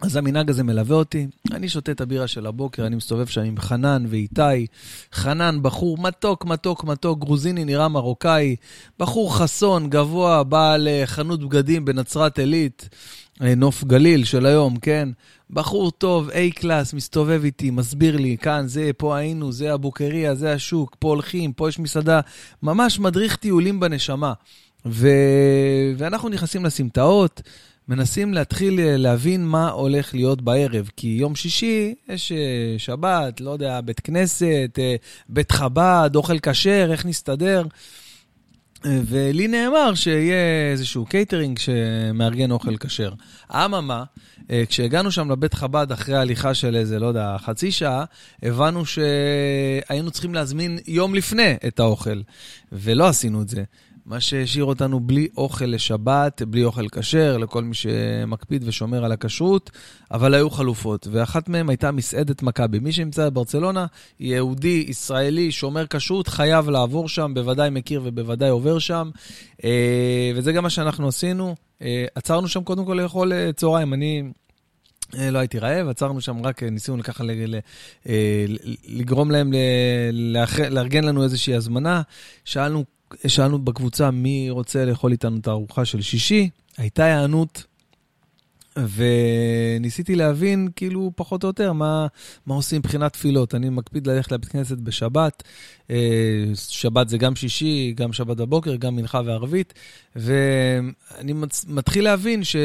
אז 0.00 0.16
המנהג 0.16 0.50
הזה 0.50 0.62
מלווה 0.62 0.96
אותי, 0.96 1.26
אני 1.52 1.68
שותה 1.68 1.92
את 1.92 2.00
הבירה 2.00 2.26
של 2.26 2.46
הבוקר, 2.46 2.86
אני 2.86 2.96
מסתובב 2.96 3.26
שם 3.26 3.40
עם 3.40 3.58
חנן 3.58 4.04
ואיתי. 4.08 4.66
חנן, 5.12 5.58
בחור 5.62 5.98
מתוק, 5.98 6.44
מתוק, 6.44 6.84
מתוק, 6.84 7.18
גרוזיני, 7.18 7.64
נראה 7.64 7.88
מרוקאי. 7.88 8.56
בחור 8.98 9.36
חסון, 9.36 9.90
גבוה, 9.90 10.44
בעל 10.44 10.88
אה, 10.88 11.02
חנות 11.06 11.44
בגדים 11.44 11.84
בנצרת 11.84 12.38
עילית. 12.38 12.88
אה, 13.42 13.54
נוף 13.54 13.84
גליל 13.84 14.24
של 14.24 14.46
היום, 14.46 14.76
כן? 14.76 15.08
בחור 15.50 15.90
טוב, 15.90 16.30
A-קלאס, 16.30 16.94
מסתובב 16.94 17.40
איתי, 17.44 17.70
מסביר 17.70 18.16
לי, 18.16 18.36
כאן, 18.40 18.66
זה, 18.66 18.90
פה 18.96 19.16
היינו, 19.16 19.52
זה 19.52 19.74
הבוקריה, 19.74 20.34
זה 20.34 20.52
השוק, 20.52 20.96
פה 20.98 21.08
הולכים, 21.08 21.52
פה 21.52 21.68
יש 21.68 21.78
מסעדה. 21.78 22.20
ממש 22.62 22.98
מדריך 22.98 23.36
טיולים 23.36 23.80
בנשמה. 23.80 24.32
ו... 24.86 25.08
ואנחנו 25.96 26.28
נכנסים 26.28 26.64
לסמטאות, 26.64 27.42
מנסים 27.88 28.34
להתחיל 28.34 28.80
אה, 28.80 28.96
להבין 28.96 29.46
מה 29.46 29.68
הולך 29.68 30.14
להיות 30.14 30.42
בערב. 30.42 30.90
כי 30.96 31.06
יום 31.06 31.34
שישי 31.34 31.94
יש 32.08 32.32
אה, 32.32 32.74
שבת, 32.78 33.40
לא 33.40 33.50
יודע, 33.50 33.80
בית 33.80 34.00
כנסת, 34.00 34.78
בית 35.28 35.52
חב"ד, 35.52 36.10
אוכל 36.14 36.38
כשר, 36.38 36.88
איך 36.90 37.06
נסתדר? 37.06 37.62
ולי 38.84 39.48
נאמר 39.48 39.94
שיהיה 39.94 40.70
איזשהו 40.72 41.04
קייטרינג 41.04 41.58
שמארגן 41.58 42.50
אוכל 42.50 42.76
כשר. 42.76 43.12
אממה, 43.50 44.04
אה, 44.50 44.62
כשהגענו 44.68 45.12
שם 45.12 45.30
לבית 45.30 45.54
חב"ד 45.54 45.92
אחרי 45.92 46.16
הליכה 46.16 46.54
של 46.54 46.76
איזה, 46.76 46.98
לא 46.98 47.06
יודע, 47.06 47.36
חצי 47.38 47.72
שעה, 47.72 48.04
הבנו 48.42 48.82
שהיינו 48.86 50.10
צריכים 50.10 50.34
להזמין 50.34 50.78
יום 50.86 51.14
לפני 51.14 51.54
את 51.66 51.80
האוכל, 51.80 52.20
ולא 52.72 53.08
עשינו 53.08 53.42
את 53.42 53.48
זה. 53.48 53.64
מה 54.06 54.20
שהשאיר 54.20 54.64
אותנו 54.64 55.00
בלי 55.00 55.28
אוכל 55.36 55.64
לשבת, 55.64 56.42
בלי 56.42 56.64
אוכל 56.64 56.88
כשר, 56.88 57.36
לכל 57.38 57.64
מי 57.64 57.74
שמקפיד 57.74 58.64
ושומר 58.66 59.04
על 59.04 59.12
הכשרות, 59.12 59.70
אבל 60.10 60.34
היו 60.34 60.50
חלופות, 60.50 61.08
ואחת 61.10 61.48
מהן 61.48 61.68
הייתה 61.68 61.90
מסעדת 61.92 62.42
מכבי. 62.42 62.78
מי 62.78 62.92
שנמצא 62.92 63.30
בברצלונה, 63.30 63.86
יהודי, 64.20 64.84
ישראלי, 64.88 65.52
שומר 65.52 65.86
כשרות, 65.86 66.28
חייב 66.28 66.70
לעבור 66.70 67.08
שם, 67.08 67.32
בוודאי 67.34 67.70
מכיר 67.70 68.00
ובוודאי 68.04 68.48
עובר 68.48 68.78
שם, 68.78 69.10
אה, 69.64 70.32
וזה 70.34 70.52
גם 70.52 70.62
מה 70.62 70.70
שאנחנו 70.70 71.08
עשינו. 71.08 71.54
אה, 71.82 72.06
עצרנו 72.14 72.48
שם 72.48 72.62
קודם 72.64 72.84
כל 72.84 72.98
לאכול 73.02 73.32
אה, 73.32 73.52
צהריים. 73.52 73.94
אני... 73.94 74.22
לא 75.14 75.38
הייתי 75.38 75.58
רעב, 75.58 75.88
עצרנו 75.88 76.20
שם 76.20 76.46
רק, 76.46 76.62
ניסינו 76.62 77.02
ככה 77.02 77.24
לגרום 78.88 79.30
להם 79.30 79.52
לארגן 80.70 81.04
לנו 81.04 81.24
איזושהי 81.24 81.54
הזמנה. 81.54 82.02
שאלנו 82.44 82.84
שאלנו 83.26 83.58
בקבוצה 83.58 84.10
מי 84.10 84.50
רוצה 84.50 84.84
לאכול 84.84 85.12
איתנו 85.12 85.36
את 85.38 85.46
הארוחה 85.46 85.84
של 85.84 86.02
שישי, 86.02 86.50
הייתה 86.76 87.04
היענות, 87.04 87.64
וניסיתי 88.76 90.16
להבין, 90.16 90.68
כאילו, 90.76 91.12
פחות 91.16 91.42
או 91.42 91.48
יותר, 91.48 91.72
מה, 91.72 92.06
מה 92.46 92.54
עושים 92.54 92.78
מבחינת 92.78 93.12
תפילות. 93.12 93.54
אני 93.54 93.68
מקפיד 93.68 94.06
ללכת 94.06 94.32
לבית 94.32 94.48
כנסת 94.48 94.78
בשבת, 94.78 95.42
אה, 95.90 95.96
שבת 96.54 97.08
זה 97.08 97.18
גם 97.18 97.36
שישי, 97.36 97.92
גם 97.96 98.12
שבת 98.12 98.36
בבוקר, 98.36 98.76
גם 98.76 98.96
מנחה 98.96 99.20
וערבית, 99.24 99.74
ואני 100.16 101.32
מתחיל 101.66 102.04
להבין 102.04 102.44
ש... 102.44 102.56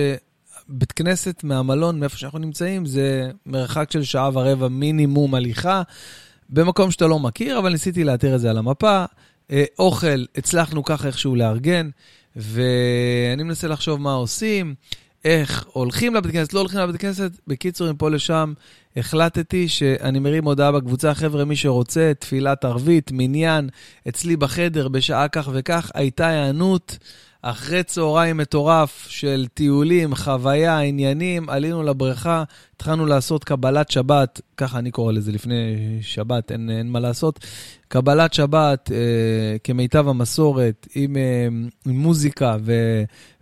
בית 0.70 0.92
כנסת 0.92 1.44
מהמלון, 1.44 2.00
מאיפה 2.00 2.18
שאנחנו 2.18 2.40
נמצאים, 2.40 2.86
זה 2.86 3.32
מרחק 3.46 3.92
של 3.92 4.04
שעה 4.04 4.30
ורבע 4.34 4.68
מינימום 4.68 5.36
הליכה, 5.36 5.82
במקום 6.50 6.92
שאתה 6.92 7.08
לא 7.08 7.20
מכיר, 7.20 7.60
אבל 7.60 7.72
ניסיתי 7.72 8.04
לאתר 8.04 8.36
את 8.36 8.40
זה 8.40 8.50
על 8.50 8.58
המפה. 8.58 9.06
אה, 9.52 9.64
אוכל, 9.80 10.26
הצלחנו 10.36 10.84
ככה 10.84 11.08
איכשהו 11.08 11.36
לארגן, 11.36 11.90
ואני 12.36 13.44
מנסה 13.44 13.68
לחשוב 13.68 14.02
מה 14.02 14.14
עושים, 14.14 14.76
איך 15.26 15.66
הולכים 15.74 16.16
לבית 16.16 16.32
כנסת, 16.32 16.54
לא 16.54 16.60
הולכים 16.60 16.80
לבית 16.80 17.02
כנסת. 17.02 17.32
בקיצור, 17.48 17.92
מפה 17.92 18.10
לשם 18.10 18.54
החלטתי 18.98 19.68
שאני 19.68 20.20
מרים 20.20 20.46
הודעה 20.46 20.72
בקבוצה, 20.72 21.14
חבר'ה, 21.14 21.46
מי 21.46 21.56
שרוצה, 21.56 22.12
תפילת 22.20 22.66
ערבית, 22.66 23.12
מניין, 23.12 23.70
אצלי 24.08 24.36
בחדר 24.36 24.88
בשעה 24.88 25.28
כך 25.28 25.50
וכך, 25.54 25.92
הייתה 25.94 26.28
היענות. 26.28 26.98
אחרי 27.42 27.84
צהריים 27.84 28.38
מטורף 28.38 29.06
של 29.10 29.46
טיולים, 29.54 30.16
חוויה, 30.16 30.80
עניינים, 30.80 31.50
עלינו 31.50 31.84
לבריכה, 31.84 32.44
התחלנו 32.76 33.06
לעשות 33.06 33.44
קבלת 33.44 33.92
שבת, 33.92 34.42
ככה 34.58 34.80
אני 34.80 34.92
קורא 34.92 35.14
לזה 35.14 35.32
לפני 35.32 35.76
שבת, 36.02 36.52
אין, 36.52 36.70
אין 36.70 36.90
מה 36.90 37.00
לעשות. 37.00 37.40
קבלת 37.88 38.34
שבת 38.34 38.92
אה, 38.92 39.58
כמיטב 39.64 40.08
המסורת, 40.08 40.88
עם, 40.96 41.18
אה, 41.18 41.48
עם 41.86 42.00
מוזיקה 42.00 42.58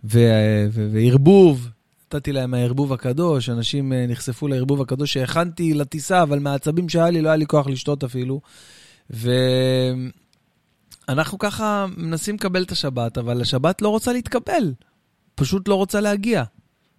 וערבוב. 0.04 1.68
נתתי 2.14 2.32
להם 2.32 2.54
הערבוב 2.54 2.92
הקדוש, 2.92 3.48
אנשים 3.48 3.92
אה, 3.92 4.06
נחשפו 4.08 4.48
לערבוב 4.48 4.80
הקדוש 4.80 5.12
שהכנתי 5.12 5.74
לטיסה, 5.74 6.22
אבל 6.22 6.38
מהעצבים 6.38 6.88
שהיה 6.88 7.10
לי, 7.10 7.22
לא 7.22 7.28
היה 7.28 7.36
לי 7.36 7.46
כוח 7.46 7.66
לשתות 7.66 8.04
אפילו. 8.04 8.40
ו... 9.10 9.30
אנחנו 11.12 11.38
ככה 11.38 11.86
מנסים 11.96 12.34
לקבל 12.34 12.62
את 12.62 12.72
השבת, 12.72 13.18
אבל 13.18 13.40
השבת 13.40 13.82
לא 13.82 13.88
רוצה 13.88 14.12
להתקבל, 14.12 14.72
פשוט 15.34 15.68
לא 15.68 15.74
רוצה 15.74 16.00
להגיע. 16.00 16.44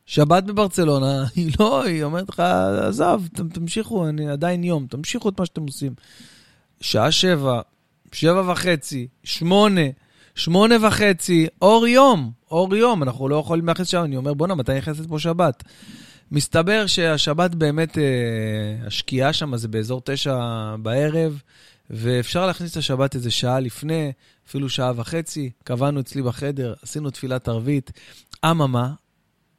שבת 0.05 0.43
בברצלונה, 0.43 1.25
היא 1.35 1.51
לא, 1.59 1.83
היא 1.83 2.03
אומרת 2.03 2.29
לך, 2.29 2.39
עזוב, 2.87 3.27
תמשיכו, 3.53 4.09
אני 4.09 4.29
עדיין 4.29 4.63
יום, 4.63 4.87
תמשיכו 4.89 5.29
את 5.29 5.39
מה 5.39 5.45
שאתם 5.45 5.61
עושים. 5.61 5.93
שעה 6.81 7.11
שבע, 7.11 7.61
שבע 8.11 8.51
וחצי, 8.51 9.07
שמונה, 9.23 9.81
שמונה 10.35 10.75
וחצי, 10.87 11.47
אור 11.61 11.87
יום, 11.87 12.31
אור 12.51 12.75
יום, 12.75 13.03
אנחנו 13.03 13.29
לא 13.29 13.35
יכולים 13.35 13.67
להכניס 13.67 13.87
שם, 13.87 14.03
אני 14.03 14.17
אומר, 14.17 14.33
בואנה, 14.33 14.55
מתי 14.55 14.73
נכנסת 14.73 15.07
פה 15.09 15.19
שבת? 15.19 15.63
מסתבר 16.31 16.87
שהשבת 16.87 17.55
באמת, 17.55 17.97
אה, 17.97 18.03
השקיעה 18.87 19.33
שם 19.33 19.57
זה 19.57 19.67
באזור 19.67 20.01
תשע 20.05 20.35
בערב. 20.81 21.41
ואפשר 21.91 22.47
להכניס 22.47 22.71
את 22.71 22.77
השבת 22.77 23.15
איזה 23.15 23.31
שעה 23.31 23.59
לפני, 23.59 24.11
אפילו 24.47 24.69
שעה 24.69 24.91
וחצי. 24.95 25.51
קבענו 25.63 25.99
אצלי 25.99 26.21
בחדר, 26.21 26.73
עשינו 26.81 27.09
תפילת 27.09 27.47
ערבית. 27.47 27.91
אממה, 28.45 28.93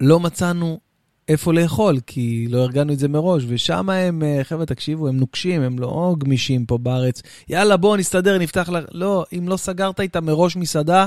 לא 0.00 0.20
מצאנו 0.20 0.80
איפה 1.28 1.52
לאכול, 1.52 2.00
כי 2.06 2.46
לא 2.50 2.62
ארגנו 2.62 2.92
את 2.92 2.98
זה 2.98 3.08
מראש, 3.08 3.44
ושם 3.48 3.90
הם, 3.90 4.22
אה, 4.22 4.44
חבר'ה, 4.44 4.66
תקשיבו, 4.66 5.08
הם 5.08 5.16
נוקשים, 5.16 5.62
הם 5.62 5.78
לא 5.78 6.14
גמישים 6.18 6.66
פה 6.66 6.78
בארץ. 6.78 7.22
יאללה, 7.48 7.76
בואו 7.76 7.96
נסתדר, 7.96 8.38
נפתח 8.38 8.68
ל... 8.68 8.84
לא, 8.92 9.24
אם 9.38 9.48
לא 9.48 9.56
סגרת 9.56 10.00
אתה 10.00 10.20
מראש 10.20 10.56
מסעדה, 10.56 11.06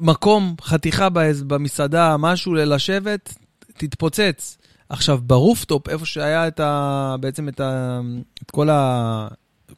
מקום, 0.00 0.54
חתיכה 0.60 1.08
במסעדה, 1.46 2.16
משהו 2.16 2.54
לשבת, 2.54 3.34
תתפוצץ. 3.76 4.58
עכשיו, 4.88 5.18
ב 5.22 5.29
rooftop, 5.29 5.88
איפה 5.88 6.06
שהיה 6.06 6.48
את 6.48 6.60
ה... 6.60 7.16
בעצם 7.20 7.48
את, 7.48 7.60
ה... 7.60 8.00
את 8.42 8.50
כל 8.50 8.70
ה... 8.70 9.28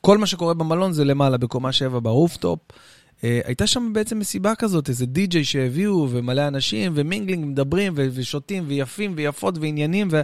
כל 0.01 0.19
מה 0.19 0.27
שקורה 0.27 0.55
במלון 0.55 0.93
זה 0.93 1.05
למעלה, 1.05 1.37
בקומה 1.37 1.73
7 1.73 2.01
ב 2.01 2.07
rooftop. 2.07 2.59
אה, 3.23 3.25
הייתה 3.45 3.67
שם 3.67 3.91
בעצם 3.93 4.19
מסיבה 4.19 4.55
כזאת, 4.55 4.89
איזה 4.89 5.07
די-ג'יי 5.07 5.45
שהביאו, 5.45 6.09
ומלא 6.11 6.49
אנשים, 6.49 6.93
ו 6.95 7.00
mingling 7.00 7.47
מדברים, 7.47 7.93
ו- 7.97 8.07
ושותים, 8.15 8.65
ויפים, 8.67 9.13
ויפות, 9.17 9.59
ועניינים, 9.59 10.09
ו- 10.11 10.23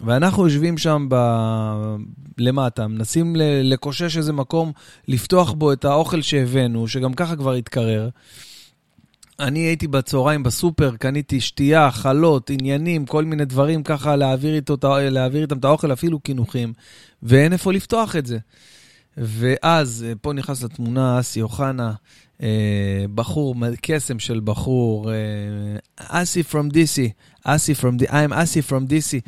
ואנחנו 0.00 0.44
יושבים 0.44 0.78
שם 0.78 1.06
ב- 1.08 1.96
למטה, 2.38 2.86
מנסים 2.86 3.36
ל- 3.36 3.72
לקושש 3.72 4.16
איזה 4.16 4.32
מקום, 4.32 4.72
לפתוח 5.08 5.52
בו 5.52 5.72
את 5.72 5.84
האוכל 5.84 6.22
שהבאנו, 6.22 6.88
שגם 6.88 7.14
ככה 7.14 7.36
כבר 7.36 7.52
התקרר. 7.52 8.08
אני 9.40 9.58
הייתי 9.58 9.86
בצהריים 9.86 10.42
בסופר, 10.42 10.96
קניתי 10.96 11.40
שתייה, 11.40 11.90
חלות, 11.90 12.50
עניינים, 12.50 13.06
כל 13.06 13.24
מיני 13.24 13.44
דברים 13.44 13.82
ככה 13.82 14.16
להעביר, 14.16 14.54
איתו, 14.54 14.76
להעביר 15.10 15.42
איתם 15.42 15.58
את 15.58 15.64
האוכל, 15.64 15.92
אפילו 15.92 16.20
קינוחים, 16.20 16.72
ואין 17.22 17.52
איפה 17.52 17.72
לפתוח 17.72 18.16
את 18.16 18.26
זה. 18.26 18.38
ואז, 19.16 20.04
אה, 20.08 20.12
פה 20.20 20.32
נכנס 20.32 20.62
לתמונה 20.62 21.20
אסי 21.20 21.42
אוחנה, 21.42 21.92
אה, 22.42 23.04
בחור, 23.14 23.54
קסם 23.82 24.18
של 24.18 24.40
בחור, 24.44 25.10
אה, 25.12 25.16
אסי 25.96 26.40
from 26.40 26.72
DC, 26.72 27.00
אסי 27.44 27.72
from, 27.72 28.02
I'm 28.08 28.32
אסי 28.34 28.60
from 28.60 28.82
DC, 28.88 29.20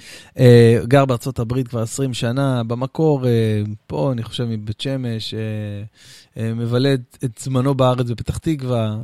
גר 0.84 1.04
בארצות 1.04 1.38
הברית 1.38 1.68
כבר 1.68 1.82
20 1.82 2.14
שנה, 2.14 2.64
במקור, 2.64 3.24
פה, 3.86 4.12
אני 4.12 4.22
חושב, 4.22 4.44
מבית 4.44 4.80
שמש, 4.80 5.34
מבלה 6.36 6.94
את 7.24 7.38
זמנו 7.38 7.74
בארץ 7.74 8.06
בפתח 8.10 8.38
תקווה, 8.38 8.96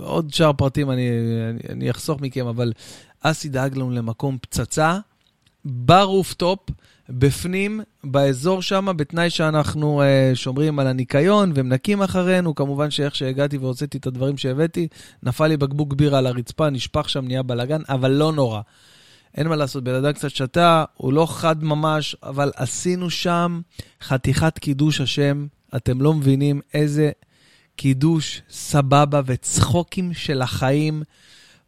עוד 0.00 0.34
שאר 0.34 0.52
פרטים 0.52 0.90
אני, 0.90 1.08
אני, 1.50 1.60
אני 1.68 1.90
אחסוך 1.90 2.20
מכם, 2.20 2.46
אבל 2.46 2.72
אסי 3.20 3.48
דאג 3.48 3.76
לנו 3.76 3.90
למקום 3.90 4.38
פצצה, 4.40 4.98
ברופטופ, 5.64 6.60
בפנים, 7.08 7.80
באזור 8.04 8.62
שם, 8.62 8.88
בתנאי 8.96 9.30
שאנחנו 9.30 10.02
uh, 10.02 10.36
שומרים 10.36 10.78
על 10.78 10.86
הניקיון 10.86 11.52
ומנקים 11.54 12.02
אחרינו. 12.02 12.54
כמובן 12.54 12.90
שאיך 12.90 13.14
שהגעתי 13.14 13.58
והוצאתי 13.58 13.98
את 13.98 14.06
הדברים 14.06 14.36
שהבאתי, 14.36 14.88
נפל 15.22 15.46
לי 15.46 15.56
בקבוק 15.56 15.94
בירה 15.94 16.18
על 16.18 16.26
הרצפה, 16.26 16.70
נשפך 16.70 17.08
שם, 17.08 17.24
נהיה 17.26 17.42
בלאגן, 17.42 17.80
אבל 17.88 18.10
לא 18.10 18.32
נורא. 18.32 18.60
אין 19.36 19.48
מה 19.48 19.56
לעשות, 19.56 19.84
בן 19.84 19.94
אדם 19.94 20.12
קצת 20.12 20.30
שתה, 20.30 20.84
הוא 20.94 21.12
לא 21.12 21.26
חד 21.30 21.64
ממש, 21.64 22.16
אבל 22.22 22.52
עשינו 22.56 23.10
שם 23.10 23.60
חתיכת 24.02 24.58
קידוש 24.58 25.00
השם. 25.00 25.46
אתם 25.76 26.00
לא 26.00 26.14
מבינים 26.14 26.60
איזה 26.74 27.10
קידוש 27.76 28.42
סבבה 28.50 29.20
וצחוקים 29.26 30.12
של 30.12 30.42
החיים. 30.42 31.02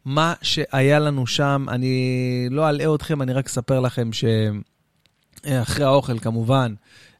מה 0.05 0.33
שהיה 0.41 0.99
לנו 0.99 1.27
שם, 1.27 1.65
אני 1.69 2.47
לא 2.51 2.69
אלאה 2.69 2.95
אתכם, 2.95 3.21
אני 3.21 3.33
רק 3.33 3.45
אספר 3.45 3.79
לכם 3.79 4.13
ש... 4.13 4.25
אחרי 5.47 5.85
האוכל, 5.85 6.19
כמובן, 6.19 6.73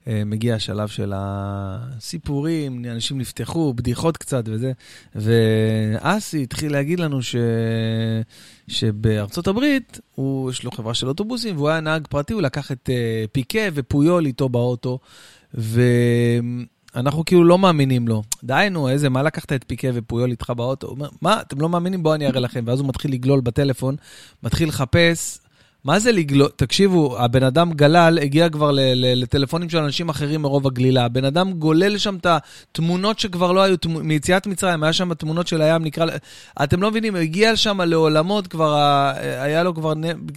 אה, 0.07 0.21
מגיע 0.25 0.55
השלב 0.55 0.87
של 0.87 1.13
הסיפורים, 1.15 2.85
אנשים 2.85 3.17
נפתחו, 3.17 3.73
בדיחות 3.73 4.17
קצת 4.17 4.43
וזה, 4.47 4.71
ואסי 5.15 6.43
התחיל 6.43 6.71
להגיד 6.71 6.99
לנו 6.99 7.23
ש... 7.23 7.35
שבארצות 8.67 9.47
הברית, 9.47 9.99
הוא, 10.15 10.51
יש 10.51 10.63
לו 10.63 10.71
חברה 10.71 10.93
של 10.93 11.07
אוטובוסים, 11.07 11.55
והוא 11.55 11.69
היה 11.69 11.79
נהג 11.79 12.07
פרטי, 12.07 12.33
הוא 12.33 12.41
לקח 12.41 12.71
את 12.71 12.89
uh, 12.89 13.27
פיקה 13.31 13.59
ופויול 13.73 14.25
איתו 14.25 14.49
באוטו, 14.49 14.99
ואנחנו 15.53 17.25
כאילו 17.25 17.43
לא 17.43 17.57
מאמינים 17.57 18.07
לו. 18.07 18.23
די, 18.43 18.67
נו, 18.71 18.89
איזה, 18.89 19.09
מה 19.09 19.23
לקחת 19.23 19.53
את 19.53 19.63
פיקה 19.67 19.87
ופויול 19.93 20.31
איתך 20.31 20.49
באוטו? 20.49 20.87
הוא 20.87 20.95
אומר, 20.95 21.09
מה, 21.21 21.41
אתם 21.41 21.61
לא 21.61 21.69
מאמינים? 21.69 22.03
בואו 22.03 22.15
אני 22.15 22.27
אראה 22.27 22.39
לכם. 22.39 22.63
ואז 22.67 22.79
הוא 22.79 22.87
מתחיל 22.87 23.11
לגלול 23.11 23.41
בטלפון, 23.41 23.95
מתחיל 24.43 24.69
לחפש 24.69 25.39
מה 25.87 25.99
זה 25.99 26.11
לגלול? 26.11 26.49
תקשיבו, 26.55 27.19
הבן 27.19 27.43
אדם 27.43 27.73
גלל, 27.73 28.19
הגיע 28.21 28.49
כבר 28.49 28.71
לטלפונים 28.95 29.69
של 29.69 29.77
אנשים 29.77 30.09
אחרים 30.09 30.41
מרוב 30.41 30.67
הגלילה. 30.67 31.05
הבן 31.05 31.25
אדם 31.25 31.53
גולל 31.53 31.97
שם 31.97 32.15
את 32.15 32.25
התמונות 32.25 33.19
שכבר 33.19 33.51
לא 33.51 33.61
היו, 33.61 33.75
מיציאת 33.87 34.47
מצרים, 34.47 34.83
היה 34.83 34.93
שם 34.93 35.13
תמונות 35.13 35.47
של 35.47 35.61
הים, 35.61 35.83
נקרא... 35.83 36.05
אתם 36.63 36.81
לא 36.81 36.91
מבינים, 36.91 37.15
הגיע 37.15 37.55
שם 37.55 37.81
לעולמות, 37.81 38.47
כבר, 38.47 38.75
היה 39.17 39.63
לו 39.63 39.75
כבר, 39.75 39.93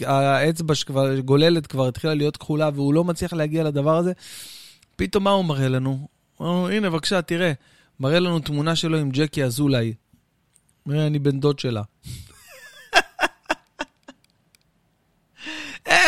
האצבע 0.06 0.74
שכבר 0.74 1.18
גוללת, 1.18 1.66
כבר 1.66 1.88
התחילה 1.88 2.14
להיות 2.14 2.36
כחולה, 2.36 2.70
והוא 2.74 2.94
לא 2.94 3.04
מצליח 3.04 3.32
להגיע 3.32 3.64
לדבר 3.64 3.96
הזה. 3.96 4.12
פתאום 4.96 5.24
מה 5.24 5.30
הוא 5.30 5.44
מראה 5.44 5.68
לנו? 5.68 6.08
הוא, 6.36 6.68
הנה, 6.68 6.90
בבקשה, 6.90 7.22
תראה. 7.22 7.52
מראה 8.00 8.20
לנו 8.20 8.38
תמונה 8.38 8.76
שלו 8.76 8.98
עם 8.98 9.10
ג'קי 9.10 9.44
אזולאי. 9.44 9.94
אני 10.88 11.18
בן 11.18 11.40
דוד 11.40 11.58
שלה. 11.58 11.82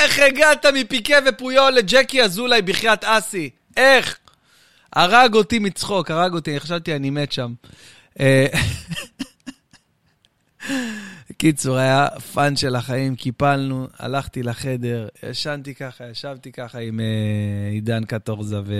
איך 0.02 0.18
הגעת 0.18 0.66
מפיקה 0.66 1.16
ופויול 1.28 1.72
לג'קי 1.72 2.22
אזולאי 2.22 2.62
בחייאת 2.62 3.04
אסי? 3.04 3.50
איך? 3.76 4.18
הרג 4.92 5.34
אותי 5.34 5.58
מצחוק, 5.58 6.10
הרג 6.10 6.34
אותי, 6.34 6.60
חשבתי 6.60 6.96
אני 6.96 7.10
מת 7.10 7.32
שם. 7.32 7.54
אה, 8.20 8.46
קיצור, 11.38 11.76
היה 11.76 12.08
fun 12.34 12.56
של 12.56 12.76
החיים, 12.76 13.16
קיפלנו, 13.16 13.88
הלכתי 13.98 14.42
לחדר, 14.42 15.08
ישנתי 15.30 15.74
ככה, 15.74 16.04
ישבתי 16.10 16.52
ככה 16.52 16.78
עם 16.78 17.00
אה, 17.00 17.72
עידן 17.72 18.04
קטורזה 18.04 18.60
ו, 18.64 18.74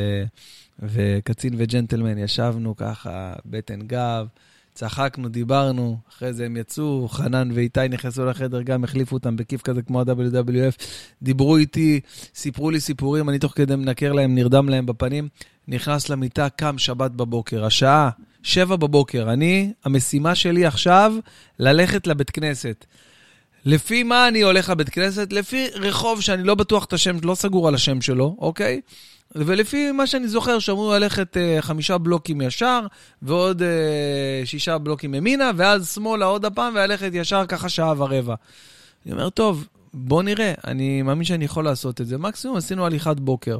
וקצין 0.79 1.55
וג'נטלמן, 1.57 2.19
ישבנו 2.19 2.77
ככה, 2.77 3.33
בטן 3.47 3.81
גב. 3.81 4.27
צחקנו, 4.75 5.29
דיברנו, 5.29 5.99
אחרי 6.11 6.33
זה 6.33 6.47
הם 6.47 6.57
יצאו, 6.57 7.09
חנן 7.09 7.51
ואיתי 7.55 7.89
נכנסו 7.89 8.27
לחדר, 8.27 8.63
גם 8.63 8.85
החליפו 8.85 9.17
אותם 9.17 9.37
בכיף 9.37 9.63
כזה 9.63 9.83
כמו 9.83 10.01
ה-WWF, 10.01 10.85
דיברו 11.23 11.57
איתי, 11.57 12.01
סיפרו 12.35 12.71
לי 12.71 12.81
סיפורים, 12.81 13.29
אני 13.29 13.39
תוך 13.39 13.53
כדי 13.57 13.77
מנקר 13.77 14.13
להם, 14.13 14.35
נרדם 14.35 14.69
להם 14.69 14.87
בפנים, 14.87 15.29
נכנס 15.69 16.09
למיטה, 16.09 16.49
קם 16.49 16.79
שבת 16.79 17.11
בבוקר, 17.11 17.65
השעה 17.65 18.11
שבע 18.43 18.77
בבוקר, 18.77 19.33
אני, 19.33 19.73
המשימה 19.85 20.35
שלי 20.35 20.67
עכשיו, 20.67 21.15
ללכת 21.59 22.07
לבית 22.07 22.31
כנסת. 22.31 22.85
לפי 23.65 24.03
מה 24.03 24.29
אני 24.29 24.41
הולך 24.43 24.71
לבית 24.71 24.89
כנסת? 24.89 25.33
לפי 25.33 25.69
רחוב 25.75 26.21
שאני 26.21 26.43
לא 26.43 26.55
בטוח 26.55 26.85
את 26.85 26.93
השם, 26.93 27.17
לא 27.23 27.35
סגור 27.35 27.69
על 27.69 27.75
השם 27.75 28.01
שלו, 28.01 28.37
אוקיי? 28.39 28.81
ולפי 29.35 29.93
מה 29.93 30.07
שאני 30.07 30.29
זוכר, 30.29 30.59
שאמרו 30.59 30.93
ללכת 30.93 31.37
אה, 31.37 31.59
חמישה 31.61 31.99
בלוקים 31.99 32.41
ישר, 32.41 32.87
ועוד 33.23 33.63
אה, 33.63 34.43
שישה 34.45 34.79
בלוקים 34.79 35.15
ימינה, 35.15 35.51
ואז 35.57 35.95
שמאלה 35.95 36.25
עוד 36.25 36.45
הפעם, 36.45 36.75
וללכת 36.75 37.11
ישר 37.13 37.47
ככה 37.47 37.69
שעה 37.69 37.95
ורבע. 37.97 38.35
אני 39.07 39.13
אומר, 39.13 39.31
טוב, 39.31 39.69
בוא 39.95 40.23
נראה, 40.23 40.55
אני 40.67 41.03
מאמין 41.03 41.25
שאני 41.25 41.45
יכול 41.45 41.65
לעשות 41.65 42.01
את 42.01 42.07
זה. 42.07 42.19
מקסימום 42.19 42.57
עשינו 42.57 42.87
הליכת 42.87 43.21
בוקר. 43.21 43.59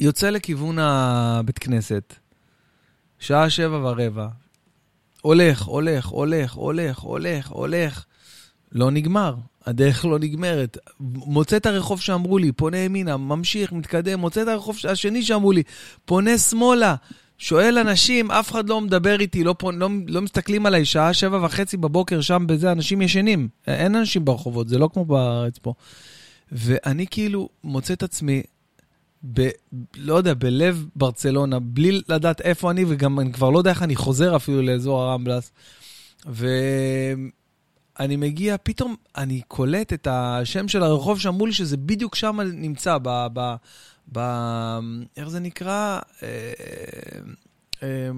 יוצא 0.00 0.30
לכיוון 0.30 0.78
הבית 0.78 1.58
כנסת, 1.58 2.14
שעה 3.18 3.50
שבע 3.50 3.76
ורבע. 3.76 4.28
הולך, 5.22 5.62
הולך, 5.62 6.06
הולך, 6.06 6.52
הולך, 6.52 6.98
הולך, 6.98 7.48
הולך. 7.48 8.04
לא 8.72 8.90
נגמר, 8.90 9.34
הדרך 9.66 10.04
לא 10.04 10.18
נגמרת. 10.18 10.78
מוצא 11.00 11.56
את 11.56 11.66
הרחוב 11.66 12.00
שאמרו 12.00 12.38
לי, 12.38 12.52
פונה 12.52 12.78
ימינה, 12.78 13.16
ממשיך, 13.16 13.72
מתקדם, 13.72 14.20
מוצא 14.20 14.42
את 14.42 14.48
הרחוב 14.48 14.76
השני 14.88 15.22
שאמרו 15.22 15.52
לי, 15.52 15.62
פונה 16.04 16.38
שמאלה. 16.38 16.94
שואל 17.38 17.78
אנשים, 17.78 18.30
אף 18.30 18.50
אחד 18.50 18.68
לא 18.68 18.80
מדבר 18.80 19.20
איתי, 19.20 19.44
לא, 19.44 19.54
לא, 19.72 19.88
לא 20.06 20.22
מסתכלים 20.22 20.66
עליי, 20.66 20.84
שעה 20.84 21.14
שבע 21.14 21.44
וחצי 21.44 21.76
בבוקר 21.76 22.20
שם 22.20 22.44
בזה, 22.46 22.72
אנשים 22.72 23.02
ישנים. 23.02 23.48
אין 23.66 23.96
אנשים 23.96 24.24
ברחובות, 24.24 24.68
זה 24.68 24.78
לא 24.78 24.88
כמו 24.92 25.04
בארץ 25.04 25.58
פה. 25.58 25.74
ואני 26.52 27.06
כאילו 27.10 27.48
מוצא 27.64 27.94
את 27.94 28.02
עצמי, 28.02 28.42
ב, 29.32 29.48
לא 29.96 30.14
יודע, 30.14 30.34
בלב 30.34 30.86
ברצלונה, 30.96 31.58
בלי 31.58 32.02
לדעת 32.08 32.40
איפה 32.40 32.70
אני, 32.70 32.84
וגם 32.88 33.20
אני 33.20 33.32
כבר 33.32 33.50
לא 33.50 33.58
יודע 33.58 33.70
איך 33.70 33.82
אני 33.82 33.96
חוזר 33.96 34.36
אפילו 34.36 34.62
לאזור 34.62 35.02
הרמבלס. 35.02 35.52
ו... 36.26 36.46
אני 38.02 38.16
מגיע, 38.16 38.56
פתאום 38.62 38.96
אני 39.16 39.40
קולט 39.48 39.92
את 39.92 40.08
השם 40.10 40.68
של 40.68 40.82
הרחוב 40.82 41.20
שאמרו 41.20 41.46
לי 41.46 41.52
שזה 41.52 41.76
בדיוק 41.76 42.14
שם 42.14 42.40
נמצא, 42.40 42.98
ב... 43.02 43.26
ב, 43.32 43.54
ב 44.12 44.18
איך 45.16 45.28
זה 45.28 45.40
נקרא? 45.40 45.98
אה, 46.22 46.28
אה, 47.82 48.10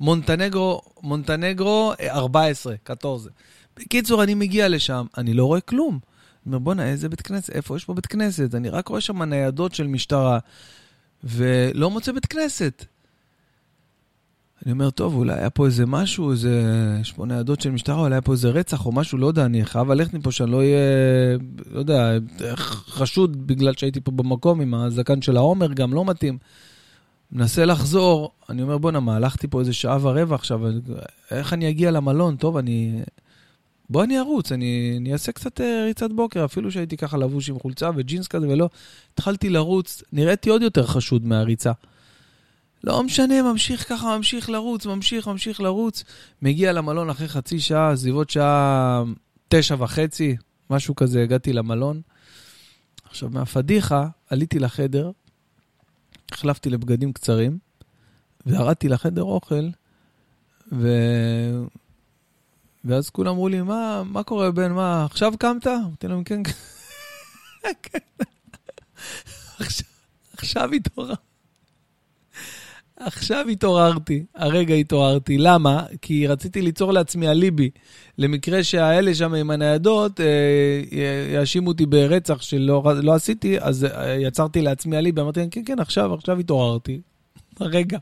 מונטנגרו, 0.00 0.80
מונטנגרו 1.02 1.92
14, 2.08 2.74
14. 2.90 3.32
בקיצור, 3.76 4.22
אני 4.22 4.34
מגיע 4.34 4.68
לשם, 4.68 5.06
אני 5.18 5.34
לא 5.34 5.44
רואה 5.44 5.60
כלום. 5.60 5.98
אני 6.46 6.54
אומר, 6.54 6.58
בואנה, 6.58 6.86
איזה 6.86 7.08
בית 7.08 7.20
כנסת, 7.20 7.50
איפה 7.50 7.76
יש 7.76 7.84
פה 7.84 7.94
בית 7.94 8.06
כנסת? 8.06 8.54
אני 8.54 8.68
רק 8.68 8.88
רואה 8.88 9.00
שם 9.00 9.22
ניידות 9.22 9.74
של 9.74 9.86
משטרה, 9.86 10.38
ולא 11.24 11.90
מוצא 11.90 12.12
בית 12.12 12.26
כנסת. 12.26 12.84
אני 14.64 14.72
אומר, 14.72 14.90
טוב, 14.90 15.14
אולי 15.14 15.34
היה 15.34 15.50
פה 15.50 15.66
איזה 15.66 15.86
משהו, 15.86 16.30
איזה... 16.30 16.62
יש 17.00 17.12
פה 17.12 17.26
ניידות 17.26 17.60
של 17.60 17.70
משטרה, 17.70 18.00
אולי 18.00 18.14
היה 18.14 18.20
פה 18.20 18.32
איזה 18.32 18.50
רצח 18.50 18.86
או 18.86 18.92
משהו, 18.92 19.18
לא 19.18 19.26
יודע, 19.26 19.44
אני 19.44 19.64
חייב 19.64 19.92
ללכת 19.92 20.14
מפה 20.14 20.32
שאני 20.32 20.50
לא 20.50 20.56
אהיה, 20.56 20.78
לא 21.70 21.78
יודע, 21.78 22.12
חשוד 22.56 23.46
בגלל 23.46 23.72
שהייתי 23.74 24.00
פה 24.00 24.10
במקום 24.10 24.60
עם 24.60 24.74
הזקן 24.74 25.22
של 25.22 25.36
העומר, 25.36 25.72
גם 25.72 25.94
לא 25.94 26.04
מתאים. 26.04 26.38
מנסה 27.32 27.64
לחזור, 27.64 28.30
אני 28.50 28.62
אומר, 28.62 28.78
בואנה, 28.78 29.00
מה, 29.00 29.16
הלכתי 29.16 29.48
פה 29.48 29.60
איזה 29.60 29.72
שעה 29.72 29.98
ורבע 30.00 30.34
עכשיו, 30.34 30.60
איך 31.30 31.52
אני 31.52 31.68
אגיע 31.68 31.90
למלון? 31.90 32.36
טוב, 32.36 32.56
אני... 32.56 33.02
בוא 33.90 34.04
אני 34.04 34.18
ארוץ, 34.18 34.52
אני, 34.52 34.94
אני 35.00 35.12
אעשה 35.12 35.32
קצת 35.32 35.60
אה, 35.60 35.84
ריצת 35.84 36.10
בוקר, 36.10 36.44
אפילו 36.44 36.70
שהייתי 36.72 36.96
ככה 36.96 37.16
לבוש 37.18 37.50
עם 37.50 37.58
חולצה 37.58 37.90
וג'ינס 37.96 38.28
כזה 38.28 38.48
ולא. 38.48 38.68
התחלתי 39.14 39.50
לרוץ, 39.50 40.02
נראיתי 40.12 40.50
עוד 40.50 40.62
יותר 40.62 40.86
חשוד 40.86 41.26
מהריצה. 41.26 41.72
לא 42.84 43.02
משנה, 43.02 43.42
ממשיך 43.42 43.88
ככה, 43.88 44.16
ממשיך 44.16 44.50
לרוץ, 44.50 44.86
ממשיך, 44.86 45.28
ממשיך 45.28 45.60
לרוץ. 45.60 46.04
מגיע 46.42 46.72
למלון 46.72 47.10
אחרי 47.10 47.28
חצי 47.28 47.60
שעה, 47.60 47.96
סביבות 47.96 48.30
שעה 48.30 49.02
תשע 49.48 49.76
וחצי, 49.78 50.36
משהו 50.70 50.94
כזה, 50.94 51.22
הגעתי 51.22 51.52
למלון. 51.52 52.00
עכשיו, 53.04 53.28
מהפדיחה, 53.30 54.08
עליתי 54.30 54.58
לחדר, 54.58 55.10
החלפתי 56.32 56.70
לבגדים 56.70 57.12
קצרים, 57.12 57.58
וירדתי 58.46 58.88
לחדר 58.88 59.22
אוכל, 59.22 59.68
ו... 60.72 60.88
ואז 62.84 63.10
כולם 63.10 63.30
אמרו 63.30 63.48
לי, 63.48 63.62
מה, 63.62 64.02
מה 64.04 64.22
קורה, 64.22 64.50
בן? 64.50 64.72
מה, 64.72 65.04
עכשיו 65.04 65.32
קמת? 65.38 65.66
אמרתי 65.66 66.08
להם, 66.08 66.24
כן, 66.24 66.42
כן. 67.82 67.98
עכשיו, 69.60 69.86
עכשיו 70.32 70.72
התעוררתי. 70.72 71.35
עכשיו 72.96 73.48
התעוררתי, 73.48 74.24
הרגע 74.34 74.74
התעוררתי. 74.74 75.38
למה? 75.38 75.84
כי 76.02 76.26
רציתי 76.26 76.62
ליצור 76.62 76.92
לעצמי 76.92 77.28
אליבי, 77.28 77.70
למקרה 78.18 78.64
שהאלה 78.64 79.14
שם 79.14 79.34
עם 79.34 79.50
הניידות 79.50 80.20
אה, 80.20 80.26
יאשימו 81.34 81.68
אותי 81.68 81.86
ברצח 81.86 82.42
שלא 82.42 82.82
לא 83.02 83.14
עשיתי, 83.14 83.60
אז 83.60 83.84
אה, 83.84 84.14
יצרתי 84.14 84.62
לעצמי 84.62 84.98
אליבי. 84.98 85.20
אמרתי 85.20 85.40
להם, 85.40 85.48
כן, 85.50 85.62
כן, 85.66 85.78
עכשיו, 85.78 86.14
עכשיו 86.14 86.38
התעוררתי. 86.38 87.00
הרגע. 87.60 87.98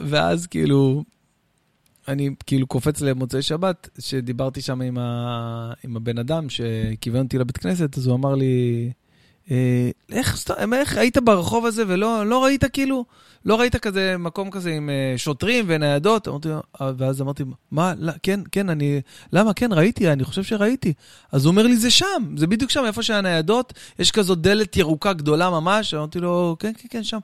ואז 0.00 0.46
כאילו, 0.46 1.04
אני 2.08 2.30
כאילו 2.46 2.66
קופץ 2.66 3.00
למוצאי 3.00 3.42
שבת, 3.42 3.88
שדיברתי 3.98 4.60
שם 4.60 4.80
עם, 4.80 4.98
ה... 4.98 5.72
עם 5.84 5.96
הבן 5.96 6.18
אדם 6.18 6.46
שכיוון 6.48 7.24
אותי 7.24 7.38
לבית 7.38 7.56
כנסת, 7.56 7.98
אז 7.98 8.06
הוא 8.06 8.16
אמר 8.16 8.34
לי, 8.34 8.92
איך, 10.12 10.50
איך 10.72 10.96
היית 10.96 11.18
ברחוב 11.18 11.66
הזה 11.66 11.84
ולא 11.86 12.26
לא 12.26 12.44
ראית 12.44 12.64
כאילו, 12.64 13.04
לא 13.44 13.60
ראית 13.60 13.76
כזה 13.76 14.16
מקום 14.18 14.50
כזה 14.50 14.70
עם 14.70 14.90
אה, 14.90 15.18
שוטרים 15.18 15.64
וניידות? 15.68 16.28
אמרתי, 16.28 16.48
אה, 16.80 16.92
ואז 16.98 17.20
אמרתי, 17.20 17.44
מה, 17.70 17.92
לא, 17.98 18.12
כן, 18.22 18.40
כן, 18.52 18.68
אני, 18.68 19.00
למה, 19.32 19.54
כן, 19.54 19.72
ראיתי, 19.72 20.12
אני 20.12 20.24
חושב 20.24 20.42
שראיתי. 20.42 20.92
אז 21.32 21.44
הוא 21.44 21.50
אומר 21.50 21.62
לי, 21.62 21.76
זה 21.76 21.90
שם, 21.90 22.34
זה 22.36 22.46
בדיוק 22.46 22.70
שם, 22.70 22.84
איפה 22.86 23.02
שהניידות, 23.02 23.72
יש 23.98 24.10
כזאת 24.10 24.40
דלת 24.40 24.76
ירוקה 24.76 25.12
גדולה 25.12 25.50
ממש. 25.50 25.94
אמרתי 25.94 26.20
לו, 26.20 26.56
כן, 26.58 26.72
כן, 26.78 26.88
כן, 26.90 27.04
שם. 27.04 27.18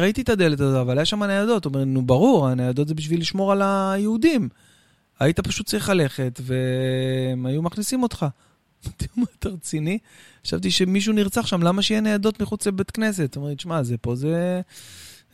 ראיתי 0.00 0.22
את 0.22 0.28
הדלת 0.28 0.60
הזו, 0.60 0.80
אבל 0.80 0.98
היה 0.98 1.04
שם 1.04 1.22
ניידות. 1.22 1.64
הוא 1.64 1.74
אומר, 1.74 1.84
נו, 1.84 2.06
ברור, 2.06 2.48
הניידות 2.48 2.88
זה 2.88 2.94
בשביל 2.94 3.20
לשמור 3.20 3.52
על 3.52 3.62
היהודים. 3.64 4.48
היית 5.20 5.40
פשוט 5.40 5.66
צריך 5.66 5.88
ללכת, 5.88 6.40
והם 6.42 7.46
היו 7.46 7.62
מכניסים 7.62 8.02
אותך. 8.02 8.26
אמרתי, 8.84 9.06
מה, 9.16 9.24
אתה 9.38 9.48
רציני? 9.48 9.98
חשבתי 10.44 10.70
שמישהו 10.70 11.12
נרצח 11.12 11.46
שם, 11.46 11.62
למה 11.62 11.82
שיהיה 11.82 12.00
ניידות 12.00 12.42
מחוץ 12.42 12.66
לבית 12.66 12.90
כנסת? 12.90 13.36
אמרתי, 13.36 13.62
שמע, 13.62 13.82
זה 13.82 13.96
פה 13.98 14.14
זה... 14.14 14.60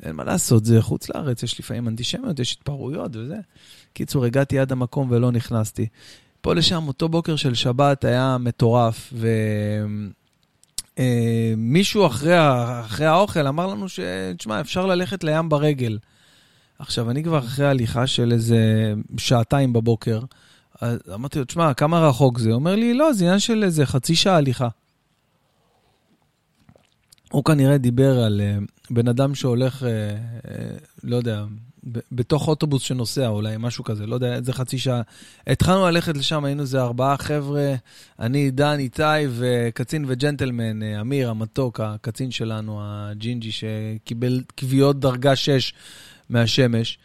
אין 0.02 0.16
מה 0.16 0.24
לעשות, 0.24 0.64
זה 0.64 0.82
חוץ 0.82 1.08
לארץ, 1.08 1.42
יש 1.42 1.60
לפעמים 1.60 1.88
אנטישמיות, 1.88 2.38
יש 2.38 2.52
התפרעויות 2.52 3.16
וזה. 3.16 3.36
קיצור, 3.92 4.24
הגעתי 4.24 4.58
עד 4.58 4.72
המקום 4.72 5.08
ולא 5.10 5.32
נכנסתי. 5.32 5.86
פה 6.40 6.54
לשם, 6.54 6.88
אותו 6.88 7.08
בוקר 7.08 7.36
של 7.36 7.54
שבת 7.54 8.04
היה 8.04 8.36
מטורף, 8.40 9.12
ומישהו 10.96 12.02
אה, 12.02 12.06
אחרי, 12.06 12.34
אחרי 12.80 13.06
האוכל 13.06 13.46
אמר 13.46 13.66
לנו 13.66 13.88
ש... 13.88 14.00
תשמע, 14.38 14.60
אפשר 14.60 14.86
ללכת 14.86 15.24
לים 15.24 15.48
ברגל. 15.48 15.98
עכשיו, 16.78 17.10
אני 17.10 17.24
כבר 17.24 17.38
אחרי 17.38 17.66
הליכה 17.66 18.06
של 18.06 18.32
איזה 18.32 18.92
שעתיים 19.16 19.72
בבוקר, 19.72 20.20
אמרתי 21.14 21.38
לו, 21.38 21.44
תשמע, 21.44 21.74
כמה 21.74 22.08
רחוק 22.08 22.38
זה? 22.38 22.48
הוא 22.48 22.54
אומר 22.54 22.76
לי, 22.76 22.94
לא, 22.94 23.12
זה 23.12 23.24
עניין 23.24 23.38
של 23.38 23.64
איזה 23.64 23.86
חצי 23.86 24.16
שעה 24.16 24.36
הליכה. 24.36 24.68
הוא 27.32 27.44
כנראה 27.44 27.78
דיבר 27.78 28.18
על 28.18 28.40
uh, 28.40 28.64
בן 28.90 29.08
אדם 29.08 29.34
שהולך, 29.34 29.82
uh, 29.82 29.84
uh, 29.84 30.48
לא 31.02 31.16
יודע, 31.16 31.44
ב- 31.92 31.98
בתוך 32.12 32.48
אוטובוס 32.48 32.82
שנוסע, 32.82 33.28
אולי 33.28 33.56
משהו 33.58 33.84
כזה, 33.84 34.06
לא 34.06 34.14
יודע, 34.14 34.34
איזה 34.34 34.52
חצי 34.52 34.78
שעה. 34.78 35.02
התחלנו 35.46 35.86
ללכת 35.86 36.16
לשם, 36.16 36.44
היינו 36.44 36.62
איזה 36.62 36.82
ארבעה 36.82 37.16
חבר'ה, 37.16 37.74
אני, 38.18 38.50
דן, 38.50 38.78
איתי 38.78 39.02
וקצין 39.30 40.04
וג'נטלמן, 40.08 40.82
אמיר, 40.82 41.30
המתוק, 41.30 41.80
הקצין 41.80 42.30
שלנו, 42.30 42.80
הג'ינג'י, 42.82 43.50
שקיבל 43.52 44.42
קביעות 44.54 45.00
דרגה 45.00 45.36
6 45.36 45.74
מהשמש. 46.30 46.98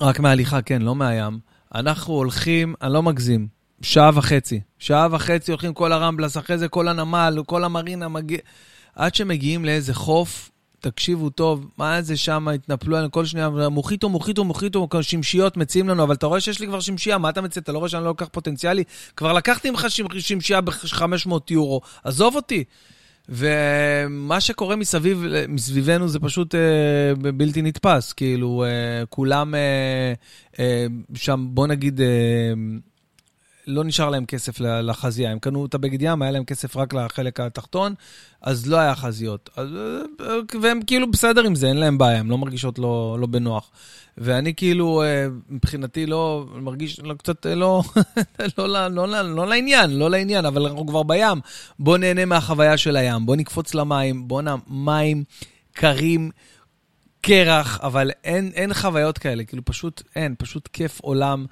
רק 0.00 0.20
מההליכה, 0.20 0.62
כן, 0.62 0.82
לא 0.82 0.94
מהים. 0.94 1.49
אנחנו 1.74 2.14
הולכים, 2.14 2.74
אני 2.82 2.92
לא 2.92 3.02
מגזים, 3.02 3.48
שעה 3.82 4.10
וחצי. 4.14 4.60
שעה 4.78 5.08
וחצי 5.10 5.50
הולכים 5.50 5.74
כל 5.74 5.92
הרמבלס, 5.92 6.36
אחרי 6.36 6.58
זה 6.58 6.68
כל 6.68 6.88
הנמל, 6.88 7.38
כל 7.46 7.64
המרינה 7.64 8.08
מגיע... 8.08 8.38
עד 8.94 9.14
שמגיעים 9.14 9.64
לאיזה 9.64 9.94
חוף, 9.94 10.50
תקשיבו 10.80 11.30
טוב, 11.30 11.66
מה 11.78 12.02
זה 12.02 12.16
שם, 12.16 12.48
התנפלו 12.48 12.96
עלינו 12.96 13.10
כל 13.10 13.24
שניה, 13.24 13.48
מוחיטו, 13.48 14.08
מוחיטו, 14.08 14.44
מוחיטו, 14.44 14.88
שמשיות 15.02 15.56
מציעים 15.56 15.88
לנו, 15.88 16.02
אבל 16.02 16.14
אתה 16.14 16.26
רואה 16.26 16.40
שיש 16.40 16.60
לי 16.60 16.66
כבר 16.66 16.80
שמשייה, 16.80 17.18
מה 17.18 17.28
אתה 17.28 17.40
מציע? 17.40 17.62
אתה 17.62 17.72
לא 17.72 17.78
רואה 17.78 17.88
שאני 17.88 18.02
לא 18.02 18.08
לוקח 18.08 18.28
פוטנציאלי? 18.32 18.84
כבר 19.16 19.32
לקחתי 19.32 19.70
ממך 19.70 19.86
שמשייה 20.18 20.60
ב-500 20.60 21.32
יורו, 21.50 21.80
עזוב 22.04 22.36
אותי. 22.36 22.64
ומה 23.30 24.40
שקורה 24.40 24.76
מסביב, 24.76 25.24
מסביבנו 25.48 26.08
זה 26.08 26.20
פשוט 26.20 26.54
אה, 26.54 27.32
בלתי 27.32 27.62
נתפס, 27.62 28.12
כאילו, 28.12 28.64
אה, 28.64 29.06
כולם 29.06 29.54
אה, 29.54 30.12
אה, 30.58 30.86
שם, 31.14 31.46
בוא 31.50 31.66
נגיד, 31.66 32.00
אה, 32.00 32.06
לא 33.70 33.84
נשאר 33.84 34.10
להם 34.10 34.26
כסף 34.26 34.60
לחזייה. 34.60 35.30
הם 35.32 35.38
קנו 35.38 35.66
את 35.66 35.74
הבגד 35.74 36.02
ים, 36.02 36.22
היה 36.22 36.30
להם 36.30 36.44
כסף 36.44 36.76
רק 36.76 36.94
לחלק 36.94 37.40
התחתון, 37.40 37.94
אז 38.42 38.66
לא 38.66 38.76
היה 38.76 38.94
חזיות. 38.94 39.50
אז, 39.56 39.68
אה, 40.20 40.26
והם 40.62 40.80
כאילו 40.86 41.10
בסדר 41.10 41.44
עם 41.44 41.54
זה, 41.54 41.68
אין 41.68 41.76
להם 41.76 41.98
בעיה, 41.98 42.18
הם 42.18 42.30
לא 42.30 42.38
מרגישות 42.38 42.78
לא, 42.78 43.16
לא 43.20 43.26
בנוח. 43.26 43.70
ואני 44.18 44.54
כאילו, 44.54 45.02
אה, 45.02 45.26
מבחינתי 45.48 46.06
לא, 46.06 46.46
מרגיש 46.54 47.00
לא, 47.00 47.14
קצת 47.14 47.46
לא, 47.46 47.82
לא, 48.58 48.68
לא, 48.68 48.88
לא, 48.88 49.08
לא, 49.08 49.34
לא 49.34 49.46
לעניין, 49.46 49.90
לא 49.90 50.10
לעניין, 50.10 50.44
אבל 50.44 50.66
אנחנו 50.66 50.86
כבר 50.86 51.02
בים. 51.02 51.40
בוא 51.78 51.98
נהנה 51.98 52.24
מהחוויה 52.24 52.76
של 52.76 52.96
הים, 52.96 53.26
בוא 53.26 53.36
נקפוץ 53.36 53.74
למים, 53.74 54.28
בוא 54.28 54.42
נע... 54.42 54.54
מים 54.68 55.24
קרים. 55.72 56.30
קרח, 57.22 57.80
אבל 57.82 58.10
אין, 58.24 58.50
אין 58.54 58.74
חוויות 58.74 59.18
כאלה, 59.18 59.44
כאילו 59.44 59.64
פשוט 59.64 60.02
אין, 60.16 60.34
פשוט 60.38 60.68
כיף 60.72 61.00
עולם. 61.00 61.46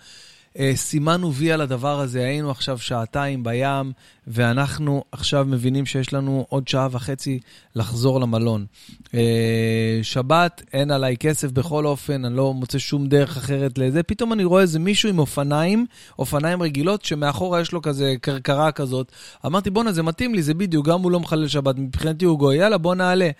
אה, 0.58 0.72
סימנו 0.76 1.34
וי 1.34 1.52
על 1.52 1.60
הדבר 1.60 2.00
הזה, 2.00 2.24
היינו 2.24 2.50
עכשיו 2.50 2.78
שעתיים 2.78 3.44
בים, 3.44 3.92
ואנחנו 4.26 5.04
עכשיו 5.12 5.44
מבינים 5.48 5.86
שיש 5.86 6.12
לנו 6.12 6.46
עוד 6.48 6.68
שעה 6.68 6.88
וחצי 6.90 7.40
לחזור 7.74 8.20
למלון. 8.20 8.66
אה, 9.14 10.00
שבת, 10.02 10.62
אין 10.72 10.90
עליי 10.90 11.16
כסף 11.16 11.50
בכל 11.50 11.86
אופן, 11.86 12.24
אני 12.24 12.36
לא 12.36 12.54
מוצא 12.54 12.78
שום 12.78 13.06
דרך 13.06 13.36
אחרת 13.36 13.78
לזה. 13.78 14.02
פתאום 14.02 14.32
אני 14.32 14.44
רואה 14.44 14.62
איזה 14.62 14.78
מישהו 14.78 15.08
עם 15.08 15.18
אופניים, 15.18 15.86
אופניים 16.18 16.62
רגילות, 16.62 17.04
שמאחורה 17.04 17.60
יש 17.60 17.72
לו 17.72 17.82
כזה 17.82 18.14
קרקרה 18.20 18.72
כזאת. 18.72 19.12
אמרתי, 19.46 19.70
בואנה, 19.70 19.92
זה 19.92 20.02
מתאים 20.02 20.34
לי, 20.34 20.42
זה 20.42 20.54
בדיוק, 20.54 20.86
גם 20.86 21.00
הוא 21.00 21.10
לא 21.10 21.20
מחלל 21.20 21.48
שבת, 21.48 21.78
מבחינתי 21.78 22.24
הוא 22.24 22.38
גוי, 22.38 22.56
יאללה, 22.56 22.78
בוא 22.78 22.94
נעלה. 22.94 23.30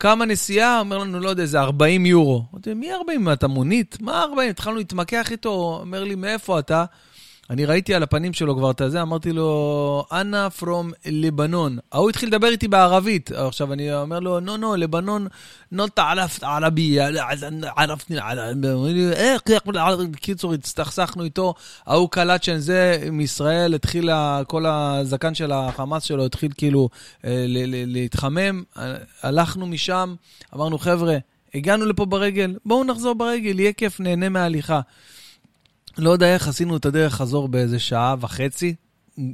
כמה 0.00 0.24
נסיעה? 0.24 0.80
אומר 0.80 0.98
לנו, 0.98 1.20
לא 1.20 1.30
יודע, 1.30 1.46
זה 1.46 1.60
40 1.60 2.06
יורו. 2.06 2.44
אמרתי, 2.52 2.74
מי 2.74 2.92
40? 2.92 3.32
אתה 3.32 3.48
מונית? 3.48 3.96
מה 4.00 4.22
40? 4.22 4.50
התחלנו 4.50 4.76
להתמקח 4.76 5.32
איתו, 5.32 5.78
אומר 5.80 6.04
לי, 6.04 6.14
מאיפה 6.14 6.58
אתה? 6.58 6.84
אני 7.50 7.64
ראיתי 7.64 7.94
על 7.94 8.02
הפנים 8.02 8.32
שלו 8.32 8.56
כבר 8.56 8.70
את 8.70 8.80
הזה, 8.80 9.02
אמרתי 9.02 9.32
לו, 9.32 10.04
אנה 10.12 10.50
פרום 10.50 10.90
לבנון. 11.06 11.78
ההוא 11.92 12.10
התחיל 12.10 12.28
לדבר 12.28 12.48
איתי 12.48 12.68
בערבית. 12.68 13.32
עכשיו 13.32 13.72
אני 13.72 13.94
אומר 13.94 14.20
לו, 14.20 14.40
נו, 14.40 14.56
נו, 14.56 14.76
לבנון, 14.76 15.26
נוטה 15.72 16.10
ערפת 16.10 16.42
ערבי, 16.42 17.00
ערפתני, 17.76 18.18
איך, 19.12 19.42
קיצור, 20.16 20.54
הסתכסכנו 20.64 21.24
איתו, 21.24 21.54
ההוא 21.86 22.08
קלט 22.10 22.42
שזה 22.42 23.08
מישראל, 23.12 23.74
התחיל, 23.74 24.10
כל 24.46 24.66
הזקן 24.66 25.34
של 25.34 25.52
החמאס 25.52 26.02
שלו 26.02 26.24
התחיל 26.24 26.52
כאילו 26.56 26.88
אה, 27.24 27.44
להתחמם, 27.86 28.62
הלכנו 29.22 29.66
משם, 29.66 30.14
אמרנו, 30.54 30.78
חבר'ה, 30.78 31.16
הגענו 31.54 31.86
לפה 31.86 32.04
ברגל, 32.04 32.56
בואו 32.64 32.84
נחזור 32.84 33.14
ברגל, 33.14 33.60
יהיה 33.60 33.72
כיף, 33.72 34.00
נהנה 34.00 34.28
מההליכה. 34.28 34.80
לא 35.98 36.10
יודע 36.10 36.34
איך 36.34 36.48
עשינו 36.48 36.76
את 36.76 36.86
הדרך 36.86 37.14
חזור 37.14 37.48
באיזה 37.48 37.78
שעה 37.78 38.14
וחצי, 38.20 38.74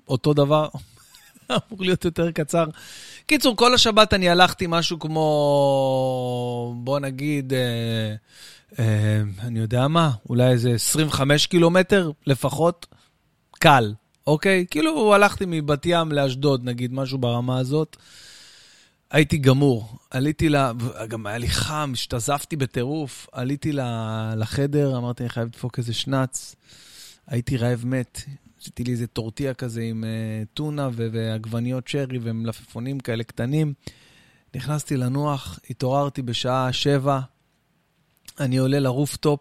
אותו 0.09 0.35
דבר, 0.35 0.69
אמור 1.51 1.81
להיות 1.81 2.05
יותר 2.05 2.31
קצר. 2.31 2.65
קיצור, 3.27 3.57
כל 3.57 3.75
השבת 3.75 4.15
אני 4.15 4.29
הלכתי 4.29 4.67
משהו 4.69 4.99
כמו, 4.99 6.75
בוא 6.77 7.01
נגיד, 7.01 7.53
אה, 7.53 8.15
אה, 8.79 9.23
אני 9.41 9.59
יודע 9.59 9.89
מה, 9.89 10.11
אולי 10.29 10.51
איזה 10.51 10.71
25 10.71 11.47
קילומטר 11.47 12.11
לפחות, 12.27 12.87
קל, 13.51 13.93
אוקיי? 14.27 14.67
כאילו 14.71 15.15
הלכתי 15.15 15.45
מבת 15.49 15.87
ים 15.87 16.13
לאשדוד, 16.13 16.65
נגיד, 16.65 16.93
משהו 16.95 17.19
ברמה 17.19 17.59
הזאת. 17.59 17.97
הייתי 19.15 19.39
גמור. 19.39 19.99
עליתי 20.11 20.49
ל... 20.49 20.57
גם 21.09 21.27
היה 21.27 21.39
לי 21.39 21.49
חם, 21.49 21.91
השתזפתי 21.93 22.57
בטירוף. 22.57 23.27
עליתי 23.33 23.73
לחדר, 24.37 24.97
אמרתי, 24.97 25.23
אני 25.23 25.31
חייב 25.31 25.49
לדפוק 25.49 25.79
איזה 25.79 25.95
שנץ. 25.95 26.57
הייתי 27.27 27.57
רעב 27.57 27.87
מת. 27.87 28.21
עשיתי 28.61 28.85
לי 28.85 28.93
איזה 28.93 29.07
טורטיה 29.07 29.55
כזה 29.55 29.83
עם 29.83 30.05
uh, 30.05 30.47
טונה 30.55 30.89
ועגבניות 30.95 31.89
שרי 31.89 32.19
ומלפפונים 32.23 33.01
כאלה 33.01 33.25
קטנים. 33.25 33.75
נכנסתי 34.55 34.97
לנוח, 34.97 35.59
התעוררתי 35.71 36.23
בשעה 36.23 36.73
שבע. 36.73 37.21
אני 38.41 38.57
עולה 38.57 38.79
לרופטופ, 38.79 39.41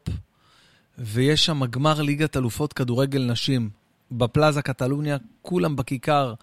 ויש 0.97 1.45
שם 1.45 1.65
גמר 1.65 2.01
ליגת 2.01 2.37
אלופות 2.37 2.73
כדורגל 2.73 3.31
נשים. 3.31 3.69
בפלאזה 4.11 4.61
קטלוניה, 4.61 5.17
כולם 5.41 5.75
בכיכר. 5.75 6.33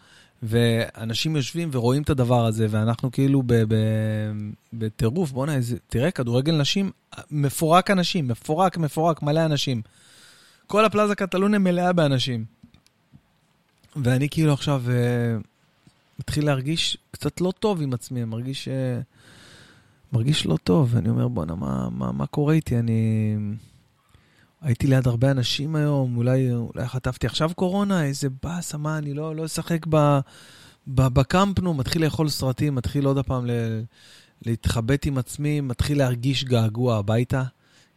ואנשים 0.43 1.36
יושבים 1.36 1.68
ורואים 1.72 2.03
את 2.03 2.11
הדבר 2.11 2.47
הזה, 2.47 2.66
ואנחנו 2.70 3.12
כאילו 3.12 3.43
בטירוף, 4.72 5.30
בוא'נה, 5.30 5.53
תראה, 5.88 6.11
כדורגל 6.11 6.57
נשים, 6.57 6.91
מפורק 7.30 7.91
אנשים, 7.91 8.28
מפורק, 8.28 8.76
מפורק, 8.76 9.22
מלא 9.22 9.45
אנשים. 9.45 9.82
כל 10.66 10.84
הפלאזה 10.84 11.14
קטלוניה 11.14 11.59
מלאה 11.59 11.93
באנשים. 11.93 12.45
ואני 13.97 14.28
כאילו 14.28 14.53
עכשיו 14.53 14.82
uh, 14.86 15.43
מתחיל 16.18 16.47
להרגיש 16.47 16.97
קצת 17.11 17.41
לא 17.41 17.53
טוב 17.59 17.82
עם 17.82 17.95
עצמי, 17.95 18.24
מרגיש, 18.24 18.68
uh, 18.68 19.03
מרגיש 20.12 20.47
לא 20.47 20.57
טוב, 20.64 20.95
ואני 20.95 21.09
אומר, 21.09 21.28
בואנה, 21.28 21.55
מה, 21.55 21.88
מה, 21.91 22.12
מה 22.12 22.26
קורה 22.26 22.55
איתי? 22.55 22.78
אני... 22.78 23.36
הייתי 24.62 24.86
ליד 24.86 25.06
הרבה 25.06 25.30
אנשים 25.30 25.76
היום, 25.76 26.16
אולי, 26.16 26.52
אולי 26.52 26.88
חטפתי 26.88 27.26
עכשיו 27.26 27.50
קורונה, 27.56 28.04
איזה 28.04 28.28
באסה, 28.42 28.78
מה, 28.78 28.98
אני 28.98 29.14
לא, 29.14 29.36
לא 29.36 29.44
אשחק 29.44 29.86
ב, 29.88 29.96
ב, 30.86 31.08
בקמפנו, 31.08 31.74
מתחיל 31.74 32.04
לאכול 32.04 32.28
סרטים, 32.28 32.74
מתחיל 32.74 33.06
עוד 33.06 33.26
פעם 33.26 33.46
ל, 33.46 33.50
להתחבט 34.46 35.06
עם 35.06 35.18
עצמי, 35.18 35.61
מתחיל 35.61 35.98
להרגיש 35.98 36.44
געגוע 36.44 36.96
הביתה. 36.96 37.42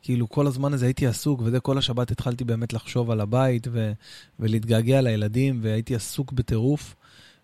כאילו 0.02 0.30
כל 0.30 0.48
הזמן 0.48 0.74
הזה 0.74 0.86
הייתי 0.86 1.08
עסוק, 1.08 1.42
וזה 1.44 1.60
כל 1.60 1.78
השבת 1.78 2.12
התחלתי 2.12 2.44
באמת 2.44 2.74
לחשוב 2.74 3.12
על 3.12 3.22
הבית 3.22 3.68
ו, 3.72 3.92
ולהתגעגע 4.40 5.02
לילדים, 5.02 5.60
והייתי 5.62 5.96
עסוק 5.96 6.32
בטירוף. 6.32 6.96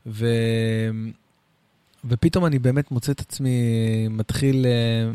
ו, 0.06 0.26
ופתאום 2.06 2.46
אני 2.46 2.60
באמת 2.60 2.92
מוצא 2.92 3.12
את 3.12 3.20
עצמי 3.20 3.58
מתחיל 4.10 4.66
אה, 4.66 5.12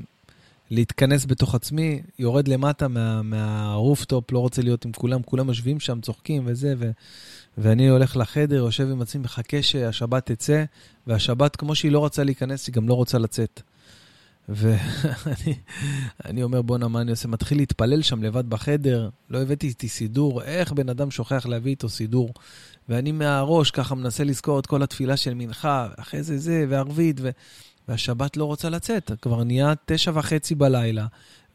להתכנס 0.70 1.26
בתוך 1.26 1.54
עצמי, 1.54 2.02
יורד 2.18 2.48
למטה 2.48 2.88
מה, 2.88 3.22
מהרופטופ, 3.22 4.32
לא 4.32 4.38
רוצה 4.38 4.62
להיות 4.62 4.84
עם 4.84 4.92
כולם, 4.92 5.22
כולם 5.22 5.48
יושבים 5.48 5.80
שם, 5.80 6.00
צוחקים 6.00 6.42
וזה, 6.46 6.74
ו, 6.78 6.90
ואני 7.58 7.88
הולך 7.88 8.16
לחדר, 8.16 8.56
יושב 8.56 8.90
עם 8.90 9.02
עצמי, 9.02 9.22
מחכה 9.22 9.62
שהשבת 9.62 10.32
תצא, 10.32 10.64
והשבת, 11.06 11.56
כמו 11.56 11.74
שהיא 11.74 11.92
לא 11.92 12.04
רצה 12.04 12.24
להיכנס, 12.24 12.66
היא 12.66 12.74
גם 12.74 12.88
לא 12.88 12.94
רוצה 12.94 13.18
לצאת. 13.18 13.62
ואני 14.48 16.42
אומר, 16.42 16.62
בואנה, 16.62 16.88
מה 16.88 17.00
אני 17.00 17.10
עושה? 17.10 17.28
מתחיל 17.28 17.58
להתפלל 17.58 18.02
שם 18.02 18.22
לבד 18.22 18.50
בחדר, 18.50 19.08
לא 19.30 19.42
הבאתי 19.42 19.66
איתי 19.66 19.88
סידור, 19.88 20.42
איך 20.42 20.72
בן 20.72 20.88
אדם 20.88 21.10
שוכח 21.10 21.46
להביא 21.46 21.70
איתו 21.70 21.88
סידור? 21.88 22.34
ואני 22.88 23.12
מהראש 23.12 23.70
ככה 23.70 23.94
מנסה 23.94 24.24
לזכור 24.24 24.58
את 24.58 24.66
כל 24.66 24.82
התפילה 24.82 25.16
של 25.16 25.34
מנחה, 25.34 25.88
אחרי 25.98 26.22
זה 26.22 26.38
זה, 26.38 26.64
וערבית, 26.68 27.16
ו... 27.20 27.30
והשבת 27.88 28.36
לא 28.36 28.44
רוצה 28.44 28.70
לצאת, 28.70 29.10
כבר 29.22 29.44
נהיה 29.44 29.72
תשע 29.86 30.10
וחצי 30.14 30.54
בלילה, 30.54 31.06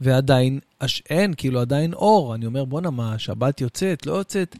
ועדיין 0.01 0.59
הש... 0.81 1.03
אין, 1.09 1.33
כאילו 1.37 1.59
עדיין 1.59 1.93
אור. 1.93 2.35
אני 2.35 2.45
אומר, 2.45 2.65
בואנה, 2.65 2.89
מה, 2.89 3.13
השבת 3.13 3.61
יוצאת, 3.61 4.05
לא 4.05 4.13
יוצאת? 4.13 4.55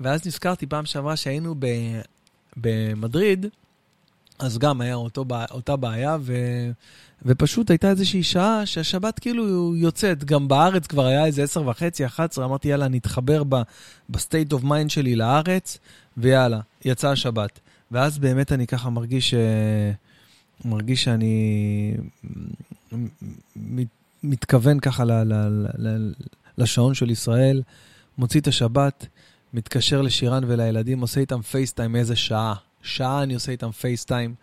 ואז 0.00 0.26
נזכרתי 0.26 0.66
פעם 0.66 0.86
שעברה 0.86 1.16
שהיינו 1.16 1.54
ב... 1.58 1.66
במדריד, 2.56 3.46
אז 4.38 4.58
גם 4.58 4.80
היה 4.80 4.94
אותו, 4.94 5.24
אותה 5.50 5.76
בעיה, 5.76 6.16
ו... 6.20 6.34
ופשוט 7.24 7.70
הייתה 7.70 7.90
איזושהי 7.90 8.22
שעה 8.22 8.66
שהשבת 8.66 9.18
כאילו 9.18 9.76
יוצאת. 9.76 10.24
גם 10.24 10.48
בארץ 10.48 10.86
כבר 10.86 11.06
היה 11.06 11.26
איזה 11.26 11.42
עשר 11.42 11.68
וחצי, 11.68 12.06
אחת 12.06 12.30
עשרה, 12.30 12.44
אמרתי, 12.44 12.68
יאללה, 12.68 12.88
נתחבר 12.88 13.42
ב 14.10 14.17
state 14.17 14.52
of 14.52 14.62
mind 14.62 14.90
שלי 14.90 15.16
לארץ, 15.16 15.78
ויאללה, 16.16 16.60
יצאה 16.84 17.12
השבת. 17.12 17.60
ואז 17.90 18.18
באמת 18.18 18.52
אני 18.52 18.66
ככה 18.66 18.90
מרגיש 18.90 19.30
ש... 19.30 19.34
מרגיש 20.64 21.04
שאני 21.04 21.94
מתכוון 24.22 24.80
ככה 24.80 25.04
ל, 25.04 25.12
ל, 25.12 25.66
ל, 25.78 26.12
לשעון 26.58 26.94
של 26.94 27.10
ישראל, 27.10 27.62
מוציא 28.18 28.40
את 28.40 28.46
השבת, 28.46 29.06
מתקשר 29.54 30.02
לשירן 30.02 30.44
ולילדים, 30.46 31.00
עושה 31.00 31.20
איתם 31.20 31.42
פייסטיים 31.42 31.96
איזה 31.96 32.16
שעה. 32.16 32.54
שעה 32.82 33.22
אני 33.22 33.34
עושה 33.34 33.52
איתם 33.52 33.70
פייסטיים. 33.70 34.34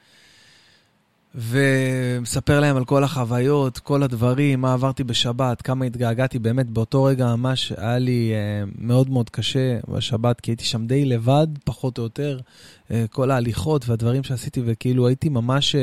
ומספר 1.35 2.59
להם 2.59 2.77
על 2.77 2.85
כל 2.85 3.03
החוויות, 3.03 3.79
כל 3.79 4.03
הדברים, 4.03 4.61
מה 4.61 4.73
עברתי 4.73 5.03
בשבת, 5.03 5.61
כמה 5.61 5.85
התגעגעתי. 5.85 6.39
באמת, 6.39 6.69
באותו 6.69 7.03
רגע 7.03 7.35
ממש 7.35 7.73
היה 7.77 7.97
לי 7.97 8.31
uh, 8.33 8.69
מאוד 8.77 9.09
מאוד 9.09 9.29
קשה 9.29 9.79
בשבת, 9.87 10.41
כי 10.41 10.51
הייתי 10.51 10.65
שם 10.65 10.87
די 10.87 11.05
לבד, 11.05 11.47
פחות 11.63 11.97
או 11.97 12.03
יותר. 12.03 12.39
Uh, 12.87 12.93
כל 13.11 13.31
ההליכות 13.31 13.89
והדברים 13.89 14.23
שעשיתי, 14.23 14.61
וכאילו 14.65 15.07
הייתי 15.07 15.29
ממש... 15.29 15.75
Uh, 15.75 15.79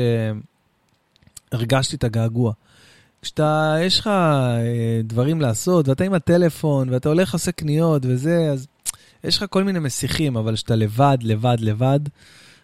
הרגשתי 1.51 1.95
את 1.95 2.03
הגעגוע. 2.03 2.53
כשאתה, 3.21 3.75
יש 3.81 3.99
לך 3.99 4.09
דברים 5.03 5.41
לעשות, 5.41 5.87
ואתה 5.87 6.03
עם 6.03 6.13
הטלפון, 6.13 6.89
ואתה 6.89 7.09
הולך 7.09 7.33
עושה 7.33 7.51
קניות 7.51 8.05
וזה, 8.05 8.49
אז 8.51 8.67
יש 9.23 9.37
לך 9.37 9.45
כל 9.49 9.63
מיני 9.63 9.79
מסיחים, 9.79 10.37
אבל 10.37 10.55
כשאתה 10.55 10.75
לבד, 10.75 11.17
לבד, 11.21 11.57
לבד, 11.59 11.99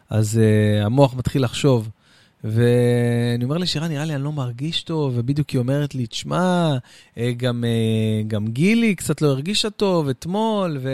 אז 0.10 0.40
המוח 0.84 1.14
מתחיל 1.14 1.44
לחשוב. 1.44 1.90
ואני 2.44 3.44
אומר 3.44 3.58
לשירה, 3.58 3.88
נראה 3.88 4.06
לי 4.06 4.16
אני 4.16 4.24
לא 4.24 4.32
מרגיש 4.32 4.84
טוב, 4.84 5.14
ובדיוק 5.16 5.50
היא 5.50 5.60
אומרת 5.60 5.96
לי, 5.96 6.08
תשמע, 6.08 6.78
אה, 7.18 7.32
גם, 7.38 7.64
אה, 7.64 8.24
גם 8.28 8.48
גילי 8.48 8.96
קצת 8.96 9.22
לא 9.22 9.28
הרגישה 9.28 9.70
טוב 9.70 10.10
אתמול, 10.10 10.78
ו... 10.82 10.90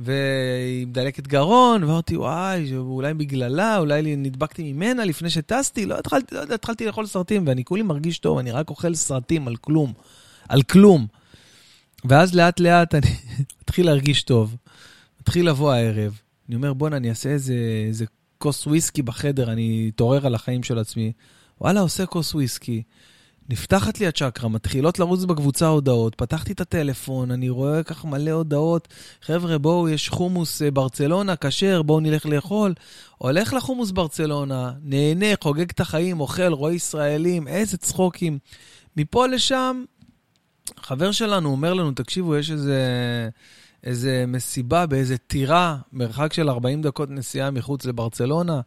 והיא 0.00 0.86
מדלקת 0.86 1.26
גרון, 1.26 1.84
ואמרתי, 1.84 2.16
וואי, 2.16 2.76
אולי 2.76 3.14
בגללה, 3.14 3.78
אולי 3.78 4.16
נדבקתי 4.16 4.72
ממנה 4.72 5.04
לפני 5.04 5.30
שטסתי, 5.30 5.86
לא 5.86 5.98
התחלתי, 5.98 6.34
לא 6.34 6.54
התחלתי 6.54 6.86
לאכול 6.86 7.06
סרטים, 7.06 7.46
ואני 7.46 7.64
כולי 7.64 7.82
מרגיש 7.82 8.18
טוב, 8.18 8.38
אני 8.38 8.50
רק 8.50 8.70
אוכל 8.70 8.94
סרטים 8.94 9.48
על 9.48 9.56
כלום, 9.56 9.92
על 10.48 10.62
כלום. 10.62 11.06
ואז 12.04 12.34
לאט 12.34 12.60
לאט 12.60 12.94
אני 12.94 13.06
מתחיל 13.62 13.86
להרגיש 13.86 14.22
טוב, 14.22 14.56
מתחיל 15.20 15.48
לבוא 15.48 15.72
הערב, 15.72 16.20
אני 16.48 16.56
אומר, 16.56 16.72
בואנה, 16.72 16.96
אני 16.96 17.10
אעשה 17.10 17.28
איזה, 17.28 17.54
איזה 17.88 18.04
כוס 18.40 18.66
וויסקי 18.66 19.02
בחדר, 19.02 19.52
אני 19.52 19.90
אתעורר 19.94 20.26
על 20.26 20.34
החיים 20.34 20.62
של 20.62 20.78
עצמי. 20.78 21.12
וואלה, 21.60 21.80
עושה 21.80 22.06
כוס 22.06 22.34
וויסקי. 22.34 22.82
נפתחת 23.48 24.00
לי 24.00 24.06
הצ'קרה, 24.06 24.48
מתחילות 24.48 24.98
לרוץ 24.98 25.24
בקבוצה 25.24 25.66
הודעות, 25.66 26.14
פתחתי 26.14 26.52
את 26.52 26.60
הטלפון, 26.60 27.30
אני 27.30 27.48
רואה 27.48 27.82
כך 27.82 28.04
מלא 28.04 28.30
הודעות, 28.30 28.88
חבר'ה, 29.22 29.58
בואו, 29.58 29.88
יש 29.88 30.08
חומוס 30.08 30.62
אה, 30.62 30.70
ברצלונה, 30.70 31.36
כשר, 31.36 31.82
בואו 31.82 32.00
נלך 32.00 32.26
לאכול. 32.26 32.74
הולך 33.18 33.52
לחומוס 33.52 33.90
ברצלונה, 33.90 34.72
נהנה, 34.82 35.26
חוגג 35.42 35.70
את 35.70 35.80
החיים, 35.80 36.20
אוכל, 36.20 36.52
רואה 36.52 36.72
ישראלים, 36.72 37.48
איזה 37.48 37.76
צחוקים. 37.76 38.38
מפה 38.96 39.26
לשם, 39.26 39.84
חבר 40.80 41.12
שלנו 41.12 41.48
אומר 41.50 41.74
לנו, 41.74 41.92
תקשיבו, 41.92 42.36
יש 42.36 42.50
איזה... 42.50 42.78
איזה 43.84 44.24
מסיבה 44.28 44.86
באיזה 44.86 45.18
טירה, 45.18 45.76
מרחק 45.92 46.32
של 46.32 46.48
40 46.48 46.82
דקות 46.82 47.10
נסיעה 47.10 47.50
מחוץ 47.50 47.84
לברצלונה. 47.84 48.60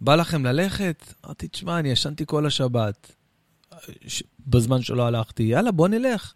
בא 0.00 0.14
לכם 0.14 0.46
ללכת? 0.46 1.12
אמרתי, 1.24 1.48
תשמע, 1.48 1.78
אני 1.78 1.88
ישנתי 1.88 2.24
כל 2.26 2.46
השבת. 2.46 3.12
ש... 4.06 4.22
בזמן 4.46 4.82
שלא 4.82 5.06
הלכתי, 5.06 5.42
יאללה, 5.42 5.72
בוא 5.72 5.88
נלך. 5.88 6.32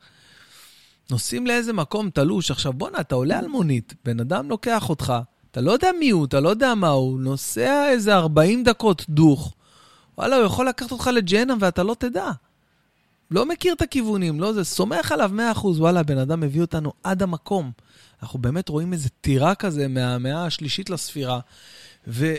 נוסעים 1.10 1.46
לאיזה 1.46 1.72
מקום 1.72 2.10
תלוש. 2.10 2.50
עכשיו, 2.50 2.72
בואנה, 2.72 3.00
אתה 3.00 3.14
עולה 3.14 3.38
על 3.38 3.48
מונית, 3.48 3.94
בן 4.04 4.20
אדם 4.20 4.50
לוקח 4.50 4.88
אותך, 4.88 5.14
אתה 5.50 5.60
לא 5.60 5.72
יודע 5.72 5.90
מי 5.98 6.10
הוא, 6.10 6.24
אתה 6.24 6.40
לא 6.40 6.48
יודע 6.48 6.74
מה 6.74 6.88
הוא, 6.88 7.20
נוסע 7.20 7.88
איזה 7.88 8.16
40 8.16 8.64
דקות 8.64 9.04
דוך. 9.08 9.54
וואלה, 10.18 10.36
הוא 10.36 10.44
יכול 10.44 10.68
לקחת 10.68 10.92
אותך 10.92 11.06
לג'נם 11.06 11.58
ואתה 11.60 11.82
לא 11.82 11.96
תדע. 11.98 12.30
לא 13.30 13.46
מכיר 13.46 13.74
את 13.74 13.82
הכיוונים, 13.82 14.40
לא 14.40 14.52
זה, 14.52 14.64
סומך 14.64 15.12
עליו 15.12 15.30
100%, 15.54 15.58
וואלה, 15.64 16.00
הבן 16.00 16.18
אדם 16.18 16.40
מביא 16.40 16.60
אותנו 16.60 16.92
עד 17.04 17.22
המקום. 17.22 17.70
אנחנו 18.22 18.38
באמת 18.38 18.68
רואים 18.68 18.92
איזה 18.92 19.08
טירה 19.20 19.54
כזה 19.54 19.88
מהמאה 19.88 20.46
השלישית 20.46 20.90
לספירה, 20.90 21.40
ו, 22.08 22.34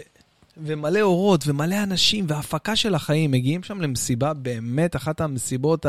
ומלא 0.57 1.01
אורות 1.01 1.43
ומלא 1.47 1.83
אנשים 1.83 2.25
והפקה 2.27 2.75
של 2.75 2.95
החיים. 2.95 3.31
מגיעים 3.31 3.63
שם 3.63 3.81
למסיבה, 3.81 4.33
באמת 4.33 4.95
אחת 4.95 5.21
המסיבות 5.21 5.85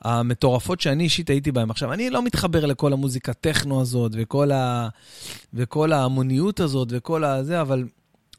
המטורפות 0.00 0.80
שאני 0.80 1.04
אישית 1.04 1.30
הייתי 1.30 1.52
בהן. 1.52 1.70
עכשיו, 1.70 1.92
אני 1.92 2.10
לא 2.10 2.22
מתחבר 2.22 2.66
לכל 2.66 2.92
המוזיקה 2.92 3.32
טכנו 3.32 3.80
הזאת 3.80 4.12
וכל, 4.14 4.52
ה, 4.52 4.88
וכל 5.54 5.92
ההמוניות 5.92 6.60
הזאת 6.60 6.88
וכל 6.90 7.24
הזה, 7.24 7.60
אבל, 7.60 7.84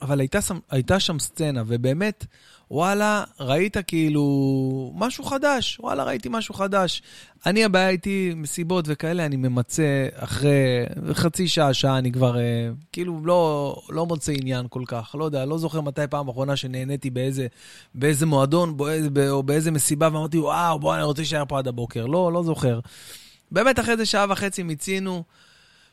אבל 0.02 0.20
הייתה, 0.20 0.40
הייתה 0.70 1.00
שם 1.00 1.20
סצנה, 1.20 1.64
ובאמת... 1.68 2.26
וואלה, 2.72 3.24
ראית 3.40 3.78
כאילו 3.88 4.92
משהו 4.96 5.24
חדש, 5.24 5.80
וואלה, 5.80 6.04
ראיתי 6.04 6.30
משהו 6.32 6.54
חדש. 6.54 7.02
אני, 7.46 7.66
הבעיה 7.66 7.90
איתי, 7.90 8.34
מסיבות 8.36 8.86
וכאלה, 8.88 9.26
אני 9.26 9.36
ממצה 9.36 10.08
אחרי 10.16 10.86
חצי 11.14 11.48
שעה, 11.48 11.74
שעה, 11.74 11.98
אני 11.98 12.12
כבר 12.12 12.38
אה, 12.38 12.70
כאילו 12.92 13.22
לא, 13.26 13.76
לא 13.90 14.06
מוצא 14.06 14.32
עניין 14.32 14.66
כל 14.70 14.84
כך. 14.88 15.16
לא 15.20 15.26
יודע, 15.26 15.46
לא 15.46 15.58
זוכר 15.58 15.82
מתי 15.82 16.02
פעם 16.10 16.28
אחרונה 16.28 16.56
שנהניתי 16.56 17.10
באיזה, 17.10 17.48
באיזה 17.96 18.26
מועדון 18.26 18.78
באיזה, 18.78 19.10
או 19.30 19.44
באיזה 19.44 19.72
מסיבה, 19.72 20.10
ואמרתי, 20.12 20.38
וואו, 20.38 20.80
בוא, 20.80 20.96
אני 20.96 21.04
רוצה 21.04 21.22
להישאר 21.22 21.44
פה 21.48 21.60
עד 21.60 21.68
הבוקר. 21.68 22.06
לא, 22.06 22.34
לא 22.34 22.44
זוכר. 22.44 22.80
באמת, 23.52 23.80
אחרי 23.80 23.92
איזה 23.92 24.06
שעה 24.06 24.26
וחצי 24.30 24.64
מיצינו. 24.64 25.24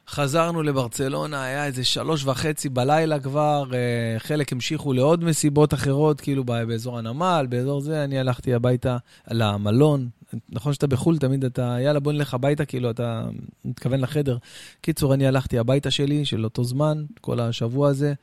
חזרנו 0.09 0.62
לברצלונה, 0.62 1.44
היה 1.44 1.66
איזה 1.66 1.84
שלוש 1.84 2.24
וחצי 2.24 2.68
בלילה 2.68 3.20
כבר, 3.20 3.64
אה, 3.74 4.18
חלק 4.18 4.52
המשיכו 4.52 4.92
לעוד 4.92 5.24
מסיבות 5.24 5.74
אחרות, 5.74 6.20
כאילו 6.20 6.44
באזור 6.44 6.98
הנמל, 6.98 7.46
באזור 7.48 7.80
זה, 7.80 8.04
אני 8.04 8.18
הלכתי 8.18 8.54
הביתה 8.54 8.96
למלון. 9.30 10.09
נכון 10.48 10.72
שאתה 10.72 10.86
בחו"ל, 10.86 11.18
תמיד 11.18 11.44
אתה, 11.44 11.76
יאללה, 11.80 12.00
בוא 12.00 12.12
נלך 12.12 12.34
הביתה, 12.34 12.64
כאילו, 12.64 12.90
אתה 12.90 13.24
מתכוון 13.64 14.00
לחדר. 14.00 14.36
קיצור, 14.80 15.14
אני 15.14 15.26
הלכתי 15.26 15.59
הביתה 15.59 15.90
שלי, 15.90 16.24
של 16.24 16.44
אותו 16.44 16.64
זמן, 16.64 17.04
כל 17.20 17.40
השבוע 17.40 17.88
הזה. 17.88 18.14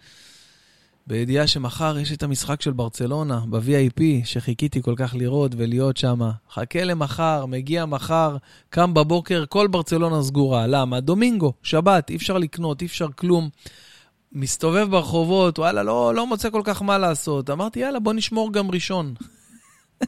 בידיעה 1.08 1.48
שמחר 1.48 1.98
יש 1.98 2.12
את 2.12 2.24
המשחק 2.24 2.62
של 2.62 2.72
ברצלונה, 2.72 3.40
ב-VIP, 3.50 4.02
שחיכיתי 4.26 4.82
כל 4.82 4.94
כך 4.98 5.16
לראות 5.16 5.52
ולהיות 5.58 5.98
שם. 5.98 6.20
חכה 6.52 6.84
למחר, 6.84 7.46
מגיע 7.46 7.86
מחר, 7.86 8.38
קם 8.70 8.94
בבוקר, 8.94 9.44
כל 9.50 9.68
ברצלונה 9.68 10.24
סגורה. 10.24 10.68
למה? 10.68 11.00
דומינגו, 11.00 11.54
שבת, 11.64 12.10
אי 12.10 12.16
אפשר 12.16 12.38
לקנות, 12.38 12.82
אי 12.82 12.88
אפשר 12.88 13.08
כלום. 13.16 13.50
מסתובב 14.32 14.88
ברחובות, 14.92 15.60
וואלה, 15.60 15.84
לא, 15.84 16.16
לא 16.16 16.28
מוצא 16.28 16.50
כל 16.50 16.62
כך 16.64 16.82
מה 16.82 16.98
לעשות. 16.98 17.50
אמרתי, 17.50 17.80
יאללה, 17.80 18.00
בוא 18.00 18.14
נשמור 18.14 18.54
גם 18.54 18.72
ראשון. 18.72 19.14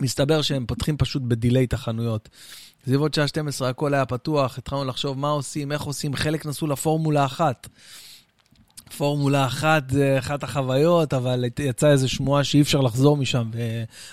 מסתבר 0.00 0.42
שהם 0.42 0.66
פותחים 0.66 0.96
פשוט 0.96 1.22
בדיליי 1.22 1.64
את 1.64 1.72
החנויות. 1.72 2.28
בסביבות 2.86 3.14
שעה 3.14 3.28
12 3.28 3.68
הכל 3.68 3.94
היה 3.94 4.06
פתוח, 4.06 4.58
התחלנו 4.58 4.84
לחשוב 4.84 5.18
מה 5.18 5.28
עושים, 5.28 5.72
איך 5.72 5.82
עושים, 5.82 6.14
חלק 6.14 6.46
נסעו 6.46 6.66
לפורמולה 6.66 7.24
אחת. 7.24 7.68
פורמולה 8.96 9.46
אחת 9.46 9.90
זה 9.90 10.18
אחת 10.18 10.42
החוויות, 10.42 11.14
אבל 11.14 11.44
יצאה 11.58 11.90
איזו 11.90 12.08
שמועה 12.08 12.44
שאי 12.44 12.60
אפשר 12.60 12.80
לחזור 12.80 13.16
משם, 13.16 13.50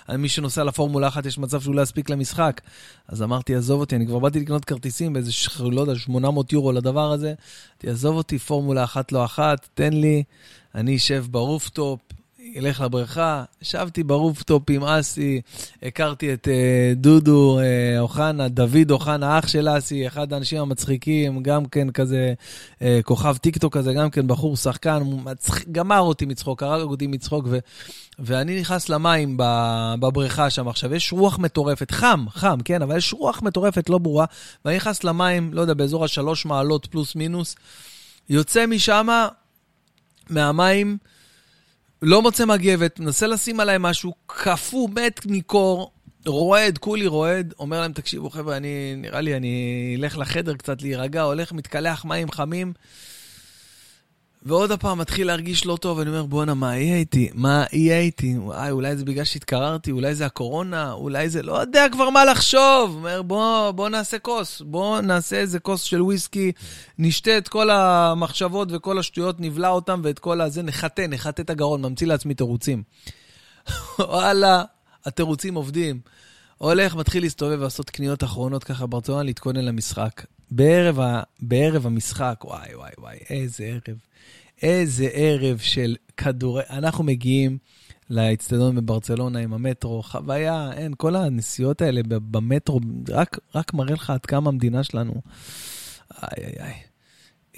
ומי 0.09 0.30
שנוסע 0.30 0.63
לפורמולה 0.63 1.07
אחת 1.07 1.26
יש 1.26 1.38
מצב 1.38 1.61
שהוא 1.61 1.76
לא 1.76 1.82
יספיק 1.82 2.09
למשחק. 2.09 2.61
אז 3.07 3.21
אמרתי, 3.21 3.55
עזוב 3.55 3.80
אותי, 3.80 3.95
אני 3.95 4.07
כבר 4.07 4.19
באתי 4.19 4.39
לקנות 4.39 4.65
כרטיסים 4.65 5.13
באיזה, 5.13 5.32
לא 5.59 5.82
יודע, 5.82 5.95
800 5.95 6.53
יורו 6.53 6.71
לדבר 6.71 7.11
הזה. 7.11 7.28
אמרתי, 7.28 7.89
עזוב 7.89 8.15
אותי, 8.15 8.39
פורמולה 8.39 8.84
אחת 8.84 9.11
לא 9.11 9.26
אחת, 9.26 9.69
תן 9.74 9.93
לי, 9.93 10.24
אני 10.76 10.95
אשב 10.95 11.26
ב 11.32 11.39
rooftop, 11.39 11.99
אלך 12.58 12.82
לבריכה, 12.82 13.44
ישבתי 13.62 14.04
ב 14.03 14.11
rooftop 14.11 14.64
עם 14.70 14.84
אסי, 14.84 15.41
הכרתי 15.84 16.34
את 16.34 16.48
אה, 16.47 16.95
דודו 16.96 17.60
אה, 17.59 17.99
אוחנה, 18.00 18.48
דוד 18.48 18.91
אוחנה, 18.91 19.39
אח 19.39 19.48
של 19.48 19.78
אסי, 19.78 20.08
אחד 20.08 20.34
האנשים 20.34 20.62
המצחיקים, 20.62 21.44
גם 21.44 21.66
כן 21.66 21.91
כזה 21.91 22.34
אה, 22.80 22.84
כוכב 23.04 23.38
טיקטוק 23.38 23.78
כזה, 23.78 23.94
גם 23.94 24.10
כן 24.10 24.28
בחור 24.28 24.58
שחקן, 24.58 25.04
מצח... 25.24 25.64
גמר 25.72 26.00
אותי 26.00 26.26
מצחוק, 26.26 26.64
הרג 26.64 26.89
אותי 26.89 27.08
מצחוק, 27.08 27.46
ו... 27.50 27.60
ואני 28.20 28.60
נכנס 28.60 28.89
למים 28.89 29.38
בבריכה 30.00 30.50
שם. 30.50 30.68
עכשיו, 30.68 30.96
יש 30.96 31.14
רוח 31.14 31.39
מטורפת, 31.39 31.91
חם, 31.91 32.26
חם, 32.30 32.58
כן, 32.66 32.82
אבל 32.82 32.98
יש 32.98 33.14
רוח 33.14 33.41
מטורפת 33.41 33.89
לא 33.89 33.98
ברורה, 33.98 34.26
ואני 34.66 34.76
נכנס 34.76 35.04
למים, 35.04 35.54
לא 35.54 35.62
יודע, 35.62 35.74
באזור 35.74 36.06
השלוש 36.06 36.46
מעלות 36.46 36.86
פלוס 36.86 37.16
מינוס, 37.16 37.56
יוצא 38.30 38.66
משם, 38.66 39.08
מהמים, 40.30 40.98
לא 42.06 42.22
מוצא 42.22 42.45
מגבת, 42.45 42.99
מנסה 42.99 43.28
לשים 43.28 43.60
עליי 43.60 43.78
משהו, 43.80 44.14
קפוא, 44.26 44.89
מת 44.89 45.26
מקור, 45.26 45.91
רועד, 46.26 46.78
כולי 46.78 47.08
רועד, 47.08 47.54
אומר 47.60 47.82
להם, 47.82 47.93
תקשיבו 47.93 48.30
חבר'ה, 48.30 48.58
אני, 48.58 48.95
נראה 48.97 49.22
לי, 49.22 49.38
אני 49.38 49.95
אלך 49.99 50.18
לחדר 50.18 50.56
קצת 50.56 50.82
להירגע, 50.82 51.22
הולך, 51.22 51.51
מתקלח 51.51 52.06
מים 52.06 52.32
חמים. 52.32 52.74
ועוד 54.46 54.72
הפעם 54.72 54.98
מתחיל 54.98 55.28
להרגיש 55.28 55.66
לא 55.66 55.78
טוב, 55.82 56.00
אני 56.00 56.10
אומר, 56.10 56.26
בואנה, 56.26 56.54
מה 56.54 56.78
יהיה 56.78 56.96
איתי? 56.96 57.30
מה 57.34 57.64
יהיה 57.74 58.00
איתי? 58.00 58.38
וואי, 58.38 58.72
אולי 58.72 58.98
זה 58.98 59.06
בגלל 59.06 59.24
שהתקררתי, 59.24 59.91
אולי 59.91 60.16
זה 60.16 60.26
הקורונה, 60.26 60.91
אולי 60.91 61.30
זה... 61.30 61.44
לא 61.44 61.62
יודע 61.62 61.86
כבר 61.91 62.10
מה 62.10 62.26
לחשוב. 62.26 62.96
אומר, 62.96 63.22
בוא, 63.22 63.72
בוא 63.72 63.89
נעשה 63.89 64.20
כוס, 64.20 64.62
בוא 64.62 65.02
נעשה 65.02 65.36
איזה 65.36 65.60
כוס 65.60 65.82
של 65.82 66.02
וויסקי, 66.02 66.52
נשתה 67.00 67.38
את 67.38 67.48
כל 67.48 67.70
המחשבות 67.70 68.68
וכל 68.72 69.00
השטויות, 69.00 69.39
נבלע 69.39 69.70
אותם, 69.70 70.02
ואת 70.04 70.20
כל 70.20 70.41
הזה, 70.41 70.64
נחטא, 70.64 71.06
נחטא 71.10 71.41
את 71.41 71.50
הגרון, 71.50 71.82
ממציא 71.82 72.08
לעצמי 72.08 72.34
תירוצים. 72.34 72.84
וואלה, 74.00 74.64
התירוצים 75.06 75.56
עובדים. 75.56 76.00
הולך, 76.58 76.96
מתחיל 76.96 77.24
להסתובב 77.24 77.60
ולעשות 77.60 77.89
קניות 77.89 78.24
אחרונות 78.24 78.64
ככה 78.64 78.86
ברצלונה, 78.86 79.24
להתכונן 79.24 79.66
למשחק. 79.66 80.22
בערב, 80.56 80.99
ה... 80.99 81.22
בערב 81.39 81.86
המשחק, 81.86 82.41
וואי, 82.43 82.76
וואי, 82.76 82.91
וואי, 82.97 83.18
איזה 83.30 83.64
ערב. 83.64 83.97
איזה 84.62 85.10
ערב 85.14 85.58
של 85.58 85.95
כדורי... 86.18 86.64
אנחנו 86.70 87.04
מגיעים 87.04 87.58
לאצטדיון 88.10 88.76
בברצלונה 88.76 89.39
עם 89.39 89.54
המטרו, 89.54 90.04
חוויה, 90.04 90.72
אין, 90.74 90.93
כל 90.97 91.16
הנסיעות 91.16 91.82
האלה 91.82 92.01
במטרו, 92.08 92.80
רק, 93.10 93.39
רק 93.56 93.74
מראה 93.74 93.93
לך 93.93 94.10
עד 94.10 94.26
כמה 94.26 94.49
המדינה 94.49 94.84
שלנו... 94.84 95.14
איי, 96.24 96.45
איי, 96.45 96.54
איי. 96.60 96.74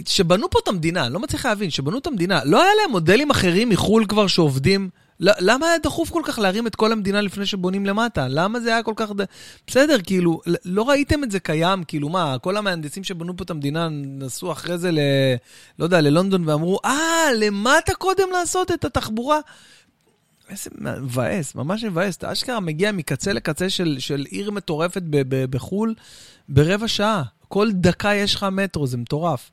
שבנו 0.07 0.49
פה 0.49 0.59
את 0.63 0.67
המדינה, 0.67 1.09
לא 1.09 1.19
מצליח 1.19 1.45
להבין, 1.45 1.69
שבנו 1.69 1.97
את 1.97 2.07
המדינה, 2.07 2.43
לא 2.43 2.63
היה 2.63 2.71
להם 2.81 2.91
מודלים 2.91 3.31
אחרים 3.31 3.69
מחו"ל 3.69 4.05
כבר 4.05 4.27
שעובדים 4.27 4.89
למה 5.19 5.67
היה 5.67 5.77
דחוף 5.77 6.09
כל 6.09 6.21
כך 6.25 6.39
להרים 6.39 6.67
את 6.67 6.75
כל 6.75 6.91
המדינה 6.91 7.21
לפני 7.21 7.45
שבונים 7.45 7.85
למטה? 7.85 8.27
למה 8.29 8.59
זה 8.59 8.69
היה 8.69 8.83
כל 8.83 8.93
כך... 8.95 9.11
ד... 9.11 9.23
בסדר, 9.67 9.97
כאילו, 10.03 10.41
לא 10.65 10.89
ראיתם 10.89 11.23
את 11.23 11.31
זה 11.31 11.39
קיים, 11.39 11.83
כאילו 11.83 12.09
מה, 12.09 12.37
כל 12.39 12.57
המהנדסים 12.57 13.03
שבנו 13.03 13.37
פה 13.37 13.43
את 13.43 13.49
המדינה 13.49 13.87
נסעו 13.91 14.51
אחרי 14.51 14.77
זה 14.77 14.91
ל... 14.91 14.99
לא 15.79 15.83
יודע, 15.83 16.01
ללונדון 16.01 16.49
ואמרו, 16.49 16.79
אה, 16.85 17.33
למטה 17.39 17.93
קודם 17.93 18.29
לעשות 18.31 18.71
את 18.71 18.85
התחבורה? 18.85 19.39
איזה 20.49 20.69
מבאס, 20.77 21.55
ממש 21.55 21.83
מבאס. 21.83 22.17
אתה 22.17 22.31
אשכרה 22.31 22.59
מגיע 22.59 22.91
מקצה 22.91 23.33
לקצה 23.33 23.69
של, 23.69 23.95
של 23.99 24.25
עיר 24.29 24.51
מטורפת 24.51 25.01
ב- 25.01 25.35
ב- 25.35 25.45
בחו"ל 25.45 25.95
ברבע 26.49 26.87
שעה. 26.87 27.23
כל 27.47 27.71
דקה 27.71 28.13
יש 28.13 28.35
לך 28.35 28.45
מטרו, 28.51 28.87
זה 28.87 28.97
מטורף. 28.97 29.51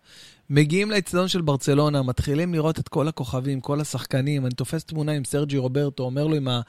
מגיעים 0.54 0.90
לאצטדיון 0.90 1.28
של 1.28 1.40
ברצלונה, 1.40 2.02
מתחילים 2.02 2.54
לראות 2.54 2.78
את 2.78 2.88
כל 2.88 3.08
הכוכבים, 3.08 3.60
כל 3.60 3.80
השחקנים. 3.80 4.46
אני 4.46 4.54
תופס 4.54 4.84
תמונה 4.84 5.12
עם 5.12 5.24
סרג'י 5.24 5.58
רוברטו, 5.58 6.02
אומר 6.02 6.26
לו 6.26 6.36
עם, 6.36 6.48
ה... 6.48 6.60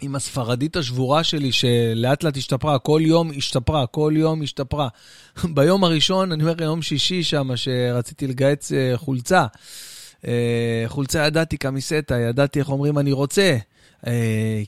עם 0.00 0.14
הספרדית 0.14 0.76
השבורה 0.76 1.24
שלי, 1.24 1.52
שלאט 1.52 2.22
לאט 2.22 2.36
השתפרה, 2.36 2.78
כל 2.78 3.00
יום 3.04 3.30
השתפרה, 3.36 3.86
כל 3.86 4.12
יום 4.16 4.42
השתפרה. 4.42 4.88
ביום 5.54 5.84
הראשון, 5.84 6.32
אני 6.32 6.42
אומר, 6.42 6.62
יום 6.62 6.82
שישי 6.82 7.22
שם, 7.22 7.56
שרציתי 7.56 8.26
לגהץ 8.26 8.72
אה, 8.72 8.92
חולצה. 8.96 9.46
אה, 10.26 10.84
חולצה 10.86 11.26
ידעתי 11.26 11.56
camiseta, 11.56 12.14
ידעתי 12.14 12.58
איך 12.58 12.68
אומרים 12.68 12.98
אני 12.98 13.12
רוצה. 13.12 13.56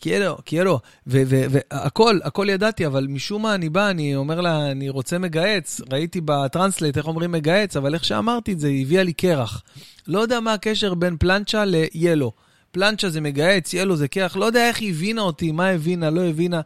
quiero, 0.01 0.37
quiero, 0.45 0.81
והכל, 1.07 2.18
הכל 2.24 2.47
ידעתי, 2.51 2.87
אבל 2.87 3.07
משום 3.07 3.43
מה 3.43 3.55
אני 3.55 3.68
בא, 3.68 3.91
אני 3.91 4.16
אומר 4.16 4.41
לה, 4.41 4.70
אני 4.70 4.89
רוצה 4.89 5.18
מגהץ, 5.18 5.81
ראיתי 5.93 6.20
ב 6.25 6.32
translate 6.32 6.97
איך 6.97 7.07
אומרים 7.07 7.33
מגהץ, 7.33 7.76
אבל 7.76 7.95
איך 7.95 8.05
שאמרתי 8.05 8.53
את 8.53 8.61
זה, 8.61 8.68
היא 8.68 8.83
הביאה 8.83 9.03
לי 9.03 9.12
קרח. 9.12 9.62
לא 10.07 10.20
יודע 10.20 10.41
מה 10.41 10.53
הקשר 10.53 10.95
בין 10.95 11.16
plancha 11.16 11.64
ל 11.64 11.74
hielo. 11.74 12.33
פלנצ'ה 12.70 13.11
זה 13.11 13.20
מגהץ, 13.20 13.74
ילו 13.74 13.97
זה 13.97 14.09
קרח, 14.09 14.37
לא 14.37 14.45
יודע 14.45 14.68
איך 14.68 14.81
היא 14.81 14.91
הבינה 14.91 15.22
אותי, 15.22 15.53
מה 15.53 15.68
הבינה, 15.68 16.11
לא 16.11 16.24
הבינה. 16.24 16.61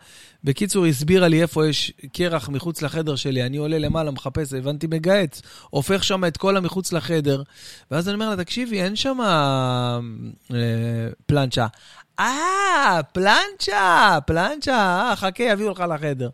בקיצור, 0.44 0.84
היא 0.84 0.90
הסבירה 0.90 1.28
לי 1.28 1.42
איפה 1.42 1.68
יש 1.68 1.92
קרח 2.12 2.48
מחוץ 2.48 2.82
לחדר 2.82 3.16
שלי, 3.16 3.46
אני 3.46 3.56
עולה 3.56 3.78
למעלה, 3.78 4.10
מחפש, 4.10 4.52
הבנתי 4.52 4.86
מגהץ, 4.86 5.42
הופך 5.70 6.04
שם 6.04 6.24
את 6.24 6.36
כל 6.36 6.56
המחוץ 6.56 6.92
לחדר, 6.92 7.42
ואז 7.90 8.08
אני 8.08 8.14
אומר 8.14 8.30
לה, 8.30 8.36
תקשיבי, 8.36 8.82
אין 8.82 8.96
שם 8.96 9.18
אה, 9.20 9.98
פלנצ'ה. 11.26 11.66
אה, 12.22 13.00
פלנצ'ה, 13.12 14.18
פלנצ'ה, 14.26 14.74
אה, 14.74 15.16
חכה, 15.16 15.42
יביאו 15.44 15.70
לך 15.70 15.84
לחדר. 15.94 16.30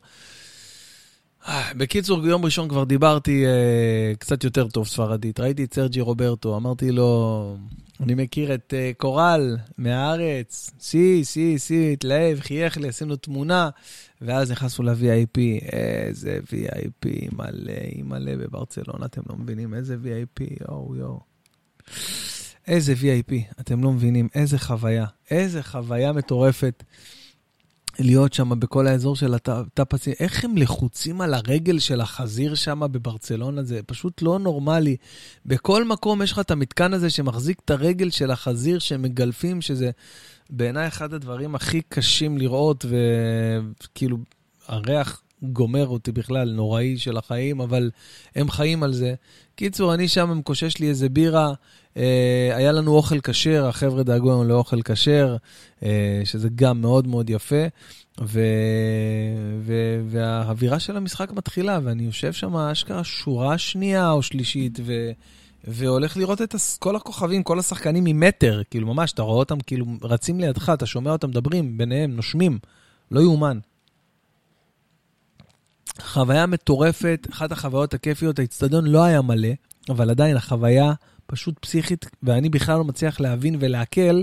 אה, 1.48 1.70
בקיצור, 1.76 2.26
יום 2.26 2.44
ראשון 2.44 2.68
כבר 2.68 2.84
דיברתי 2.84 3.46
אה, 3.46 4.12
קצת 4.18 4.44
יותר 4.44 4.68
טוב 4.68 4.86
ספרדית. 4.86 5.40
ראיתי 5.40 5.64
את 5.64 5.74
סרג'י 5.74 6.00
רוברטו, 6.00 6.56
אמרתי 6.56 6.90
לו, 6.90 7.56
אני 8.00 8.14
מכיר 8.14 8.54
את 8.54 8.74
uh, 8.76 8.96
קורל 8.96 9.56
מהארץ, 9.78 10.70
סי, 10.80 11.24
סי, 11.24 11.58
סי, 11.58 11.92
התלהב, 11.92 12.40
חייך 12.40 12.76
לי, 12.76 12.88
עשינו 12.88 13.16
תמונה, 13.16 13.70
ואז 14.20 14.50
נכנסנו 14.50 14.84
ל-VIP, 14.84 15.38
איזה 15.72 16.38
VIP 16.46 17.08
מלא, 17.32 17.72
מלא 18.04 18.36
בברצלונה, 18.36 19.06
אתם 19.06 19.22
לא 19.28 19.36
מבינים 19.36 19.74
איזה 19.74 19.96
VIP, 20.04 20.44
יואו, 20.60 20.96
יואו. 20.96 21.20
איזה 22.68 22.92
VIP, 22.92 23.60
אתם 23.60 23.84
לא 23.84 23.92
מבינים, 23.92 24.28
איזה 24.34 24.58
חוויה, 24.58 25.06
איזה 25.30 25.62
חוויה 25.62 26.12
מטורפת. 26.12 26.84
להיות 28.00 28.32
שם 28.32 28.60
בכל 28.60 28.86
האזור 28.86 29.16
של 29.16 29.34
הטאפסים, 29.34 30.12
איך 30.20 30.44
הם 30.44 30.56
לחוצים 30.56 31.20
על 31.20 31.34
הרגל 31.34 31.78
של 31.78 32.00
החזיר 32.00 32.54
שם 32.54 32.80
בברצלונה, 32.92 33.62
זה 33.62 33.80
פשוט 33.86 34.22
לא 34.22 34.38
נורמלי. 34.38 34.96
בכל 35.46 35.84
מקום 35.84 36.22
יש 36.22 36.32
לך 36.32 36.38
את 36.38 36.50
המתקן 36.50 36.94
הזה 36.94 37.10
שמחזיק 37.10 37.60
את 37.64 37.70
הרגל 37.70 38.10
של 38.10 38.30
החזיר 38.30 38.78
שמגלפים, 38.78 39.60
שזה 39.60 39.90
בעיניי 40.50 40.88
אחד 40.88 41.14
הדברים 41.14 41.54
הכי 41.54 41.80
קשים 41.88 42.38
לראות, 42.38 42.84
וכאילו, 43.80 44.18
הריח 44.68 45.22
גומר 45.42 45.88
אותי 45.88 46.12
בכלל, 46.12 46.50
נוראי 46.50 46.98
של 46.98 47.16
החיים, 47.16 47.60
אבל 47.60 47.90
הם 48.36 48.50
חיים 48.50 48.82
על 48.82 48.92
זה. 48.92 49.14
קיצור, 49.56 49.94
אני 49.94 50.08
שם 50.08 50.38
מקושש 50.38 50.78
לי 50.78 50.88
איזה 50.88 51.08
בירה, 51.08 51.52
אה, 51.96 52.50
היה 52.56 52.72
לנו 52.72 52.94
אוכל 52.94 53.20
כשר, 53.20 53.66
החבר'ה 53.66 54.02
דאגו 54.02 54.30
לנו 54.30 54.44
לאוכל 54.44 54.82
כשר, 54.82 55.36
אה, 55.82 56.20
שזה 56.24 56.48
גם 56.54 56.80
מאוד 56.80 57.06
מאוד 57.06 57.30
יפה, 57.30 57.64
ו... 58.20 58.40
ו... 59.60 59.74
והאווירה 60.08 60.78
של 60.78 60.96
המשחק 60.96 61.32
מתחילה, 61.32 61.78
ואני 61.82 62.02
יושב 62.02 62.32
שם 62.32 62.56
אשכרה 62.56 63.04
שורה 63.04 63.58
שנייה 63.58 64.10
או 64.10 64.22
שלישית, 64.22 64.78
ו... 64.84 65.10
והולך 65.64 66.16
לראות 66.16 66.42
את 66.42 66.54
כל 66.78 66.96
הכוכבים, 66.96 67.42
כל 67.42 67.58
השחקנים 67.58 68.04
ממטר, 68.04 68.62
כאילו 68.70 68.86
ממש, 68.94 69.12
אתה 69.12 69.22
רואה 69.22 69.36
אותם 69.36 69.60
כאילו 69.60 69.86
רצים 70.02 70.40
לידך, 70.40 70.70
אתה 70.74 70.86
שומע 70.86 71.12
אותם 71.12 71.28
מדברים 71.28 71.78
ביניהם, 71.78 72.16
נושמים, 72.16 72.58
לא 73.10 73.20
יאומן. 73.20 73.58
חוויה 76.00 76.46
מטורפת, 76.46 77.26
אחת 77.32 77.52
החוויות 77.52 77.94
הכיפיות, 77.94 78.38
האיצטדיון 78.38 78.86
לא 78.86 79.04
היה 79.04 79.22
מלא, 79.22 79.48
אבל 79.88 80.10
עדיין 80.10 80.36
החוויה 80.36 80.92
פשוט 81.26 81.58
פסיכית, 81.60 82.06
ואני 82.22 82.48
בכלל 82.48 82.78
לא 82.78 82.84
מצליח 82.84 83.20
להבין 83.20 83.56
ולעכל 83.60 84.22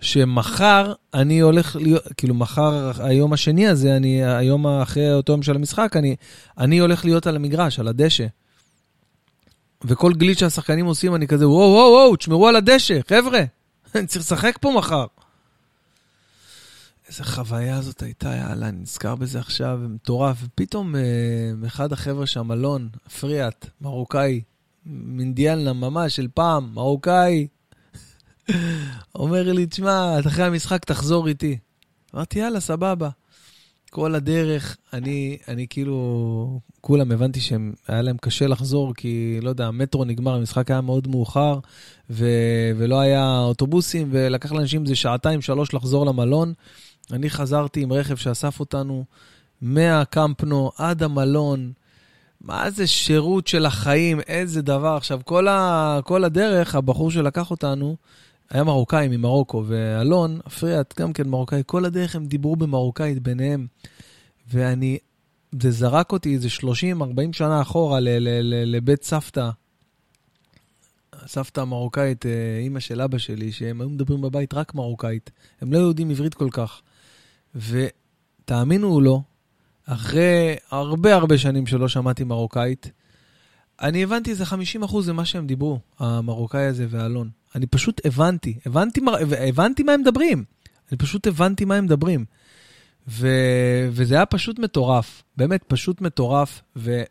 שמחר 0.00 0.92
אני 1.14 1.40
הולך 1.40 1.76
להיות, 1.76 2.02
כאילו 2.16 2.34
מחר, 2.34 2.90
היום 2.98 3.32
השני 3.32 3.68
הזה, 3.68 3.96
אני, 3.96 4.24
היום 4.24 4.66
אחרי 4.66 5.12
אותו 5.12 5.32
יום 5.32 5.42
של 5.42 5.56
המשחק, 5.56 5.96
אני, 5.96 6.16
אני 6.58 6.78
הולך 6.78 7.04
להיות 7.04 7.26
על 7.26 7.36
המגרש, 7.36 7.78
על 7.78 7.88
הדשא. 7.88 8.26
וכל 9.84 10.12
גליץ' 10.12 10.38
שהשחקנים 10.38 10.86
עושים, 10.86 11.14
אני 11.14 11.26
כזה, 11.26 11.48
וואו, 11.48 11.70
וואו, 11.70 11.90
וואו, 11.92 12.16
תשמרו 12.16 12.48
על 12.48 12.56
הדשא, 12.56 13.00
חבר'ה, 13.08 13.40
אני 13.94 14.06
צריך 14.06 14.24
לשחק 14.24 14.58
פה 14.60 14.72
מחר. 14.76 15.06
איזה 17.08 17.24
חוויה 17.24 17.82
זאת 17.82 18.02
הייתה, 18.02 18.28
יאללה, 18.28 18.68
אני 18.68 18.78
נזכר 18.80 19.14
בזה 19.14 19.38
עכשיו, 19.40 19.80
מטורף. 19.88 20.36
ופתאום 20.42 20.96
אה, 20.96 21.00
אחד 21.66 21.92
החבר'ה 21.92 22.26
שם, 22.26 22.52
אלון, 22.52 22.88
פריאט, 23.20 23.66
מרוקאי, 23.80 24.40
מינדיאלנה 24.86 25.72
ממש 25.72 26.16
של 26.16 26.28
פעם, 26.34 26.70
מרוקאי, 26.74 27.46
אומר 29.14 29.52
לי, 29.52 29.66
תשמע, 29.66 30.20
אחרי 30.26 30.44
המשחק 30.44 30.84
תחזור 30.84 31.28
איתי. 31.28 31.58
אמרתי, 32.14 32.38
יאללה, 32.38 32.60
סבבה. 32.60 33.08
כל 33.90 34.14
הדרך, 34.14 34.76
אני, 34.92 35.38
אני 35.48 35.66
כאילו, 35.70 36.60
כולם 36.80 37.12
הבנתי 37.12 37.40
שהיה 37.40 38.02
להם 38.02 38.16
קשה 38.20 38.46
לחזור, 38.46 38.94
כי, 38.94 39.38
לא 39.42 39.48
יודע, 39.48 39.66
המטרו 39.66 40.04
נגמר, 40.04 40.34
המשחק 40.34 40.70
היה 40.70 40.80
מאוד 40.80 41.08
מאוחר, 41.08 41.58
ו, 42.10 42.26
ולא 42.76 43.00
היה 43.00 43.38
אוטובוסים, 43.38 44.08
ולקח 44.10 44.52
לאנשים 44.52 44.82
איזה 44.82 44.96
שעתיים, 44.96 45.42
שלוש 45.42 45.74
לחזור 45.74 46.06
למלון. 46.06 46.52
אני 47.12 47.30
חזרתי 47.30 47.82
עם 47.82 47.92
רכב 47.92 48.16
שאסף 48.16 48.60
אותנו 48.60 49.04
מהקמפנו 49.60 50.70
עד 50.76 51.02
המלון. 51.02 51.72
מה 52.40 52.70
זה 52.70 52.86
שירות 52.86 53.46
של 53.46 53.66
החיים, 53.66 54.20
איזה 54.20 54.62
דבר. 54.62 54.96
עכשיו, 54.96 55.20
כל, 55.24 55.48
ה, 55.48 56.00
כל 56.04 56.24
הדרך, 56.24 56.74
הבחור 56.74 57.10
שלקח 57.10 57.50
אותנו 57.50 57.96
היה 58.50 58.64
מרוקאי 58.64 59.08
ממרוקו, 59.08 59.64
ואלון, 59.66 60.40
אפריאט, 60.46 61.00
גם 61.00 61.12
כן 61.12 61.28
מרוקאי, 61.28 61.62
כל 61.66 61.84
הדרך 61.84 62.16
הם 62.16 62.26
דיברו 62.26 62.56
במרוקאית 62.56 63.22
ביניהם. 63.22 63.66
ואני, 64.50 64.98
זה 65.62 65.70
זרק 65.70 66.12
אותי 66.12 66.34
איזה 66.34 66.48
30-40 66.48 66.62
שנה 67.32 67.62
אחורה 67.62 68.00
ל, 68.00 68.08
ל, 68.08 68.28
ל, 68.42 68.76
לבית 68.76 69.04
סבתא. 69.04 69.50
סבתא 71.26 71.60
המרוקאית, 71.60 72.26
אה, 72.26 72.58
אימא 72.62 72.80
של 72.80 73.00
אבא 73.00 73.18
שלי, 73.18 73.52
שהם 73.52 73.80
היו 73.80 73.88
מדברים 73.88 74.20
בבית 74.20 74.54
רק 74.54 74.74
מרוקאית. 74.74 75.30
הם 75.60 75.72
לא 75.72 75.78
יודעים 75.78 76.10
עברית 76.10 76.34
כל 76.34 76.48
כך. 76.50 76.82
ותאמינו 77.54 78.94
או 78.94 79.00
לא, 79.00 79.20
אחרי 79.86 80.56
הרבה 80.70 81.14
הרבה 81.14 81.38
שנים 81.38 81.66
שלא 81.66 81.88
שמעתי 81.88 82.24
מרוקאית, 82.24 82.90
אני 83.80 84.02
הבנתי 84.02 84.30
איזה 84.30 84.46
50 84.46 84.82
אחוז 84.82 85.08
ממה 85.08 85.24
שהם 85.24 85.46
דיברו, 85.46 85.78
המרוקאי 85.98 86.66
הזה 86.66 86.86
ואלון. 86.90 87.30
אני 87.54 87.66
פשוט 87.66 88.06
הבנתי, 88.06 88.58
הבנתי, 88.66 89.00
הבנתי 89.48 89.82
מה 89.82 89.92
הם 89.92 90.00
מדברים. 90.00 90.44
אני 90.90 90.98
פשוט 90.98 91.26
הבנתי 91.26 91.64
מה 91.64 91.74
הם 91.74 91.84
מדברים. 91.84 92.24
ו, 93.08 93.28
וזה 93.90 94.14
היה 94.14 94.26
פשוט 94.26 94.58
מטורף, 94.58 95.22
באמת 95.36 95.64
פשוט 95.68 96.00
מטורף. 96.00 96.62
ו... 96.76 97.02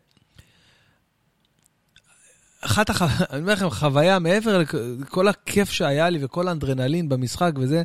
אחת 2.68 2.90
הח... 2.90 3.02
אני 3.32 3.40
אומר 3.40 3.52
לכם, 3.52 3.70
חוויה 3.70 4.18
מעבר 4.18 4.62
לכל 5.00 5.28
הכיף 5.28 5.70
שהיה 5.70 6.10
לי 6.10 6.18
וכל 6.24 6.48
האנדרנלין 6.48 7.08
במשחק 7.08 7.52
וזה, 7.56 7.82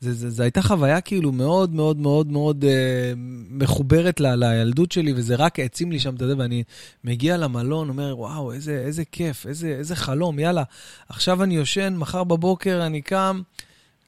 זה, 0.00 0.12
זה, 0.12 0.30
זה 0.30 0.42
הייתה 0.42 0.62
חוויה 0.62 1.00
כאילו 1.00 1.32
מאוד 1.32 1.74
מאוד 1.74 1.96
מאוד 1.96 2.32
מאוד 2.32 2.64
אה, 2.64 3.12
מחוברת 3.50 4.20
ל, 4.20 4.34
לילדות 4.34 4.92
שלי, 4.92 5.12
וזה 5.16 5.34
רק 5.34 5.58
העצים 5.58 5.92
לי 5.92 5.98
שם, 5.98 6.14
אתה 6.14 6.24
יודע, 6.24 6.34
ואני 6.38 6.62
מגיע 7.04 7.36
למלון, 7.36 7.88
אומר, 7.88 8.18
וואו, 8.18 8.52
איזה, 8.52 8.82
איזה 8.86 9.04
כיף, 9.04 9.46
איזה, 9.46 9.68
איזה 9.68 9.96
חלום, 9.96 10.38
יאללה, 10.38 10.62
עכשיו 11.08 11.42
אני 11.42 11.56
יושן, 11.56 11.94
מחר 11.96 12.24
בבוקר 12.24 12.86
אני 12.86 13.02
קם, 13.02 13.40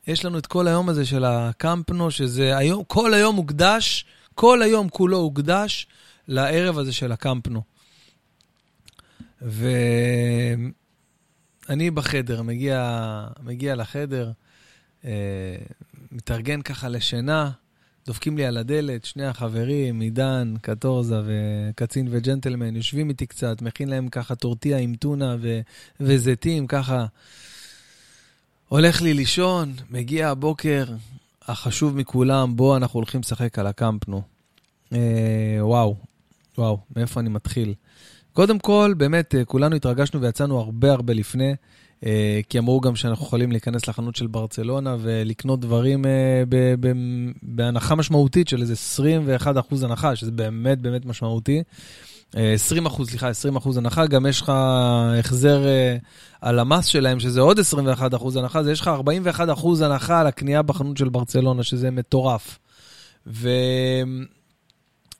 יש 0.06 0.24
לנו 0.24 0.38
את 0.38 0.46
כל 0.46 0.68
היום 0.68 0.88
הזה 0.88 1.06
של 1.06 1.24
הקמפנו, 1.24 2.10
שזה 2.10 2.56
היום, 2.56 2.82
כל 2.86 3.14
היום 3.14 3.36
מוקדש, 3.36 4.04
כל 4.34 4.62
היום 4.62 4.88
כולו 4.88 5.16
הוקדש 5.16 5.86
לערב 6.28 6.78
הזה 6.78 6.92
של 6.92 7.12
הקמפנו. 7.12 7.73
ואני 9.44 10.70
בחדר, 11.90 12.42
מגיע, 12.42 13.26
מגיע 13.42 13.74
לחדר, 13.74 14.32
אה, 15.04 15.56
מתארגן 16.12 16.62
ככה 16.62 16.88
לשינה, 16.88 17.50
דופקים 18.06 18.36
לי 18.36 18.46
על 18.46 18.56
הדלת, 18.56 19.04
שני 19.04 19.26
החברים, 19.26 20.00
עידן, 20.00 20.54
קטורזה 20.62 21.20
וקצין 21.26 22.08
וג'נטלמן, 22.10 22.76
יושבים 22.76 23.08
איתי 23.08 23.26
קצת, 23.26 23.62
מכין 23.62 23.88
להם 23.88 24.08
ככה 24.08 24.34
טורטיה 24.34 24.78
עם 24.78 24.94
טונה 24.94 25.36
ו- 25.40 25.60
וזיתים, 26.00 26.66
ככה. 26.66 27.06
הולך 28.68 29.02
לי 29.02 29.14
לישון, 29.14 29.74
מגיע 29.90 30.28
הבוקר, 30.28 30.84
החשוב 31.42 31.96
מכולם, 31.96 32.56
בוא, 32.56 32.76
אנחנו 32.76 32.98
הולכים 32.98 33.20
לשחק 33.20 33.58
על 33.58 33.66
הקמפנו. 33.66 34.22
אה, 34.92 35.58
וואו, 35.60 35.96
וואו, 36.58 36.78
מאיפה 36.96 37.20
אני 37.20 37.28
מתחיל? 37.28 37.74
קודם 38.34 38.58
כל, 38.58 38.94
באמת, 38.96 39.34
אה, 39.34 39.44
כולנו 39.44 39.76
התרגשנו 39.76 40.20
ויצאנו 40.20 40.58
הרבה 40.58 40.92
הרבה 40.92 41.12
לפני, 41.12 41.54
אה, 42.06 42.40
כי 42.48 42.58
אמרו 42.58 42.80
גם 42.80 42.96
שאנחנו 42.96 43.26
יכולים 43.26 43.52
להיכנס 43.52 43.88
לחנות 43.88 44.16
של 44.16 44.26
ברצלונה 44.26 44.96
ולקנות 45.00 45.60
דברים 45.60 46.06
אה, 46.06 46.42
בהנחה 47.42 47.94
משמעותית 47.94 48.48
של 48.48 48.60
איזה 48.60 48.72
21 48.72 49.58
אחוז 49.58 49.82
הנחה, 49.82 50.16
שזה 50.16 50.30
באמת 50.30 50.78
באמת 50.78 51.06
משמעותי. 51.06 51.62
20 52.36 52.86
אחוז, 52.86 53.08
סליחה, 53.08 53.28
20 53.28 53.56
אחוז 53.56 53.76
הנחה, 53.76 54.06
גם 54.06 54.26
יש 54.26 54.40
לך 54.40 54.52
החזר 55.18 55.62
על 56.40 56.58
המס 56.58 56.86
שלהם, 56.86 57.20
שזה 57.20 57.40
עוד 57.40 57.60
21 57.60 58.14
אחוז 58.14 58.36
הנחה, 58.36 58.58
אז 58.58 58.68
יש 58.68 58.80
לך 58.80 58.88
41 58.88 59.48
אחוז 59.50 59.80
הנחה 59.80 60.20
על 60.20 60.26
הקנייה 60.26 60.62
בחנות 60.62 60.96
של 60.96 61.08
ברצלונה, 61.08 61.62
שזה 61.62 61.90
מטורף. 61.90 62.58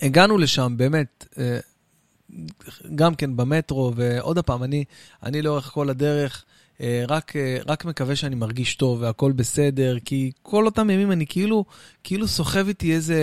והגענו 0.03 0.39
לשם, 0.39 0.75
באמת, 0.77 1.27
גם 2.95 3.14
כן 3.14 3.37
במטרו, 3.37 3.93
ועוד 3.97 4.39
פעם, 4.39 4.62
אני, 4.62 4.85
אני 5.22 5.43
לאורך 5.43 5.64
כל 5.64 5.91
הדרך, 5.91 6.45
אה, 6.80 7.05
רק, 7.09 7.37
אה, 7.37 7.59
רק 7.66 7.85
מקווה 7.85 8.16
שאני 8.16 8.35
מרגיש 8.35 8.74
טוב 8.74 9.03
והכל 9.03 9.32
בסדר, 9.32 9.97
כי 10.05 10.30
כל 10.43 10.66
אותם 10.66 10.91
ימים 10.91 11.12
אני 11.12 11.26
כאילו, 11.26 11.64
כאילו 12.05 12.28
סוחב 12.28 12.68
איתי 12.68 12.95
איזה, 12.95 13.18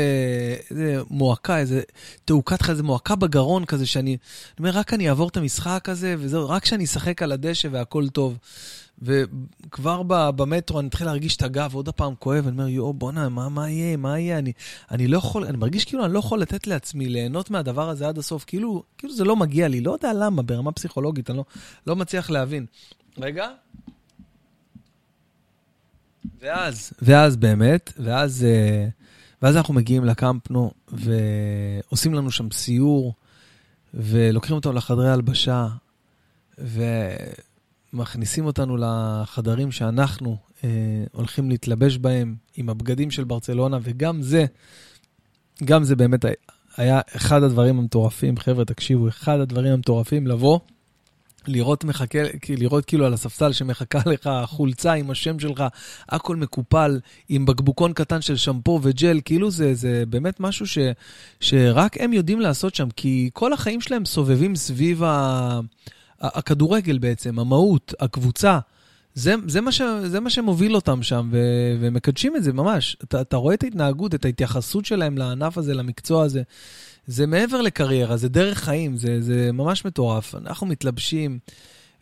איזה 0.70 1.02
מועקה, 1.10 1.60
איזה 1.60 1.82
תעוקת, 2.26 2.70
איזה 2.70 2.84
מועקה 2.84 3.16
בגרון 3.16 3.66
כזה, 3.66 3.86
שאני 3.86 4.12
אני 4.12 4.18
אומר, 4.60 4.80
רק 4.80 4.94
אני 4.94 5.10
אעבור 5.10 5.28
את 5.28 5.38
המשחק 5.38 5.90
הזה, 5.90 6.16
וזהו, 6.20 6.50
רק 6.50 6.66
שאני 6.66 6.84
אשחק 6.84 7.22
על 7.22 7.32
הדשא 7.32 7.68
והכל 7.72 8.10
טוב. 8.10 8.38
וכבר 9.02 10.04
במטרו 10.32 10.80
אני 10.80 10.88
מתחיל 10.88 11.08
להרגיש 11.08 11.36
את 11.36 11.42
הגב 11.42 11.74
עוד 11.74 11.90
פעם 11.90 12.14
כואב, 12.20 12.48
אני 12.48 12.52
אומר, 12.52 12.68
יואו, 12.68 12.94
בואנה, 12.94 13.30
מה, 13.30 13.50
מה 13.50 13.70
יהיה, 13.70 13.98
מה 13.98 14.20
יהיה? 14.20 14.38
אני, 14.38 14.54
אני 14.92 15.08
לא 15.08 15.18
יכול, 15.18 15.46
אני 15.46 15.58
מרגיש 15.58 15.86
כאילו 15.86 16.06
אני 16.06 16.14
לא 16.14 16.20
יכול 16.20 16.42
לתת 16.42 16.68
לעצמי 16.68 17.10
ליהנות 17.10 17.50
מהדבר 17.50 17.90
הזה 17.90 18.08
עד 18.08 18.18
הסוף, 18.18 18.44
כאילו, 18.48 18.84
כאילו 18.98 19.14
זה 19.14 19.24
לא 19.24 19.36
מגיע 19.36 19.68
לי, 19.68 19.82
לא 19.82 19.92
יודע 19.92 20.14
למה, 20.14 20.42
ברמה 20.42 20.72
פסיכולוגית, 20.72 21.30
אני 21.30 21.38
לא, 21.38 21.44
לא 21.88 21.96
מצליח 21.96 22.30
להבין. 22.30 22.66
רגע. 23.18 23.48
ואז, 26.42 26.94
ואז 27.02 27.36
באמת, 27.36 27.94
ואז, 27.98 28.44
אה, 28.44 28.88
ואז 29.42 29.58
אנחנו 29.58 29.74
מגיעים 29.74 30.06
לקמפנו, 30.06 30.72
ועושים 30.88 32.14
לנו 32.14 32.32
שם 32.32 32.52
סיור, 32.52 33.14
ולוקחים 33.94 34.56
אותנו 34.56 34.74
לחדרי 34.74 35.10
הלבשה, 35.10 35.68
ומכניסים 37.94 38.46
אותנו 38.46 38.78
לחדרים 38.78 39.72
שאנחנו 39.72 40.38
אה, 40.64 40.70
הולכים 41.12 41.50
להתלבש 41.50 41.98
בהם, 41.98 42.36
עם 42.56 42.70
הבגדים 42.70 43.12
של 43.12 43.24
ברצלונה, 43.24 43.78
וגם 43.82 44.22
זה, 44.22 44.46
גם 45.64 45.84
זה 45.84 45.96
באמת 45.96 46.26
היה 46.78 47.02
אחד 47.16 47.44
הדברים 47.44 47.80
המטורפים. 47.80 48.38
חבר'ה, 48.38 48.66
תקשיבו, 48.66 49.08
אחד 49.08 49.40
הדברים 49.40 49.74
המטורפים 49.74 50.28
לבוא. 50.28 50.60
לראות 51.48 51.84
מחכה, 51.84 52.20
לראות 52.50 52.86
כאילו 52.86 53.06
על 53.06 53.14
הספסל 53.14 53.52
שמחכה 53.52 54.00
לך 54.12 54.30
חולצה 54.46 54.94
עם 54.94 55.12
השם 55.12 55.40
שלך, 55.40 55.64
הכל 56.10 56.36
מקופל, 56.36 57.00
עם 57.30 57.46
בקבוקון 57.46 57.94
קטן 57.94 58.22
של 58.22 58.38
שמפו 58.38 58.80
וג'ל, 58.84 59.20
כאילו 59.26 59.52
זה, 59.52 59.74
זה 59.74 60.04
באמת 60.10 60.40
משהו 60.40 60.68
ש, 60.68 60.78
שרק 61.40 61.98
הם 62.02 62.14
יודעים 62.14 62.40
לעשות 62.40 62.76
שם, 62.76 62.88
כי 62.96 63.30
כל 63.34 63.54
החיים 63.54 63.82
שלהם 63.82 64.06
סובבים 64.06 64.56
סביב 64.56 65.04
ה, 65.04 65.60
הכדורגל 66.22 66.98
בעצם, 66.98 67.40
המהות, 67.40 67.94
הקבוצה. 68.00 68.60
זה, 69.14 69.36
זה, 69.48 69.62
מה 69.62 69.72
ש, 69.72 69.82
זה 70.06 70.20
מה 70.20 70.30
שמוביל 70.30 70.76
אותם 70.76 71.04
שם, 71.04 71.30
ו, 71.32 71.38
ומקדשים 71.80 72.36
את 72.36 72.44
זה 72.44 72.54
ממש. 72.54 72.98
אתה, 73.04 73.22
אתה 73.22 73.38
רואה 73.38 73.54
את 73.54 73.64
ההתנהגות, 73.64 74.16
את 74.16 74.26
ההתייחסות 74.26 74.86
שלהם 74.86 75.18
לענף 75.18 75.58
הזה, 75.58 75.74
למקצוע 75.74 76.24
הזה. 76.24 76.42
זה 77.08 77.28
מעבר 77.28 77.62
לקריירה, 77.62 78.18
זה 78.18 78.30
דרך 78.30 78.58
חיים, 78.58 78.98
זה, 78.98 79.22
זה 79.22 79.52
ממש 79.52 79.86
מטורף. 79.86 80.36
אנחנו 80.36 80.68
מתלבשים, 80.68 81.40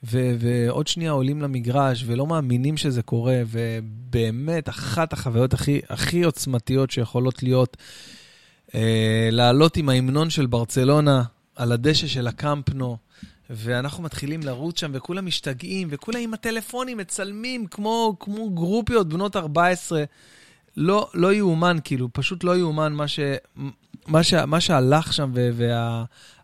ו, 0.03 0.35
ועוד 0.39 0.87
שנייה 0.87 1.11
עולים 1.11 1.41
למגרש, 1.41 2.03
ולא 2.07 2.27
מאמינים 2.27 2.77
שזה 2.77 3.01
קורה, 3.01 3.41
ובאמת, 3.47 4.69
אחת 4.69 5.13
החוויות 5.13 5.53
הכי, 5.53 5.81
הכי 5.89 6.23
עוצמתיות 6.23 6.91
שיכולות 6.91 7.43
להיות, 7.43 7.77
אה, 8.75 9.29
לעלות 9.31 9.77
עם 9.77 9.89
ההמנון 9.89 10.29
של 10.29 10.45
ברצלונה 10.45 11.23
על 11.55 11.71
הדשא 11.71 12.07
של 12.07 12.27
הקמפנו. 12.27 12.97
ואנחנו 13.49 14.03
מתחילים 14.03 14.43
לרוץ 14.43 14.79
שם, 14.79 14.91
וכולם 14.93 15.25
משתגעים, 15.25 15.87
וכולם 15.91 16.19
עם 16.19 16.33
הטלפונים 16.33 16.97
מצלמים 16.97 17.67
כמו, 17.67 18.15
כמו 18.19 18.49
גרופיות 18.49 19.09
בנות 19.09 19.35
14. 19.35 20.03
לא, 20.77 21.09
לא 21.13 21.33
יאומן, 21.33 21.77
כאילו, 21.83 22.09
פשוט 22.13 22.43
לא 22.43 22.57
יאומן 22.57 22.93
מה, 22.93 23.07
ש, 23.07 23.19
מה, 24.07 24.23
ש, 24.23 24.33
מה 24.33 24.61
שהלך 24.61 25.13
שם, 25.13 25.31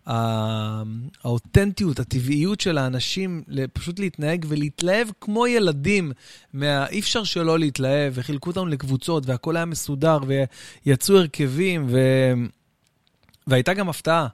והאותנטיות, 0.08 2.00
וה, 2.00 2.04
הטבעיות 2.04 2.62
של 2.62 2.78
האנשים, 2.78 3.44
פשוט 3.74 4.00
להתנהג 4.00 4.46
ולהתלהב 4.48 5.08
כמו 5.22 5.48
ילדים. 5.48 6.12
מה, 6.54 6.88
אי 6.88 7.00
אפשר 7.00 7.24
שלא 7.24 7.60
להתלהב, 7.60 8.14
וחילקו 8.16 8.50
אותנו 8.50 8.66
לקבוצות, 8.66 9.26
והכל 9.26 9.56
היה 9.56 9.66
מסודר, 9.66 10.20
ויצאו 10.86 11.18
הרכבים, 11.18 11.86
ו, 11.90 12.00
והייתה 13.48 13.74
גם 13.74 13.90
הפתעה. 13.90 14.28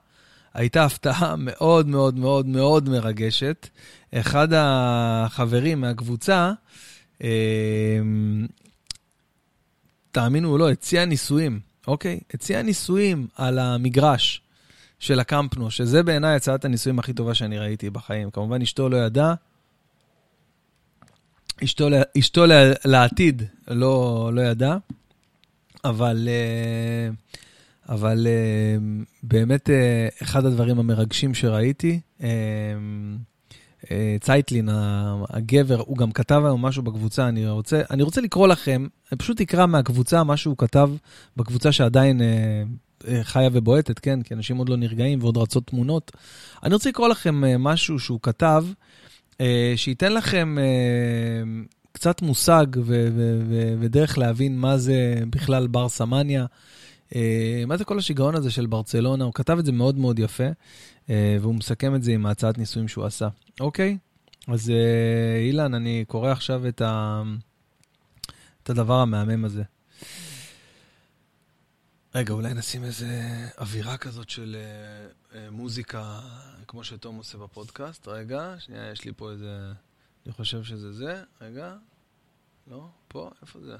הייתה 0.53 0.85
הפתעה 0.85 1.35
מאוד 1.37 1.87
מאוד 1.87 2.15
מאוד 2.15 2.45
מאוד 2.45 2.89
מרגשת. 2.89 3.67
אחד 4.13 4.47
החברים 4.53 5.81
מהקבוצה, 5.81 6.51
אה, 7.23 7.99
תאמינו 10.11 10.51
או 10.51 10.57
לא, 10.57 10.69
הציע 10.69 11.05
ניסויים, 11.05 11.59
אוקיי? 11.87 12.19
הציע 12.33 12.61
ניסויים 12.61 13.27
על 13.35 13.59
המגרש 13.59 14.41
של 14.99 15.19
הקמפנו, 15.19 15.71
שזה 15.71 16.03
בעיניי 16.03 16.35
הצעת 16.35 16.65
הניסויים 16.65 16.99
הכי 16.99 17.13
טובה 17.13 17.33
שאני 17.33 17.59
ראיתי 17.59 17.89
בחיים. 17.89 18.31
כמובן, 18.31 18.61
אשתו 18.61 18.89
לא 18.89 18.97
ידעה. 18.97 19.33
אשתו, 21.63 21.87
אשתו 22.19 22.45
לעתיד 22.85 23.43
לא, 23.67 24.29
לא 24.33 24.41
ידעה, 24.41 24.77
אבל, 25.83 26.27
אה, 26.27 27.09
אבל 27.91 28.27
אה, 28.27 28.77
באמת 29.23 29.69
אה, 29.69 30.07
אחד 30.23 30.45
הדברים 30.45 30.79
המרגשים 30.79 31.33
שראיתי, 31.33 31.99
אה, 32.23 32.29
צייטלין, 34.21 34.69
הגבר, 35.29 35.81
הוא 35.85 35.97
גם 35.97 36.11
כתב 36.11 36.41
היום 36.45 36.65
משהו 36.65 36.83
בקבוצה, 36.83 37.27
אני 37.27 37.49
רוצה, 37.49 37.81
אני 37.91 38.03
רוצה 38.03 38.21
לקרוא 38.21 38.47
לכם, 38.47 38.87
אני 39.11 39.17
פשוט 39.17 39.41
אקרא 39.41 39.65
מהקבוצה 39.65 40.23
מה 40.23 40.37
שהוא 40.37 40.57
כתב 40.57 40.89
בקבוצה 41.37 41.71
שעדיין 41.71 42.21
חיה 43.21 43.49
ובועטת, 43.53 43.99
כן? 43.99 44.21
כי 44.21 44.33
אנשים 44.33 44.57
עוד 44.57 44.69
לא 44.69 44.77
נרגעים 44.77 45.19
ועוד 45.21 45.37
רצות 45.37 45.67
תמונות. 45.67 46.11
אני 46.63 46.73
רוצה 46.73 46.89
לקרוא 46.89 47.07
לכם 47.07 47.43
משהו 47.59 47.99
שהוא 47.99 48.19
כתב, 48.21 48.65
שייתן 49.75 50.13
לכם 50.13 50.55
קצת 51.91 52.21
מושג 52.21 52.65
ודרך 53.79 54.17
להבין 54.17 54.57
מה 54.57 54.77
זה 54.77 55.15
בכלל 55.29 55.67
בר 55.67 55.89
סמניה. 55.89 56.45
אה, 57.15 57.63
מה 57.67 57.77
זה 57.77 57.85
כל 57.85 57.97
השיגעון 57.97 58.35
הזה 58.35 58.51
של 58.51 58.65
ברצלונה? 58.65 59.23
הוא 59.23 59.33
כתב 59.33 59.57
את 59.59 59.65
זה 59.65 59.71
מאוד 59.71 59.97
מאוד 59.97 60.19
יפה. 60.19 60.47
אה, 61.09 61.37
והוא 61.41 61.55
מסכם 61.55 61.95
את 61.95 62.03
זה 62.03 62.11
עם 62.11 62.25
ההצעת 62.25 62.57
ניסויים 62.57 62.87
שהוא 62.87 63.05
עשה. 63.05 63.27
אוקיי? 63.59 63.97
אז 64.47 64.69
אה, 64.69 65.39
אילן, 65.47 65.73
אני 65.73 66.05
קורא 66.07 66.31
עכשיו 66.31 66.67
את, 66.67 66.81
ה... 66.81 67.21
את 68.63 68.69
הדבר 68.69 68.99
המהמם 68.99 69.45
הזה. 69.45 69.63
רגע, 72.15 72.33
אולי 72.33 72.53
נשים 72.53 72.83
איזה 72.83 73.07
אווירה 73.57 73.97
כזאת 73.97 74.29
של 74.29 74.57
uh, 74.57 75.33
uh, 75.33 75.37
מוזיקה, 75.51 76.19
כמו 76.67 76.83
שתום 76.83 77.15
עושה 77.15 77.37
בפודקאסט. 77.37 78.07
רגע, 78.07 78.55
שנייה, 78.59 78.91
יש 78.91 79.05
לי 79.05 79.11
פה 79.17 79.31
איזה... 79.31 79.71
אני 80.25 80.33
חושב 80.33 80.63
שזה 80.63 80.93
זה. 80.93 81.23
רגע. 81.41 81.75
לא? 82.67 82.87
פה? 83.07 83.29
איפה 83.41 83.59
זה? 83.59 83.77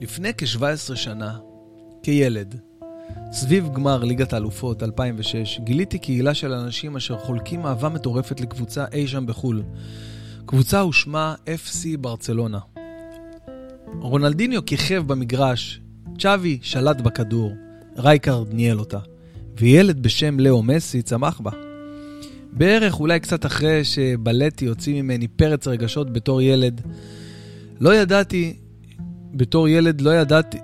לפני 0.00 0.30
כ-17 0.38 0.96
שנה, 0.96 1.38
כילד, 2.02 2.60
סביב 3.32 3.68
גמר 3.72 4.04
ליגת 4.04 4.32
האלופות 4.32 4.82
2006, 4.82 5.60
גיליתי 5.60 5.98
קהילה 5.98 6.34
של 6.34 6.52
אנשים 6.52 6.96
אשר 6.96 7.18
חולקים 7.18 7.66
אהבה 7.66 7.88
מטורפת 7.88 8.40
לקבוצה 8.40 8.84
אי 8.92 9.06
שם 9.06 9.26
בחו"ל. 9.26 9.62
קבוצה 10.46 10.84
ושמה 10.84 11.34
FC 11.46 11.96
ברצלונה. 12.00 12.58
רונלדיניו 14.00 14.64
כיכב 14.66 15.02
במגרש, 15.06 15.80
צ'אבי 16.18 16.58
שלט 16.62 17.00
בכדור, 17.00 17.52
רייקארד 17.96 18.54
ניהל 18.54 18.78
אותה, 18.78 18.98
וילד 19.58 20.02
בשם 20.02 20.40
לאו 20.40 20.62
מסי 20.62 21.02
צמח 21.02 21.40
בה. 21.40 21.50
בערך 22.52 23.00
אולי 23.00 23.20
קצת 23.20 23.46
אחרי 23.46 23.84
שבלטי 23.84 24.66
הוציא 24.66 25.02
ממני 25.02 25.28
פרץ 25.28 25.66
רגשות 25.68 26.12
בתור 26.12 26.42
ילד. 26.42 26.80
לא 27.80 27.94
ידעתי, 27.94 28.56
בתור 29.34 29.68
ילד 29.68 30.00
לא 30.00 30.10
ידעתי, 30.10 30.58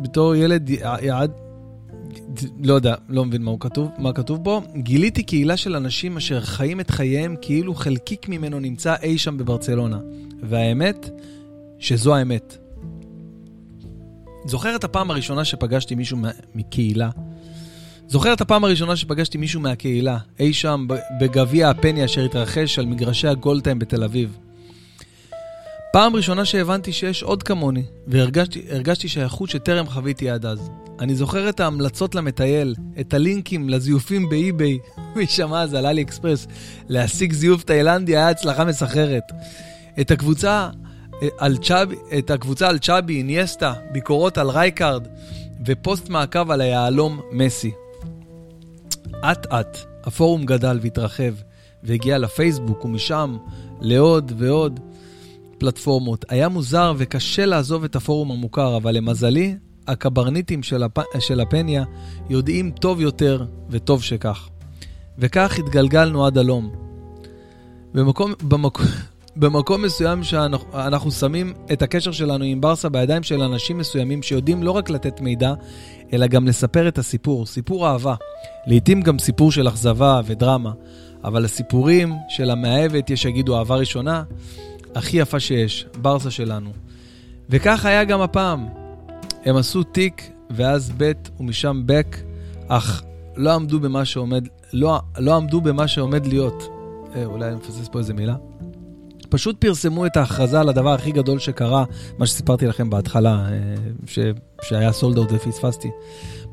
בתור 0.00 0.34
ילד 0.34 0.70
יעד, 1.02 1.30
לא 2.62 2.74
יודע, 2.74 2.94
לא 3.08 3.24
מבין 3.24 3.42
מה, 3.42 3.52
כתוב, 3.60 3.88
מה 3.98 4.12
כתוב 4.12 4.44
בו. 4.44 4.62
גיליתי 4.76 5.22
קהילה 5.22 5.56
של 5.56 5.76
אנשים 5.76 6.16
אשר 6.16 6.40
חיים 6.40 6.80
את 6.80 6.90
חייהם 6.90 7.36
כאילו 7.42 7.74
חלקיק 7.74 8.28
ממנו 8.28 8.60
נמצא 8.60 8.94
אי 9.02 9.18
שם 9.18 9.38
בברצלונה. 9.38 9.98
והאמת, 10.42 11.10
שזו 11.78 12.14
האמת. 12.14 12.56
זוכר 14.44 14.76
את 14.76 14.84
הפעם 14.84 15.10
הראשונה 15.10 15.44
שפגשתי 15.44 15.94
מישהו 15.94 16.18
מקהילה? 16.54 17.10
זוכר 18.08 18.32
את 18.32 18.40
הפעם 18.40 18.64
הראשונה 18.64 18.96
שפגשתי 18.96 19.38
מישהו 19.38 19.60
מהקהילה, 19.60 20.18
אי 20.40 20.52
שם 20.52 20.86
בגביע 21.20 21.70
הפני 21.70 22.04
אשר 22.04 22.24
התרחש 22.24 22.78
על 22.78 22.86
מגרשי 22.86 23.28
הגולדטיים 23.28 23.78
בתל 23.78 24.04
אביב. 24.04 24.38
פעם 25.92 26.16
ראשונה 26.16 26.44
שהבנתי 26.44 26.92
שיש 26.92 27.22
עוד 27.22 27.42
כמוני, 27.42 27.82
והרגשתי 28.06 29.08
שייכות 29.08 29.50
שטרם 29.50 29.86
חוויתי 29.86 30.30
עד 30.30 30.46
אז. 30.46 30.70
אני 31.00 31.14
זוכר 31.14 31.48
את 31.48 31.60
ההמלצות 31.60 32.14
למטייל, 32.14 32.74
את 33.00 33.14
הלינקים 33.14 33.68
לזיופים 33.68 34.28
באי-ביי, 34.28 34.78
מי 35.16 35.26
שמע 35.26 35.62
אז 35.62 35.74
על 35.74 35.86
אלי 35.86 36.02
אקספרס, 36.02 36.46
להשיג 36.88 37.32
זיוף 37.32 37.64
תאילנדי 37.64 38.16
היה 38.16 38.28
הצלחה 38.28 38.64
מסחררת. 38.64 39.22
את 40.00 40.10
הקבוצה 40.10 40.70
אה, 41.22 41.28
על 41.38 41.56
צ'אבי, 41.56 41.96
את 42.18 42.30
הקבוצה 42.30 42.68
על 42.68 42.78
צ'אבי, 42.78 43.16
אינייסטה, 43.16 43.74
ביקורות 43.92 44.38
על 44.38 44.50
רייקארד, 44.50 45.08
ופוסט 45.66 46.08
מעקב 46.08 46.50
על 46.50 46.60
היהלום 46.60 47.20
מסי. 47.32 47.72
אט 49.24 49.46
אט 49.46 49.78
הפורום 50.04 50.44
גדל 50.44 50.78
והתרחב, 50.82 51.32
והגיע 51.82 52.18
לפייסבוק, 52.18 52.84
ומשם 52.84 53.36
לעוד 53.80 54.32
ועוד. 54.38 54.80
פלטפורמות. 55.60 56.24
היה 56.28 56.48
מוזר 56.48 56.92
וקשה 56.96 57.46
לעזוב 57.46 57.84
את 57.84 57.96
הפורום 57.96 58.30
המוכר, 58.30 58.76
אבל 58.76 58.94
למזלי, 58.94 59.56
הקברניטים 59.86 60.62
של, 60.62 60.82
הפ... 60.82 60.98
של 61.18 61.40
הפניה 61.40 61.84
יודעים 62.30 62.70
טוב 62.70 63.00
יותר, 63.00 63.44
וטוב 63.70 64.02
שכך. 64.02 64.48
וכך 65.18 65.58
התגלגלנו 65.58 66.26
עד 66.26 66.38
הלום. 66.38 66.70
במקום, 67.94 68.32
במקום, 68.42 68.86
במקום 69.36 69.82
מסוים 69.82 70.22
שאנחנו 70.22 71.10
שמים 71.10 71.54
את 71.72 71.82
הקשר 71.82 72.12
שלנו 72.12 72.44
עם 72.44 72.60
ברסה 72.60 72.88
בידיים 72.88 73.22
של 73.22 73.42
אנשים 73.42 73.78
מסוימים 73.78 74.22
שיודעים 74.22 74.62
לא 74.62 74.70
רק 74.70 74.90
לתת 74.90 75.20
מידע, 75.20 75.54
אלא 76.12 76.26
גם 76.26 76.46
לספר 76.46 76.88
את 76.88 76.98
הסיפור, 76.98 77.46
סיפור 77.46 77.88
אהבה. 77.88 78.14
לעתים 78.66 79.02
גם 79.02 79.18
סיפור 79.18 79.52
של 79.52 79.68
אכזבה 79.68 80.20
ודרמה, 80.24 80.72
אבל 81.24 81.44
הסיפורים 81.44 82.14
של 82.28 82.50
המאהבת, 82.50 83.10
יש 83.10 83.22
שיגידו 83.22 83.58
אהבה 83.58 83.76
ראשונה, 83.76 84.22
הכי 84.94 85.16
יפה 85.16 85.40
שיש, 85.40 85.86
ברסה 85.98 86.30
שלנו. 86.30 86.70
וכך 87.50 87.84
היה 87.84 88.04
גם 88.04 88.20
הפעם. 88.20 88.68
הם 89.44 89.56
עשו 89.56 89.82
תיק, 89.82 90.30
ואז 90.50 90.92
ב' 90.96 91.12
ומשם 91.40 91.82
בק, 91.86 92.16
אך 92.68 93.02
לא 93.36 93.54
עמדו 93.54 93.80
במה 93.80 94.04
שעומד, 94.04 94.48
לא, 94.72 95.00
לא 95.18 95.36
עמדו 95.36 95.60
במה 95.60 95.88
שעומד 95.88 96.26
להיות. 96.26 96.68
אה, 97.14 97.24
אולי 97.24 97.48
אני 97.48 97.56
מפסס 97.56 97.88
פה 97.92 97.98
איזה 97.98 98.14
מילה. 98.14 98.36
פשוט 99.28 99.56
פרסמו 99.60 100.06
את 100.06 100.16
ההכרזה 100.16 100.60
על 100.60 100.68
הדבר 100.68 100.94
הכי 100.94 101.12
גדול 101.12 101.38
שקרה, 101.38 101.84
מה 102.18 102.26
שסיפרתי 102.26 102.66
לכם 102.66 102.90
בהתחלה, 102.90 103.46
אה, 103.48 103.74
ש, 104.06 104.18
שהיה 104.62 104.92
סולד 104.92 105.18
אאוט 105.18 105.32
ופספסתי. 105.32 105.88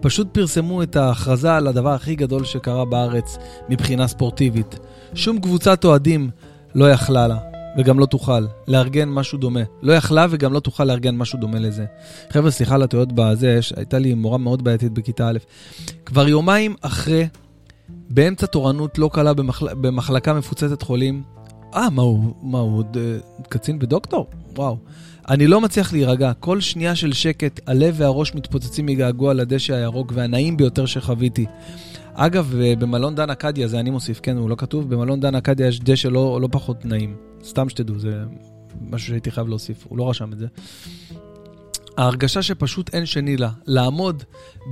פשוט 0.01 0.27
פרסמו 0.31 0.83
את 0.83 0.95
ההכרזה 0.95 1.55
על 1.55 1.67
הדבר 1.67 1.93
הכי 1.93 2.15
גדול 2.15 2.43
שקרה 2.43 2.85
בארץ 2.85 3.38
מבחינה 3.69 4.07
ספורטיבית. 4.07 4.79
שום 5.13 5.39
קבוצת 5.41 5.85
אוהדים 5.85 6.29
לא 6.75 6.91
יכלה 6.91 7.27
לה. 7.27 7.56
וגם 7.78 7.99
לא 7.99 8.05
תוכל 8.05 8.45
לארגן 8.67 9.09
משהו 9.09 9.38
דומה. 9.38 9.59
לא 9.82 9.93
יכלה 9.93 10.25
וגם 10.30 10.53
לא 10.53 10.59
תוכל 10.59 10.84
לארגן 10.84 11.15
משהו 11.15 11.39
דומה 11.39 11.59
לזה. 11.59 11.86
חבר'ה, 12.30 12.51
סליחה 12.51 12.75
על 12.75 12.84
הטעויות 12.84 13.11
בזה, 13.11 13.59
הייתה 13.75 13.99
לי 13.99 14.13
מורה 14.13 14.38
מאוד 14.38 14.63
בעייתית 14.63 14.91
בכיתה 14.91 15.30
א'. 15.30 15.38
כבר 16.05 16.28
יומיים 16.28 16.75
אחרי, 16.82 17.28
באמצע 17.89 18.45
תורנות 18.45 18.97
לא 18.97 19.09
קלה 19.13 19.34
במחל... 19.34 19.73
במחלקה 19.73 20.34
מפוצצת 20.34 20.82
חולים. 20.82 21.23
אה, 21.75 21.89
מה 21.89 22.01
הוא, 22.01 22.34
מה 22.41 22.59
הוא 22.59 22.78
עוד 22.78 22.97
uh, 22.97 23.43
קצין 23.49 23.78
ודוקטור? 23.82 24.28
וואו. 24.55 24.78
אני 25.30 25.47
לא 25.47 25.61
מצליח 25.61 25.93
להירגע. 25.93 26.34
כל 26.39 26.61
שנייה 26.61 26.95
של 26.95 27.13
שקט, 27.13 27.59
הלב 27.67 27.95
והראש 27.97 28.36
מתפוצצים 28.36 28.86
מגעגוע 28.86 29.34
לדשא 29.34 29.73
הירוק 29.73 30.11
והנעים 30.15 30.57
ביותר 30.57 30.86
שחוויתי. 30.86 31.45
אגב, 32.13 32.53
במלון 32.80 33.15
דן 33.15 33.30
אקדיה, 33.30 33.67
זה 33.67 33.80
אני 33.80 33.89
מוסיף, 33.89 34.19
כן, 34.23 34.38
הוא 34.38 34.49
לא 34.49 34.55
כתוב, 34.55 34.89
במלון 34.89 35.19
דן 35.19 35.36
אקדיה 35.36 35.67
יש 35.67 35.80
דשא 35.80 36.07
לא, 36.07 36.41
לא 36.41 36.47
פחות 36.51 36.86
נעים. 36.86 37.15
סתם 37.43 37.69
שתדעו, 37.69 37.99
זה 37.99 38.23
משהו 38.82 39.07
שהייתי 39.07 39.32
חייב 39.32 39.47
להוסיף, 39.47 39.86
הוא 39.89 39.97
לא 39.97 40.09
רשם 40.09 40.34
את 40.34 40.38
זה. 40.38 40.47
ההרגשה 41.97 42.41
שפשוט 42.41 42.93
אין 42.93 43.05
שני 43.05 43.37
לה, 43.37 43.49
לעמוד 43.65 44.23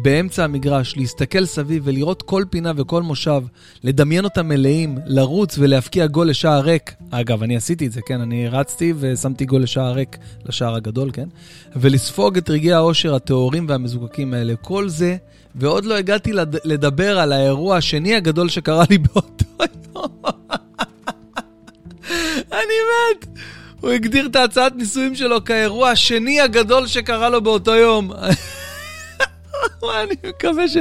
באמצע 0.04 0.44
המגרש, 0.44 0.98
להסתכל 0.98 1.46
סביב 1.46 1.84
ולראות 1.86 2.22
כל 2.22 2.44
פינה 2.50 2.72
וכל 2.76 3.04
מושב, 3.04 3.42
לדמיין 3.84 4.24
אותם 4.24 4.48
מלאים, 4.48 4.98
לרוץ 5.06 5.56
ולהפקיע 5.60 6.08
גול 6.08 6.30
לשער 6.30 6.62
ריק. 6.62 6.94
אגב, 7.12 7.44
אני 7.44 7.56
עשיתי 7.56 7.88
את 7.88 7.92
זה, 7.92 8.02
כן? 8.06 8.22
אני 8.22 8.48
רצתי 8.48 8.94
ושמתי 9.00 9.46
גול 9.46 9.64
לשער 9.64 9.92
ריק, 9.94 10.18
לשער 10.46 10.76
הגדול, 10.76 11.10
כן? 11.14 11.28
ולספוג 11.76 12.38
את 12.38 12.50
רגעי 12.50 12.74
האושר 12.74 13.16
הטהורים 13.16 13.66
והמזוקקים 13.70 14.34
האלה. 14.34 14.56
כל 14.56 14.90
זה, 14.90 15.18
ועוד 15.56 15.86
לא 15.86 15.98
הגעתי 15.98 16.32
לדבר 16.64 17.20
על 17.20 17.34
האירוע 17.34 17.78
השני 17.78 18.16
הגדול 18.16 18.50
שקרה 18.50 18.84
לי 18.90 18.98
באותו 18.98 19.46
יום. 19.96 20.12
אני 22.52 22.78
מת. 22.90 23.28
הוא 23.86 23.92
הגדיר 23.92 24.26
את 24.26 24.36
ההצעת 24.36 24.76
נישואים 24.76 25.16
שלו 25.16 25.44
כאירוע 25.44 25.90
השני 25.90 26.42
הגדול 26.42 26.88
שקרה 26.88 27.30
לו 27.30 27.42
באותו 27.42 27.76
יום. 27.76 28.12
אני 30.04 30.16
מקווה 30.28 30.68
ש... 30.68 30.78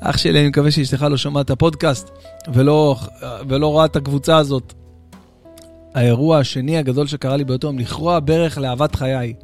אח 0.00 0.16
שלי, 0.16 0.40
אני 0.40 0.48
מקווה 0.48 0.70
שאשתך 0.70 1.06
לא 1.10 1.16
שומעת 1.16 1.44
את 1.46 1.50
הפודקאסט 1.50 2.10
ולא, 2.54 2.96
ולא 3.48 3.66
רואה 3.66 3.84
את 3.84 3.96
הקבוצה 3.96 4.36
הזאת. 4.36 4.72
האירוע 5.94 6.38
השני 6.38 6.78
הגדול 6.78 7.06
שקרה 7.06 7.36
לי 7.36 7.44
באותו 7.44 7.66
יום, 7.66 7.78
לכרוע 7.78 8.20
ברך 8.20 8.58
לאהבת 8.58 8.94
חיי. 8.94 9.34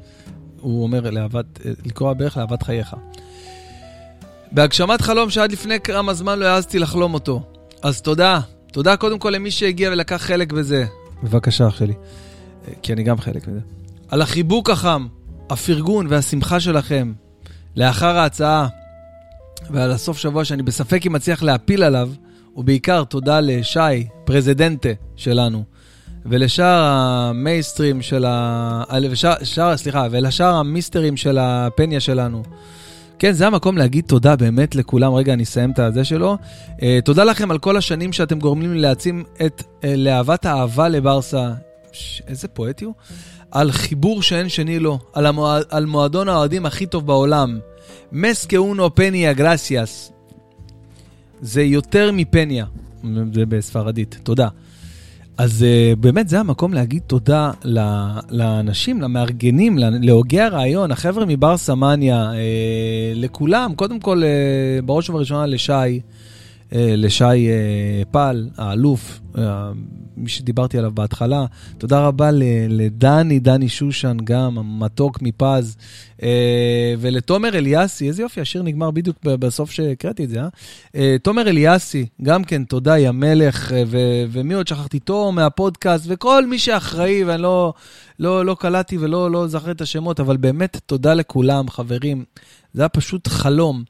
הוא 0.61 0.83
אומר, 0.83 1.11
לאהבת, 1.11 1.61
לקרוע 1.85 2.13
ברך 2.13 2.37
לאהבת 2.37 2.63
חייך. 2.63 2.95
בהגשמת 4.53 5.01
חלום 5.01 5.31
שעד 5.31 5.53
לפני 5.53 5.81
כמה 5.81 6.15
זמן 6.15 6.39
לא 6.39 6.47
העזתי 6.47 6.79
לחלום 6.79 7.15
אותו. 7.15 7.43
אז 7.83 8.03
תודה. 8.03 8.41
תודה 8.73 8.97
קודם 8.97 9.19
כל 9.19 9.31
למי 9.31 9.51
שהגיע 9.51 9.91
ולקח 9.91 10.17
חלק 10.17 10.53
בזה. 10.53 10.85
בבקשה, 11.23 11.69
אח 11.69 11.77
שלי. 11.77 11.95
כי 12.83 12.93
אני 12.93 13.03
גם 13.03 13.19
חלק 13.19 13.49
מזה. 13.49 13.61
על 14.09 14.23
החיבוק 14.23 14.71
החם, 14.71 15.07
הפרגון 15.51 16.07
והשמחה 16.09 16.61
שלכם 16.61 17.13
לאחר 17.77 18.19
ההצעה, 18.19 18.69
ועל 19.71 19.91
הסוף 19.91 20.19
שבוע 20.19 20.45
שאני 20.45 20.63
בספק 20.63 21.07
אם 21.07 21.17
אצליח 21.17 21.43
להפיל 21.43 21.83
עליו, 21.83 22.11
ובעיקר 22.57 23.05
תודה 23.05 23.41
לשי, 23.41 24.09
פרזידנטה 24.25 24.89
שלנו, 25.17 25.65
ולשאר 26.27 26.83
המייסטרים 26.83 28.03
של 28.03 28.25
ה... 28.25 28.83
ושאר, 29.11 29.77
סליחה, 29.77 30.07
ולשאר 30.11 30.55
המיסטרים 30.55 31.17
של 31.17 31.39
הפניה 31.41 32.01
שלנו. 32.01 32.43
כן, 33.19 33.33
זה 33.33 33.47
המקום 33.47 33.79
להגיד 33.79 34.05
תודה 34.05 34.37
באמת 34.37 34.75
לכולם. 34.75 35.15
רגע, 35.15 35.33
אני 35.33 35.43
אסיים 35.43 35.71
את 35.71 35.79
הזה 35.79 36.05
שלו. 36.05 36.37
Uh, 36.69 36.83
תודה 37.05 37.25
לכם 37.25 37.51
על 37.51 37.59
כל 37.59 37.77
השנים 37.77 38.13
שאתם 38.13 38.39
גורמים 38.39 38.73
לי 38.73 38.81
להעצים 38.81 39.25
את 39.47 39.61
uh, 39.61 39.65
להבת 39.85 40.47
האהבה 40.47 40.89
לברסה. 40.89 41.53
איזה 42.27 42.49
פואטי 42.49 42.85
הוא. 42.85 42.95
על 43.51 43.73
חיבור 43.73 44.23
שאין 44.23 44.49
שני 44.49 44.79
לו, 44.79 44.99
על, 45.13 45.27
המועד, 45.27 45.63
על 45.71 45.87
מועדון 45.87 46.29
האוהדים 46.29 46.67
הכי 46.67 46.87
טוב 46.87 47.07
בעולם. 47.07 47.59
מס 48.13 48.47
כאונו 48.47 48.95
פניה 48.95 49.33
גרסיאס. 49.33 50.13
זה 51.41 51.63
יותר 51.63 52.11
מפניה, 52.13 52.65
זה 53.33 53.47
בספרדית, 53.47 54.19
תודה. 54.23 54.49
אז 55.39 55.65
uh, 55.65 55.97
באמת 55.97 56.29
זה 56.29 56.41
המקום 56.41 56.75
להגיד 56.75 57.03
תודה 57.07 57.51
לאנשים, 58.31 59.01
למארגנים, 59.01 59.79
להוגי 59.79 60.41
הרעיון, 60.41 60.91
החבר'ה 60.93 61.27
מבר 61.27 61.57
סמניה, 61.57 62.31
uh, 62.31 62.35
לכולם, 63.15 63.73
קודם 63.77 64.01
כל, 64.01 64.23
uh, 64.23 64.85
בראש 64.85 65.11
ובראשונה 65.11 65.47
לשי, 65.47 66.01
לשי 66.73 67.25
uh, 67.25 68.09
פל, 68.11 68.49
האלוף, 68.57 69.21
מי 70.17 70.29
שדיברתי 70.29 70.79
עליו 70.79 70.91
בהתחלה. 70.91 71.45
תודה 71.79 72.07
רבה 72.07 72.31
לדני, 72.69 73.41
דני 73.41 73.69
שושן 73.69 74.17
גם, 74.25 74.59
המתוק 74.59 75.19
מפז, 75.23 75.77
ולתומר 76.99 77.49
אליאסי, 77.59 78.09
איזה 78.09 78.23
יופי, 78.23 78.41
השיר 78.41 78.63
נגמר 78.63 78.91
בדיוק 78.91 79.17
בסוף 79.23 79.71
שהקראתי 79.71 80.25
את 80.25 80.29
זה, 80.29 80.41
אה? 80.95 81.17
תומר 81.23 81.49
אליאסי, 81.49 82.07
גם 82.23 82.45
כן, 82.45 82.65
תודה, 82.65 82.99
יא 82.99 83.11
מלך, 83.11 83.73
ומי 84.31 84.55
עוד 84.55 84.69
שכחתי? 84.69 84.99
תום 84.99 85.35
מהפודקאסט, 85.35 86.05
וכל 86.09 86.47
מי 86.47 86.59
שאחראי, 86.59 87.25
ואני 87.25 87.43
לא, 87.43 87.73
לא, 88.19 88.45
לא 88.45 88.57
קלטתי 88.61 88.99
ולא 88.99 89.31
לא 89.31 89.47
זכרתי 89.47 89.71
את 89.71 89.81
השמות, 89.81 90.21
אבל 90.21 90.37
באמת 90.37 90.77
תודה 90.87 91.15
לכולם, 91.15 91.71
חברים. 91.71 92.25
זה 92.73 92.83
היה 92.83 92.89
פשוט 92.89 93.29
חלום. 93.29 93.85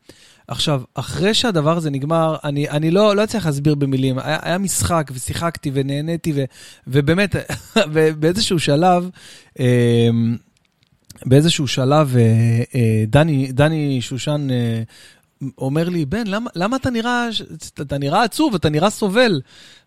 עכשיו, 0.51 0.83
אחרי 0.95 1.35
שהדבר 1.35 1.77
הזה 1.77 1.91
נגמר, 1.91 2.37
אני, 2.45 2.69
אני 2.71 2.91
לא, 2.91 3.17
לא 3.17 3.25
אצליח 3.25 3.47
להסביר 3.47 3.75
במילים. 3.75 4.19
היה, 4.19 4.39
היה 4.43 4.59
משחק, 4.59 5.11
ושיחקתי, 5.15 5.71
ונהניתי, 5.75 6.33
ו, 6.37 6.45
ובאמת, 6.87 7.37
באיזשהו 8.21 8.59
שלב, 8.59 9.11
אמ, 9.61 10.37
באיזשהו 11.27 11.67
שלב, 11.67 12.17
אה, 12.17 12.23
אה, 12.75 13.05
דני, 13.07 13.53
דני 13.53 14.01
שושן 14.01 14.49
אה, 14.51 14.83
אומר 15.59 15.89
לי, 15.89 16.05
בן, 16.05 16.27
למה, 16.27 16.51
למה 16.55 16.77
אתה 16.77 16.91
נראה, 16.91 17.29
אתה 17.81 17.99
נראה 17.99 18.23
עצוב, 18.23 18.55
אתה 18.55 18.69
נראה 18.69 18.91
סובל? 18.91 19.41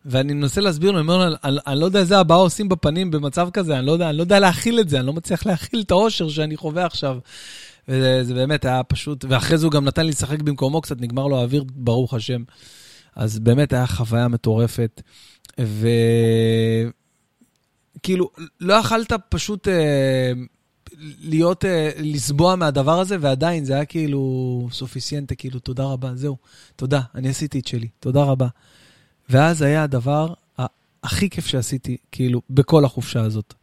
ואני 0.05 0.33
מנסה 0.33 0.61
להסביר 0.61 0.91
לו, 0.91 0.97
אני 0.97 1.07
אומר 1.07 1.17
לו, 1.17 1.35
אני, 1.43 1.57
אני 1.67 1.79
לא 1.79 1.85
יודע 1.85 1.99
איזה 1.99 2.19
הבעה 2.19 2.37
עושים 2.37 2.69
בפנים 2.69 3.11
במצב 3.11 3.49
כזה, 3.53 3.77
אני 3.77 3.85
לא 3.85 3.91
יודע, 3.91 4.09
אני 4.09 4.17
לא 4.17 4.23
יודע 4.23 4.39
להכיל 4.39 4.79
את 4.79 4.89
זה, 4.89 4.99
אני 4.99 5.07
לא 5.07 5.13
מצליח 5.13 5.45
להכיל 5.45 5.81
את 5.81 5.91
האושר 5.91 6.29
שאני 6.29 6.57
חווה 6.57 6.85
עכשיו. 6.85 7.17
וזה 7.87 8.33
באמת 8.33 8.65
היה 8.65 8.83
פשוט, 8.83 9.25
ואחרי 9.29 9.57
זה 9.57 9.65
הוא 9.65 9.71
גם 9.71 9.85
נתן 9.85 10.05
לי 10.05 10.11
לשחק 10.11 10.41
במקומו 10.41 10.81
קצת, 10.81 11.01
נגמר 11.01 11.27
לו 11.27 11.39
האוויר, 11.39 11.63
ברוך 11.75 12.13
השם. 12.13 12.43
אז 13.15 13.39
באמת 13.39 13.73
היה 13.73 13.87
חוויה 13.87 14.27
מטורפת. 14.27 15.01
וכאילו, 17.99 18.29
לא 18.59 18.73
יכלת 18.73 19.13
פשוט 19.29 19.67
אה, 19.67 20.31
להיות, 21.21 21.65
אה, 21.65 21.91
לסבוע 21.97 22.55
מהדבר 22.55 22.99
הזה, 22.99 23.17
ועדיין 23.21 23.65
זה 23.65 23.73
היה 23.73 23.85
כאילו 23.85 24.67
סופיסיינטה, 24.71 25.35
כאילו, 25.35 25.59
תודה 25.59 25.83
רבה, 25.83 26.15
זהו, 26.15 26.37
תודה, 26.75 27.01
אני 27.15 27.29
עשיתי 27.29 27.59
את 27.59 27.67
שלי, 27.67 27.87
תודה 27.99 28.23
רבה. 28.23 28.47
ואז 29.29 29.61
היה 29.61 29.83
הדבר 29.83 30.33
הכי 31.03 31.29
כיף 31.29 31.47
שעשיתי, 31.47 31.97
כאילו, 32.11 32.41
בכל 32.49 32.85
החופשה 32.85 33.21
הזאת. 33.21 33.53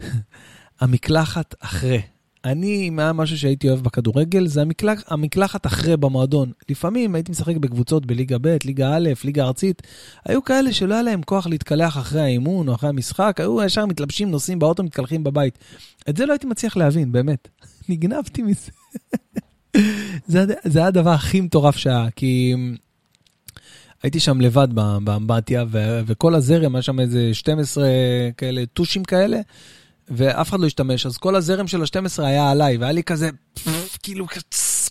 המקלחת 0.80 1.54
אחרי. 1.60 2.02
אני, 2.50 2.88
אם 2.88 2.98
היה 2.98 3.12
משהו 3.12 3.38
שהייתי 3.38 3.68
אוהב 3.68 3.80
בכדורגל, 3.80 4.46
זה 4.46 4.62
המקלח, 4.62 5.02
המקלחת 5.08 5.66
אחרי 5.66 5.96
במועדון. 5.96 6.52
לפעמים 6.68 7.14
הייתי 7.14 7.32
משחק 7.32 7.56
בקבוצות 7.56 8.06
בליגה 8.06 8.36
ב', 8.40 8.56
ליגה 8.64 8.96
א', 8.96 9.08
ליגה 9.24 9.44
ארצית. 9.44 9.82
היו 10.24 10.44
כאלה 10.44 10.72
שלא 10.72 10.94
היה 10.94 11.02
להם 11.02 11.22
כוח 11.22 11.46
להתקלח 11.46 11.98
אחרי 11.98 12.20
האימון 12.20 12.68
או 12.68 12.74
אחרי 12.74 12.88
המשחק, 12.88 13.36
היו 13.40 13.62
ישר 13.62 13.86
מתלבשים, 13.86 14.30
נוסעים 14.30 14.58
באוטו, 14.58 14.82
מתקלחים 14.82 15.24
בבית. 15.24 15.58
את 16.08 16.16
זה 16.16 16.26
לא 16.26 16.32
הייתי 16.32 16.46
מצליח 16.46 16.76
להבין, 16.76 17.12
באמת. 17.12 17.48
נגנבתי 17.88 18.42
מזה. 18.42 18.70
זה, 20.26 20.44
זה 20.64 20.78
היה 20.78 20.88
הדבר 20.88 21.10
הכי 21.10 21.40
מטורף 21.40 21.76
שהיה, 21.76 22.06
כי 22.16 22.54
הייתי 24.02 24.20
שם 24.20 24.40
לבד 24.40 24.68
באמבטיה, 25.04 25.64
וכל 26.06 26.34
הזרם, 26.34 26.74
היה 26.74 26.82
שם 26.82 27.00
איזה 27.00 27.34
12 27.34 27.88
כאלה 28.36 28.66
טושים 28.66 29.04
כאלה. 29.04 29.40
ואף 30.10 30.48
אחד 30.48 30.60
לא 30.60 30.66
השתמש, 30.66 31.06
אז 31.06 31.16
כל 31.16 31.36
הזרם 31.36 31.68
של 31.68 31.82
ה-12 31.82 32.22
היה 32.22 32.50
עליי, 32.50 32.76
והיה 32.76 32.92
לי 32.92 33.02
כזה, 33.02 33.30
כאילו, 34.02 34.26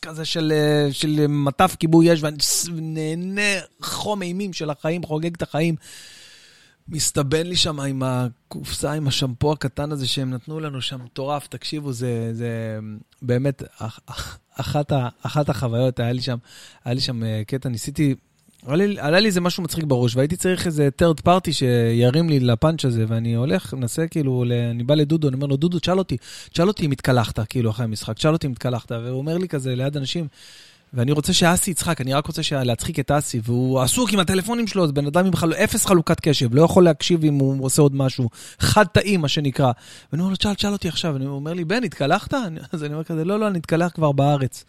כזה 0.02 0.26
של, 0.26 0.54
אה, 0.56 0.94
של 0.94 1.26
מטף 1.28 1.76
כיבוי 1.80 2.14
אש, 2.14 2.24
ואני 2.24 2.38
נהנה 2.72 3.62
חום 3.82 4.22
אימים 4.22 4.54
של 4.54 4.70
החיים, 4.70 5.04
חוגג 5.04 5.36
את 5.36 5.42
החיים. 5.42 5.76
מסתבן 6.90 7.48
לי 7.48 7.56
שם 7.56 7.80
עם 7.80 8.04
הקופסה, 8.04 8.92
עם 8.92 9.08
השמפו 9.08 9.52
הקטן 9.52 9.92
הזה 9.92 10.08
שהם 10.08 10.34
נתנו 10.34 10.60
לנו 10.60 10.82
שם, 10.82 11.04
מטורף, 11.04 11.48
תקשיבו, 11.48 11.94
זה, 11.94 12.30
זה 12.34 12.80
באמת 13.22 13.64
אחת, 14.56 14.92
אחת 15.22 15.50
החוויות, 15.50 16.00
היה 16.00 16.12
לי 16.12 16.22
שם, 16.22 16.38
היה 16.86 16.94
לי 16.94 17.02
שם 17.02 17.24
אה, 17.24 17.42
קטע, 17.48 17.70
ניסיתי 17.70 18.16
עלה 18.68 19.20
לי 19.20 19.28
איזה 19.28 19.42
משהו 19.42 19.64
מצחיק 19.64 19.84
בראש, 19.84 20.16
והייתי 20.16 20.36
צריך 20.36 20.66
איזה 20.66 20.90
third 21.02 21.28
party 21.28 21.52
שירים 21.52 22.30
לי 22.30 22.40
לפאנץ' 22.40 22.86
הזה, 22.86 23.06
ואני 23.08 23.36
הולך, 23.36 23.74
מנסה 23.74 24.08
כאילו, 24.08 24.46
אני 24.72 24.84
בא 24.84 24.96
לדודו, 24.96 25.28
אני 25.28 25.36
אומר 25.36 25.48
לו, 25.48 25.58
דודו, 25.58 25.80
תשאל 25.80 25.98
אותי, 26.00 26.18
תשאל 26.50 26.68
אותי 26.68 26.86
אם 26.86 26.92
התקלחת, 26.92 27.40
כאילו, 27.50 27.72
אחרי 27.72 27.86
המשחק, 27.86 28.16
תשאל 28.16 28.34
אותי 28.34 28.48
אם 28.48 28.52
התקלחת, 28.52 28.92
והוא 28.92 29.18
אומר 29.18 29.38
לי 29.38 29.48
כזה 29.48 29.76
ליד 29.76 29.98
אנשים, 29.98 30.28
ואני 30.94 31.12
רוצה 31.12 31.34
שאסי 31.34 31.72
יצחק, 31.72 32.02
אני 32.02 32.14
רק 32.14 32.28
רוצה 32.28 32.64
להצחיק 32.64 33.00
את 33.00 33.12
אסי, 33.12 33.40
והוא 33.44 33.82
עסוק 33.82 34.14
עם 34.14 34.20
הטלפונים 34.20 34.68
שלו, 34.68 34.84
אז 34.84 34.92
בן 34.92 35.08
אדם 35.08 35.26
עם 35.26 35.36
חל... 35.36 35.54
אפס 35.54 35.86
חלוקת 35.86 36.20
קשב, 36.20 36.56
לא 36.56 36.62
יכול 36.62 36.84
להקשיב 36.84 37.24
אם 37.24 37.34
הוא 37.34 37.66
עושה 37.66 37.82
עוד 37.82 37.96
משהו, 37.96 38.30
חד 38.60 38.86
תאי, 38.86 39.18
מה 39.18 39.28
שנקרא. 39.28 39.72
ואני 40.12 40.22
אומר 40.22 40.30
לו, 40.30 40.36
תשאל, 40.36 40.54
תשאל 40.54 40.72
אותי 40.72 40.88
עכשיו. 40.88 41.18
הוא 41.18 41.28
אומר 41.28 41.54
לי, 41.54 41.66
בן, 41.66 41.84
התקלחת? 41.84 42.34
אז 42.72 42.84
אני 42.84 42.94
אומר 42.94 43.04
כזה, 43.04 43.26
לא, 43.26 43.40
לא, 43.40 43.48
אני 43.48 43.60
אתקלח 43.60 43.92
כבר 43.92 44.12
בארץ. 44.12 44.66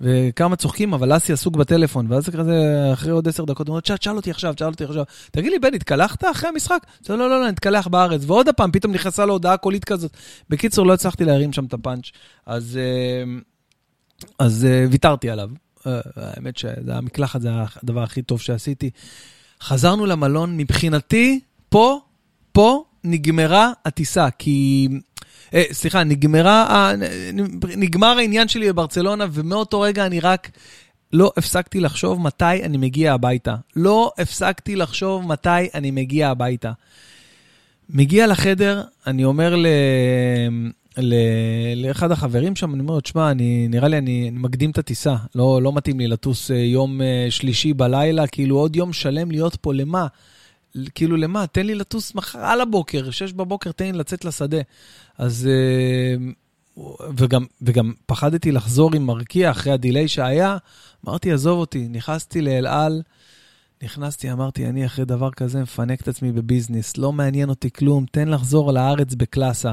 וכמה 0.00 0.56
צוחקים, 0.56 0.94
אבל 0.94 1.16
אסי 1.16 1.32
עסוק 1.32 1.56
בטלפון, 1.56 2.12
ואז 2.12 2.24
זה 2.24 2.32
כזה, 2.32 2.90
אחרי 2.92 3.10
עוד 3.10 3.28
עשר 3.28 3.44
דקות, 3.44 3.68
הוא 3.68 3.72
אומר, 3.72 3.80
תשאל 3.80 4.16
אותי 4.16 4.30
עכשיו, 4.30 4.54
תשאל 4.54 4.66
אותי 4.66 4.84
עכשיו. 4.84 5.04
תגיד 5.30 5.52
לי, 5.52 5.58
בן, 5.58 5.74
התקלחת 5.74 6.24
אחרי 6.30 6.48
המשחק? 6.48 6.86
לא, 7.08 7.18
לא, 7.18 7.30
לא, 7.30 7.42
אני 7.42 7.52
אתקלח 7.52 7.86
בארץ. 7.86 8.22
ועוד 8.26 8.48
פעם, 8.56 8.70
פתאום 8.70 8.92
נכנסה 8.92 9.26
לו 9.26 9.32
הודעה 9.32 9.56
קולית 9.56 9.84
כזאת. 9.84 10.16
בקיצור, 10.50 10.86
לא 10.86 10.92
הצלחתי 10.92 11.24
להרים 11.24 11.52
שם 11.52 11.64
את 11.64 11.74
הפאנץ'. 11.74 12.10
אז, 12.46 12.76
אה, 12.76 13.40
אז 14.38 14.64
אה, 14.64 14.86
ויתרתי 14.90 15.30
עליו. 15.30 15.50
אה, 15.86 16.00
האמת 16.16 16.56
שהמקלחת 16.56 17.40
זה 17.40 17.50
הדבר 17.82 18.02
הכי 18.02 18.22
טוב 18.22 18.40
שעשיתי. 18.40 18.90
חזרנו 19.62 20.06
למלון, 20.06 20.56
מבחינתי, 20.56 21.40
פה, 21.68 22.00
פה 22.52 22.84
נגמרה 23.04 23.72
הטיסה, 23.84 24.30
כי... 24.30 24.88
אה, 25.54 25.62
סליחה, 25.72 26.04
נגמרה, 26.04 26.66
אה, 26.70 26.92
נגמר 27.76 28.18
העניין 28.18 28.48
שלי 28.48 28.68
בברצלונה, 28.68 29.26
ומאותו 29.32 29.80
רגע 29.80 30.06
אני 30.06 30.20
רק 30.20 30.50
לא 31.12 31.32
הפסקתי 31.36 31.80
לחשוב 31.80 32.20
מתי 32.20 32.44
אני 32.44 32.76
מגיע 32.76 33.12
הביתה. 33.14 33.54
לא 33.76 34.12
הפסקתי 34.18 34.76
לחשוב 34.76 35.26
מתי 35.26 35.68
אני 35.74 35.90
מגיע 35.90 36.30
הביתה. 36.30 36.72
מגיע 37.90 38.26
לחדר, 38.26 38.82
אני 39.06 39.24
אומר 39.24 39.56
ל... 39.56 39.66
לאחד 41.76 42.10
החברים 42.12 42.56
שם, 42.56 42.74
אני 42.74 42.80
אומר 42.80 42.94
לו, 42.94 43.00
תשמע, 43.00 43.32
נראה 43.68 43.88
לי 43.88 43.98
אני, 43.98 44.28
אני 44.28 44.38
מקדים 44.38 44.70
את 44.70 44.78
הטיסה, 44.78 45.16
לא, 45.34 45.62
לא 45.62 45.72
מתאים 45.72 46.00
לי 46.00 46.06
לטוס 46.06 46.50
אה, 46.50 46.56
יום 46.56 47.02
אה, 47.02 47.26
שלישי 47.30 47.72
בלילה, 47.72 48.26
כאילו 48.26 48.58
עוד 48.58 48.76
יום 48.76 48.92
שלם 48.92 49.30
להיות 49.30 49.56
פה, 49.56 49.74
למה? 49.74 50.06
כאילו, 50.94 51.16
למה? 51.16 51.46
תן 51.46 51.66
לי 51.66 51.74
לטוס 51.74 52.14
מחר 52.14 52.38
על 52.38 52.60
הבוקר, 52.60 53.10
שש 53.10 53.32
בבוקר, 53.32 53.72
תן 53.72 53.84
לי 53.84 53.92
לצאת 53.92 54.24
לשדה. 54.24 54.60
אז... 55.18 55.48
אה, 55.50 56.30
וגם, 57.16 57.44
וגם 57.62 57.92
פחדתי 58.06 58.52
לחזור 58.52 58.90
עם 58.94 59.06
מרקיע 59.06 59.50
אחרי 59.50 59.72
הדיליי 59.72 60.08
שהיה, 60.08 60.56
אמרתי, 61.06 61.32
עזוב 61.32 61.58
אותי, 61.58 61.88
נכנסתי 61.88 62.40
לאל 62.40 62.66
על, 62.66 63.02
נכנסתי, 63.82 64.32
אמרתי, 64.32 64.66
אני 64.66 64.86
אחרי 64.86 65.04
דבר 65.04 65.30
כזה 65.30 65.62
מפנק 65.62 66.00
את 66.00 66.08
עצמי 66.08 66.32
בביזנס, 66.32 66.96
לא 66.96 67.12
מעניין 67.12 67.48
אותי 67.48 67.70
כלום, 67.70 68.04
תן 68.12 68.28
לחזור 68.28 68.72
לארץ 68.72 69.14
בקלאסה. 69.14 69.72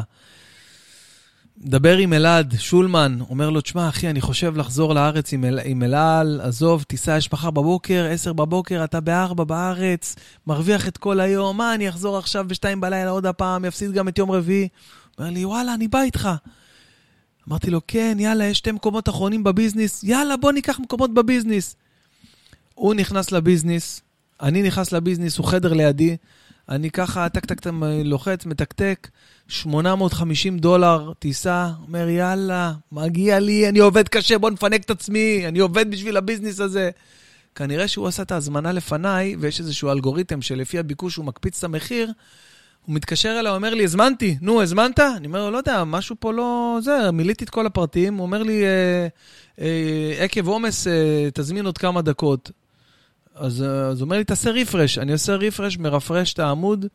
מדבר 1.57 1.97
עם 1.97 2.13
אלעד, 2.13 2.53
שולמן, 2.59 3.17
אומר 3.29 3.49
לו, 3.49 3.61
תשמע, 3.61 3.89
אחי, 3.89 4.09
אני 4.09 4.21
חושב 4.21 4.57
לחזור 4.57 4.93
לארץ 4.93 5.33
עם, 5.33 5.45
אל, 5.45 5.59
עם 5.63 5.83
אלעל, 5.83 6.41
עזוב, 6.43 6.83
טיסה 6.83 7.17
יש 7.17 7.33
מחר 7.33 7.51
בבוקר, 7.51 8.07
עשר 8.11 8.33
בבוקר, 8.33 8.83
אתה 8.83 8.99
בארבע 8.99 9.43
בארץ, 9.43 10.15
מרוויח 10.47 10.87
את 10.87 10.97
כל 10.97 11.19
היום, 11.19 11.57
מה, 11.57 11.75
אני 11.75 11.89
אחזור 11.89 12.17
עכשיו 12.17 12.45
בשתיים 12.47 12.81
בלילה 12.81 13.09
עוד 13.09 13.25
הפעם, 13.25 13.65
יפסיד 13.65 13.91
גם 13.91 14.07
את 14.07 14.17
יום 14.17 14.31
רביעי? 14.31 14.67
אומר 15.19 15.29
לי, 15.29 15.45
וואלה, 15.45 15.73
אני 15.73 15.87
בא 15.87 16.01
איתך. 16.01 16.29
אמרתי 17.49 17.69
לו, 17.71 17.81
כן, 17.87 18.17
יאללה, 18.19 18.45
יש 18.45 18.57
שתי 18.57 18.71
מקומות 18.71 19.09
אחרונים 19.09 19.43
בביזנס, 19.43 20.03
יאללה, 20.03 20.37
בוא 20.37 20.51
ניקח 20.51 20.79
מקומות 20.79 21.13
בביזנס. 21.13 21.75
הוא 22.73 22.93
נכנס 22.93 23.31
לביזנס, 23.31 24.01
אני 24.41 24.63
נכנס 24.63 24.91
לביזנס, 24.91 25.37
הוא 25.37 25.47
חדר 25.47 25.73
לידי, 25.73 26.17
אני 26.69 26.91
ככה, 26.91 27.29
טק 27.29 27.45
טק 27.45 27.59
טק 27.59 27.71
לוחץ, 28.03 28.45
מתקתק, 28.45 29.07
850 29.47 30.59
דולר 30.59 31.13
טיסה, 31.19 31.69
אומר 31.87 32.09
יאללה, 32.09 32.73
מגיע 32.91 33.39
לי, 33.39 33.69
אני 33.69 33.79
עובד 33.79 34.07
קשה, 34.07 34.37
בוא 34.37 34.49
נפנק 34.49 34.83
את 34.83 34.89
עצמי, 34.89 35.47
אני 35.47 35.59
עובד 35.59 35.91
בשביל 35.91 36.17
הביזנס 36.17 36.59
הזה. 36.59 36.89
כנראה 37.55 37.87
שהוא 37.87 38.07
עשה 38.07 38.23
את 38.23 38.31
ההזמנה 38.31 38.71
לפניי, 38.71 39.35
ויש 39.39 39.59
איזשהו 39.59 39.91
אלגוריתם 39.91 40.41
שלפי 40.41 40.79
הביקוש 40.79 41.15
הוא 41.15 41.25
מקפיץ 41.25 41.57
את 41.57 41.63
המחיר, 41.63 42.11
הוא 42.85 42.95
מתקשר 42.95 43.39
אליי, 43.39 43.55
אומר 43.55 43.73
לי, 43.73 43.83
הזמנתי, 43.83 44.37
נו, 44.41 44.61
הזמנת? 44.61 44.99
אני 44.99 45.27
אומר 45.27 45.45
לו, 45.45 45.51
לא 45.51 45.57
יודע, 45.57 45.83
משהו 45.83 46.15
פה 46.19 46.33
לא... 46.33 46.79
זה, 46.81 47.11
מילאתי 47.11 47.43
את 47.43 47.49
כל 47.49 47.65
הפרטים, 47.65 48.13
הוא 48.13 48.25
אומר 48.25 48.43
לי, 48.43 48.63
אה, 48.65 49.07
אה, 49.61 50.23
עקב 50.23 50.47
עומס, 50.47 50.87
אה, 50.87 51.27
תזמין 51.33 51.65
עוד 51.65 51.77
כמה 51.77 52.01
דקות. 52.01 52.51
אז, 53.35 53.63
אה, 53.63 53.87
אז 53.87 54.01
הוא 54.01 54.05
אומר 54.05 54.17
לי, 54.17 54.23
תעשה 54.23 54.51
רפרש. 54.51 54.97
אני 54.97 55.11
עושה 55.11 55.35
רפרש, 55.35 55.77
מרפרש 55.77 56.33
את 56.33 56.39
העמוד, 56.39 56.85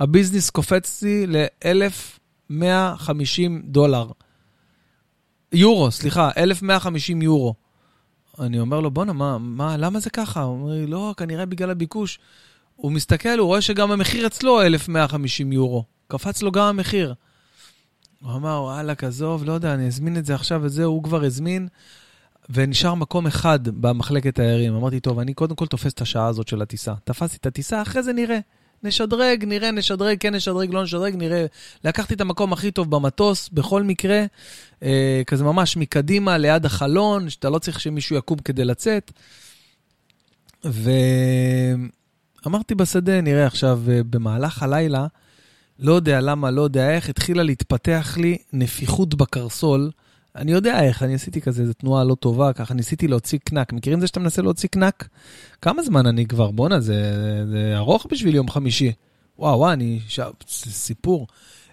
הביזנס 0.00 0.50
קופץ 0.50 1.02
לי 1.02 1.26
ל-1,150 1.26 3.12
דולר. 3.64 4.06
יורו, 5.52 5.90
סליחה, 5.90 6.30
1,150 6.36 7.22
יורו. 7.22 7.54
אני 8.40 8.60
אומר 8.60 8.80
לו, 8.80 8.90
בואנה, 8.90 9.12
מה, 9.12 9.38
מה, 9.38 9.76
למה 9.76 10.00
זה 10.00 10.10
ככה? 10.10 10.42
הוא 10.42 10.54
אומר 10.54 10.72
לי, 10.72 10.86
לא, 10.86 11.14
כנראה 11.16 11.46
בגלל 11.46 11.70
הביקוש. 11.70 12.18
הוא 12.76 12.92
מסתכל, 12.92 13.38
הוא 13.38 13.46
רואה 13.46 13.60
שגם 13.60 13.90
המחיר 13.90 14.26
אצלו 14.26 14.62
1,150 14.62 15.52
יורו. 15.52 15.84
קפץ 16.08 16.42
לו 16.42 16.52
גם 16.52 16.64
המחיר. 16.64 17.14
הוא 18.20 18.32
אמר, 18.32 18.62
וואלה, 18.62 18.94
כזוב, 18.94 19.44
לא 19.44 19.52
יודע, 19.52 19.74
אני 19.74 19.86
אזמין 19.86 20.16
את 20.16 20.24
זה 20.24 20.34
עכשיו 20.34 20.60
וזהו, 20.64 20.92
הוא 20.92 21.02
כבר 21.02 21.24
הזמין, 21.24 21.68
ונשאר 22.50 22.94
מקום 22.94 23.26
אחד 23.26 23.68
במחלקת 23.68 24.34
תיירים. 24.34 24.74
אמרתי, 24.74 25.00
טוב, 25.00 25.18
אני 25.18 25.34
קודם 25.34 25.56
כל 25.56 25.66
תופס 25.66 25.92
את 25.92 26.00
השעה 26.00 26.26
הזאת 26.26 26.48
של 26.48 26.62
הטיסה. 26.62 26.94
תפסתי 27.04 27.36
את 27.36 27.46
הטיסה, 27.46 27.82
אחרי 27.82 28.02
זה 28.02 28.12
נראה. 28.12 28.38
נשדרג, 28.82 29.44
נראה, 29.44 29.70
נשדרג, 29.70 30.16
כן 30.20 30.34
נשדרג, 30.34 30.74
לא 30.74 30.82
נשדרג, 30.82 31.16
נראה. 31.16 31.46
לקחתי 31.84 32.14
את 32.14 32.20
המקום 32.20 32.52
הכי 32.52 32.70
טוב 32.70 32.90
במטוס, 32.90 33.48
בכל 33.48 33.82
מקרה, 33.82 34.24
אה, 34.82 35.22
כזה 35.26 35.44
ממש 35.44 35.76
מקדימה, 35.76 36.38
ליד 36.38 36.66
החלון, 36.66 37.30
שאתה 37.30 37.50
לא 37.50 37.58
צריך 37.58 37.80
שמישהו 37.80 38.16
יקום 38.16 38.38
כדי 38.38 38.64
לצאת. 38.64 39.12
ואמרתי 40.64 41.84
בשדה, 42.74 43.20
נראה 43.20 43.46
עכשיו, 43.46 43.80
אה, 43.88 44.00
במהלך 44.10 44.62
הלילה, 44.62 45.06
לא 45.78 45.92
יודע 45.92 46.20
למה, 46.20 46.50
לא 46.50 46.62
יודע 46.62 46.90
איך, 46.90 47.08
התחילה 47.08 47.42
להתפתח 47.42 48.16
לי 48.20 48.38
נפיחות 48.52 49.14
בקרסול. 49.14 49.90
אני 50.36 50.52
יודע 50.52 50.82
איך, 50.82 51.02
אני 51.02 51.14
עשיתי 51.14 51.40
כזה, 51.40 51.66
זו 51.66 51.72
תנועה 51.72 52.04
לא 52.04 52.14
טובה, 52.14 52.52
ככה 52.52 52.74
ניסיתי 52.74 53.08
להוציא 53.08 53.38
קנק. 53.44 53.72
מכירים 53.72 54.00
זה 54.00 54.06
שאתה 54.06 54.20
מנסה 54.20 54.42
להוציא 54.42 54.68
קנק? 54.68 55.08
כמה 55.62 55.82
זמן 55.82 56.06
אני 56.06 56.26
כבר? 56.26 56.50
בואנה, 56.50 56.80
זה, 56.80 56.94
זה 57.50 57.72
ארוך 57.76 58.06
בשביל 58.10 58.34
יום 58.34 58.50
חמישי. 58.50 58.92
וואו, 59.38 59.58
וואו, 59.58 59.72
אני... 59.72 60.00
ש... 60.08 60.20
זה 60.46 60.72
סיפור. 60.72 61.26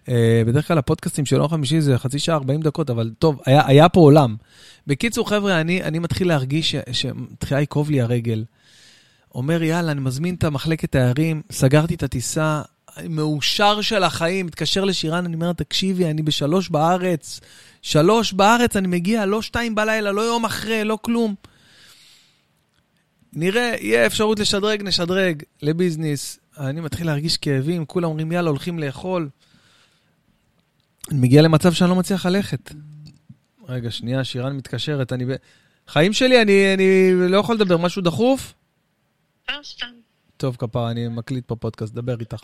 Uh, 0.05 0.09
בדרך 0.47 0.67
כלל 0.67 0.77
הפודקאסטים 0.77 1.25
של 1.25 1.35
יום 1.35 1.47
חמישי 1.47 1.81
זה 1.81 1.97
חצי 1.97 2.19
שעה, 2.19 2.35
40 2.35 2.61
דקות, 2.61 2.89
אבל 2.89 3.11
טוב, 3.19 3.41
היה, 3.45 3.67
היה 3.67 3.89
פה 3.89 3.99
עולם. 3.99 4.35
בקיצור, 4.87 5.29
חבר'ה, 5.29 5.61
אני, 5.61 5.83
אני 5.83 5.99
מתחיל 5.99 6.27
להרגיש 6.27 6.75
שמתחילה 6.91 7.61
לקרוב 7.61 7.89
לי 7.89 8.01
הרגל. 8.01 8.43
אומר, 9.35 9.63
יאללה, 9.63 9.91
אני 9.91 10.01
מזמין 10.01 10.35
את 10.35 10.43
המחלקת 10.43 10.91
תיירים, 10.91 11.41
סגרתי 11.51 11.95
את 11.95 12.03
הטיסה, 12.03 12.61
מאושר 13.09 13.81
של 13.81 14.03
החיים, 14.03 14.45
מתקשר 14.45 14.83
לשירן, 14.83 15.25
אני 15.25 15.35
אומר, 15.35 15.53
תקשיבי, 15.53 16.05
אני 16.05 16.21
בשלוש 16.21 16.69
בארץ, 16.69 17.39
שלוש 17.81 18.33
בארץ, 18.33 18.75
אני 18.75 18.87
מגיע, 18.87 19.25
לא 19.25 19.41
שתיים 19.41 19.75
בלילה, 19.75 20.11
לא 20.11 20.21
יום 20.21 20.45
אחרי, 20.45 20.83
לא 20.83 20.97
כלום. 21.01 21.35
נראה, 23.33 23.75
יהיה 23.79 24.05
אפשרות 24.05 24.39
לשדרג, 24.39 24.83
נשדרג 24.83 25.43
לביזנס. 25.61 26.39
אני 26.57 26.81
מתחיל 26.81 27.07
להרגיש 27.07 27.37
כאבים, 27.37 27.85
כולם 27.85 28.09
אומרים, 28.09 28.31
יאללה, 28.31 28.49
הולכים 28.49 28.79
לאכול. 28.79 29.29
אני 31.11 31.19
מגיע 31.19 31.41
למצב 31.41 31.73
שאני 31.73 31.89
לא 31.89 31.95
מצליח 31.95 32.25
ללכת. 32.25 32.71
רגע, 33.67 33.91
שנייה, 33.91 34.23
שירן 34.23 34.57
מתקשרת, 34.57 35.13
אני... 35.13 35.25
חיים 35.87 36.13
שלי, 36.13 36.41
אני, 36.41 36.73
אני 36.73 37.11
לא 37.31 37.37
יכול 37.37 37.55
לדבר, 37.55 37.77
משהו 37.77 38.01
דחוף? 38.01 38.53
לא, 39.49 39.55
סתם. 39.63 39.85
טוב, 40.37 40.55
כפרה, 40.55 40.91
אני 40.91 41.07
מקליט 41.07 41.47
פה 41.47 41.55
פודקאסט, 41.55 41.93
דבר 41.93 42.19
איתך. 42.19 42.43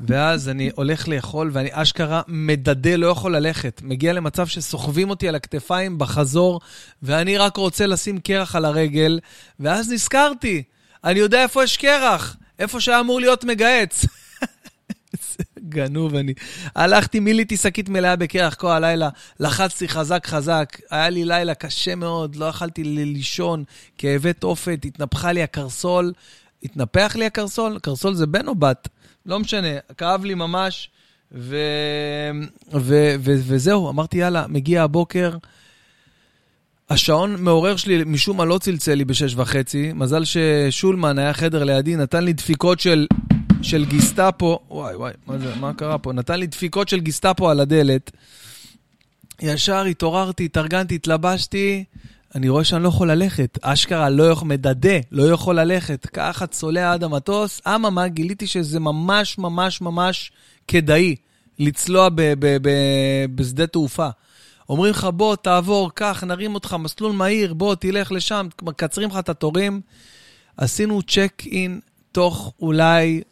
ואז 0.00 0.48
אני 0.48 0.70
הולך 0.74 1.08
לאכול, 1.08 1.50
ואני 1.52 1.68
אשכרה 1.72 2.22
מדדה, 2.28 2.96
לא 2.96 3.06
יכול 3.06 3.36
ללכת. 3.36 3.80
מגיע 3.84 4.12
למצב 4.12 4.46
שסוחבים 4.46 5.10
אותי 5.10 5.28
על 5.28 5.34
הכתפיים 5.34 5.98
בחזור, 5.98 6.60
ואני 7.02 7.38
רק 7.38 7.56
רוצה 7.56 7.86
לשים 7.86 8.20
קרח 8.20 8.56
על 8.56 8.64
הרגל, 8.64 9.20
ואז 9.60 9.92
נזכרתי, 9.92 10.62
אני 11.04 11.18
יודע 11.18 11.42
איפה 11.42 11.64
יש 11.64 11.76
קרח, 11.76 12.36
איפה 12.58 12.80
שהיה 12.80 13.00
אמור 13.00 13.20
להיות 13.20 13.44
מגהץ. 13.44 14.04
גנוב 15.68 16.14
אני. 16.14 16.34
הלכתי, 16.74 17.20
מיליתי 17.20 17.56
שקית 17.56 17.88
מלאה 17.88 18.16
בקרח 18.16 18.54
כל 18.54 18.70
הלילה, 18.70 19.08
לחצתי 19.40 19.88
חזק 19.88 20.26
חזק, 20.26 20.78
היה 20.90 21.08
לי 21.10 21.24
לילה 21.24 21.54
קשה 21.54 21.94
מאוד, 21.94 22.36
לא 22.36 22.44
יכלתי 22.44 22.84
לישון, 22.84 23.64
כאבי 23.98 24.32
תופת, 24.32 24.84
התנפחה 24.84 25.32
לי 25.32 25.42
הקרסול. 25.42 26.12
התנפח 26.62 27.16
לי 27.16 27.26
הקרסול? 27.26 27.78
קרסול 27.78 28.14
זה 28.14 28.26
בן 28.26 28.48
או 28.48 28.54
בת? 28.54 28.88
לא 29.26 29.40
משנה, 29.40 29.68
כאב 29.96 30.24
לי 30.24 30.34
ממש, 30.34 30.90
ו... 31.32 31.56
ו... 32.72 33.14
ו... 33.18 33.32
וזהו, 33.36 33.90
אמרתי, 33.90 34.18
יאללה, 34.18 34.46
מגיע 34.48 34.82
הבוקר. 34.82 35.36
השעון 36.90 37.42
מעורר 37.42 37.76
שלי, 37.76 38.04
משום 38.06 38.36
מה 38.36 38.44
לא 38.44 38.58
צלצל 38.58 38.94
לי 38.94 39.04
בשש 39.04 39.34
וחצי. 39.34 39.92
מזל 39.94 40.22
ששולמן 40.24 41.18
היה 41.18 41.32
חדר 41.32 41.64
לידי, 41.64 41.96
נתן 41.96 42.24
לי 42.24 42.32
דפיקות 42.32 42.80
של, 42.80 43.06
של 43.62 43.84
גיסטאפו. 43.84 44.58
וואי, 44.70 44.96
וואי, 44.96 45.12
מה 45.26 45.38
זה, 45.38 45.54
מה 45.60 45.74
קרה 45.74 45.98
פה? 45.98 46.12
נתן 46.12 46.40
לי 46.40 46.46
דפיקות 46.46 46.88
של 46.88 47.00
גיסטאפו 47.00 47.50
על 47.50 47.60
הדלת. 47.60 48.10
ישר 49.42 49.84
התעוררתי, 49.84 50.44
התארגנתי, 50.44 50.94
התלבשתי. 50.94 51.84
אני 52.34 52.48
רואה 52.48 52.64
שאני 52.64 52.82
לא 52.82 52.88
יכול 52.88 53.10
ללכת. 53.10 53.58
אשכרה 53.62 54.10
לא 54.10 54.30
יכול, 54.30 54.48
מדדה, 54.48 54.98
לא 55.12 55.22
יכול 55.30 55.60
ללכת. 55.60 56.06
ככה 56.06 56.46
צולע 56.46 56.92
עד 56.92 57.04
המטוס. 57.04 57.60
אממה, 57.66 58.08
גיליתי 58.08 58.46
שזה 58.46 58.80
ממש 58.80 59.38
ממש 59.38 59.80
ממש 59.80 60.32
כדאי 60.68 61.16
לצלוע 61.58 62.08
ב- 62.08 62.14
ב- 62.14 62.56
ב- 62.62 63.26
בשדה 63.34 63.66
תעופה. 63.66 64.08
אומרים 64.68 64.90
לך, 64.90 65.08
בוא, 65.14 65.36
תעבור, 65.36 65.90
קח, 65.94 66.24
נרים 66.24 66.54
אותך, 66.54 66.76
מסלול 66.78 67.12
מהיר, 67.12 67.54
בוא, 67.54 67.74
תלך 67.74 68.12
לשם, 68.12 68.48
מקצרים 68.62 69.08
לך 69.08 69.18
את 69.18 69.28
התורים. 69.28 69.80
עשינו 70.56 71.02
צ'ק 71.02 71.42
אין 71.46 71.80
תוך 72.12 72.52
אולי 72.60 73.22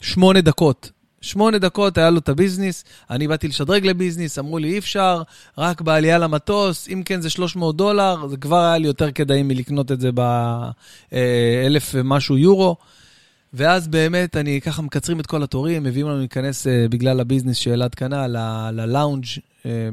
שמונה 0.00 0.40
דקות. 0.40 0.90
שמונה 1.20 1.58
דקות 1.58 1.98
היה 1.98 2.10
לו 2.10 2.18
את 2.18 2.28
הביזנס, 2.28 2.84
אני 3.10 3.28
באתי 3.28 3.48
לשדרג 3.48 3.86
לביזנס, 3.86 4.38
אמרו 4.38 4.58
לי 4.58 4.72
אי 4.72 4.78
אפשר, 4.78 5.22
רק 5.58 5.80
בעלייה 5.80 6.18
למטוס, 6.18 6.88
אם 6.88 7.02
כן 7.04 7.20
זה 7.20 7.30
300 7.30 7.76
דולר, 7.76 8.26
זה 8.28 8.36
כבר 8.36 8.64
היה 8.64 8.78
לי 8.78 8.86
יותר 8.86 9.12
כדאי 9.12 9.42
מלקנות 9.42 9.92
את 9.92 10.00
זה 10.00 10.10
באלף 10.12 11.90
ומשהו 11.94 12.38
יורו. 12.38 12.76
ואז 13.54 13.88
באמת, 13.88 14.36
אני 14.36 14.60
ככה 14.60 14.82
מקצרים 14.82 15.20
את 15.20 15.26
כל 15.26 15.42
התורים, 15.42 15.82
מביאים 15.82 16.08
לנו 16.08 16.18
להיכנס 16.18 16.66
אה, 16.66 16.70
בגלל 16.90 17.20
הביזנס 17.20 17.56
שאלעד 17.56 17.94
קנה, 17.94 18.26
ללאונג', 18.72 19.24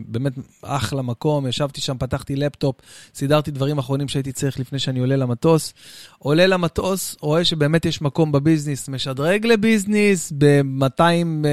באמת 0.07 0.33
אחלה 0.61 1.01
מקום, 1.01 1.47
ישבתי 1.47 1.81
שם, 1.81 1.97
פתחתי 1.97 2.35
לפטופ, 2.35 2.75
סידרתי 3.15 3.51
דברים 3.51 3.77
אחרונים 3.77 4.07
שהייתי 4.07 4.31
צריך 4.31 4.59
לפני 4.59 4.79
שאני 4.79 4.99
עולה 4.99 5.15
למטוס. 5.15 5.73
עולה 6.19 6.47
למטוס, 6.47 7.15
רואה 7.21 7.45
שבאמת 7.45 7.85
יש 7.85 8.01
מקום 8.01 8.31
בביזנס, 8.31 8.89
משדרג 8.89 9.45
לביזנס 9.45 10.33
ב-200 10.37 10.99
uh, 10.99 11.45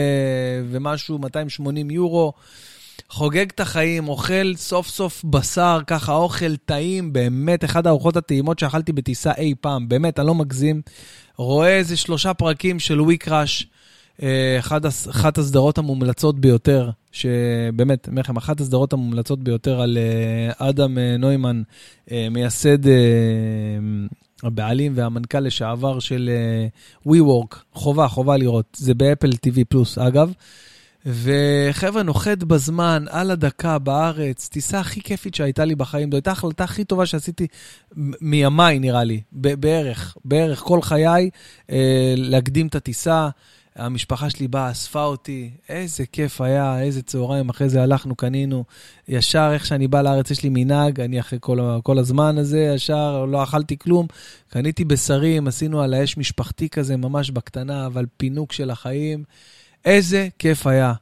ומשהו, 0.71 1.18
280 1.18 1.91
יורו. 1.91 2.33
חוגג 3.09 3.47
את 3.49 3.61
החיים, 3.61 4.09
אוכל 4.09 4.53
סוף 4.57 4.89
סוף 4.89 5.25
בשר, 5.25 5.81
ככה 5.87 6.12
אוכל 6.12 6.57
טעים, 6.57 7.12
באמת 7.12 7.64
אחד 7.64 7.87
הארוחות 7.87 8.16
הטעימות 8.16 8.59
שאכלתי 8.59 8.93
בטיסה 8.93 9.33
אי 9.33 9.55
פעם, 9.61 9.89
באמת, 9.89 10.18
אני 10.18 10.27
לא 10.27 10.35
מגזים. 10.35 10.83
רואה 11.37 11.77
איזה 11.77 11.97
שלושה 11.97 12.35
פרקים 12.35 12.79
של 12.79 13.01
וויקראש, 13.01 13.66
אה, 14.23 14.59
אחת 15.11 15.39
הסדרות 15.39 15.79
המומלצות 15.79 16.41
ביותר, 16.41 16.91
שבאמת, 17.12 18.09
אני 18.09 18.12
אומר 18.12 18.21
לכם, 18.21 18.37
אחת 18.37 18.61
הסדרות 18.61 18.93
המומלצות 18.93 19.45
ביותר 19.45 19.81
על 19.81 19.99
אה, 19.99 20.68
אדם 20.68 20.99
אה, 20.99 21.16
נוימן, 21.16 21.62
מייסד 22.31 22.79
הבעלים 24.43 24.93
והמנכ"ל 24.95 25.41
לשעבר 25.41 25.99
של 25.99 26.31
WeWork, 27.09 27.57
חובה, 27.73 28.09
חובה 28.09 28.37
לראות, 28.37 28.77
זה 28.77 28.95
באפל 28.95 29.31
TV 29.31 29.64
פלוס, 29.68 29.99
אגב. 29.99 30.33
וחבר'ה, 31.07 32.03
נוחת 32.03 32.39
בזמן, 32.39 33.05
על 33.11 33.31
הדקה, 33.31 33.79
בארץ, 33.79 34.49
טיסה 34.49 34.81
הכי 34.81 35.01
כיפית 35.01 35.35
שהייתה 35.35 35.64
לי 35.64 35.75
בחיים. 35.75 36.11
זו 36.11 36.16
הייתה 36.16 36.31
ההחלטה 36.31 36.64
הכי 36.64 36.85
טובה 36.85 37.07
שעשיתי 37.07 37.47
מימיי, 38.21 38.79
נראה 38.79 39.05
לי. 39.05 39.21
בערך, 39.33 40.16
בערך 40.25 40.59
כל 40.59 40.83
חיי, 40.83 41.31
להקדים 42.16 42.66
את 42.66 42.75
הטיסה. 42.75 43.29
המשפחה 43.81 44.31
שלי 44.31 44.49
באה, 44.49 44.70
אספה 44.70 45.05
אותי, 45.05 45.51
איזה 45.68 46.07
כיף 46.07 46.41
היה, 46.41 46.83
איזה 46.83 47.03
צהריים, 47.03 47.49
אחרי 47.49 47.68
זה 47.68 47.83
הלכנו, 47.83 48.14
קנינו. 48.16 48.64
ישר, 49.09 49.51
איך 49.53 49.66
שאני 49.66 49.89
בא 49.89 50.03
לארץ, 50.03 50.31
יש 50.31 50.43
לי 50.43 50.49
מנהג, 50.53 51.01
אני 51.01 51.20
אחרי 51.20 51.39
כל, 51.43 51.59
כל 51.83 51.99
הזמן 51.99 52.39
הזה, 52.39 52.72
ישר 52.74 53.24
לא 53.24 53.43
אכלתי 53.43 53.78
כלום. 53.78 54.07
קניתי 54.49 54.85
בשרים, 54.85 55.49
עשינו 55.49 55.83
על 55.83 55.95
האש 55.95 56.16
משפחתי 56.16 56.68
כזה, 56.68 56.97
ממש 56.97 57.31
בקטנה, 57.31 57.87
אבל 57.87 58.07
פינוק 58.16 58.53
של 58.53 58.70
החיים. 58.70 59.24
איזה 59.85 60.28
כיף 60.39 60.66
היה. 60.66 60.93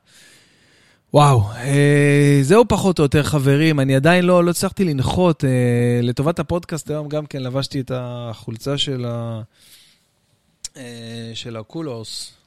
וואו, 1.14 1.42
אה, 1.56 2.40
זהו 2.42 2.64
פחות 2.68 2.98
או 2.98 3.04
יותר, 3.04 3.22
חברים. 3.22 3.80
אני 3.80 3.96
עדיין 3.96 4.24
לא, 4.24 4.44
לא 4.44 4.50
הצלחתי 4.50 4.84
לנחות. 4.84 5.44
אה, 5.44 6.00
לטובת 6.02 6.38
הפודקאסט 6.38 6.90
היום 6.90 7.08
גם 7.08 7.26
כן 7.26 7.42
לבשתי 7.42 7.80
את 7.80 7.90
החולצה 7.94 8.78
של, 8.78 9.04
ה, 9.08 9.42
אה, 10.76 11.30
של 11.34 11.56
הקולורס. 11.56 12.37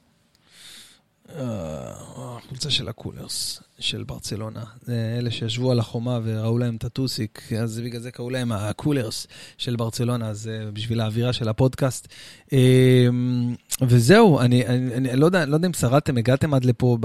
החולצה 1.36 2.70
של 2.70 2.88
ה 2.88 2.97
culers, 2.97 3.62
של 3.78 4.02
ברצלונה. 4.02 4.64
אלה 4.88 5.30
שישבו 5.30 5.70
על 5.70 5.78
החומה 5.78 6.18
וראו 6.24 6.58
להם 6.58 6.76
את 6.76 6.84
הטוסיק, 6.84 7.52
אז 7.62 7.80
בגלל 7.84 8.00
זה 8.00 8.10
קראו 8.10 8.30
להם 8.30 8.52
ה 8.52 8.63
culers 8.63 9.26
של 9.58 9.76
ברצלונה, 9.76 10.28
אז 10.28 10.50
בשביל 10.72 11.00
האווירה 11.00 11.32
של 11.32 11.48
הפודקאסט. 11.48 12.08
וזהו, 13.82 14.40
אני, 14.40 14.66
אני, 14.66 14.94
אני 14.94 15.16
לא, 15.16 15.26
יודע, 15.26 15.46
לא 15.46 15.54
יודע 15.54 15.68
אם 15.68 15.72
שרדתם, 15.72 16.16
הגעתם 16.16 16.54
עד 16.54 16.64
לפה 16.64 16.98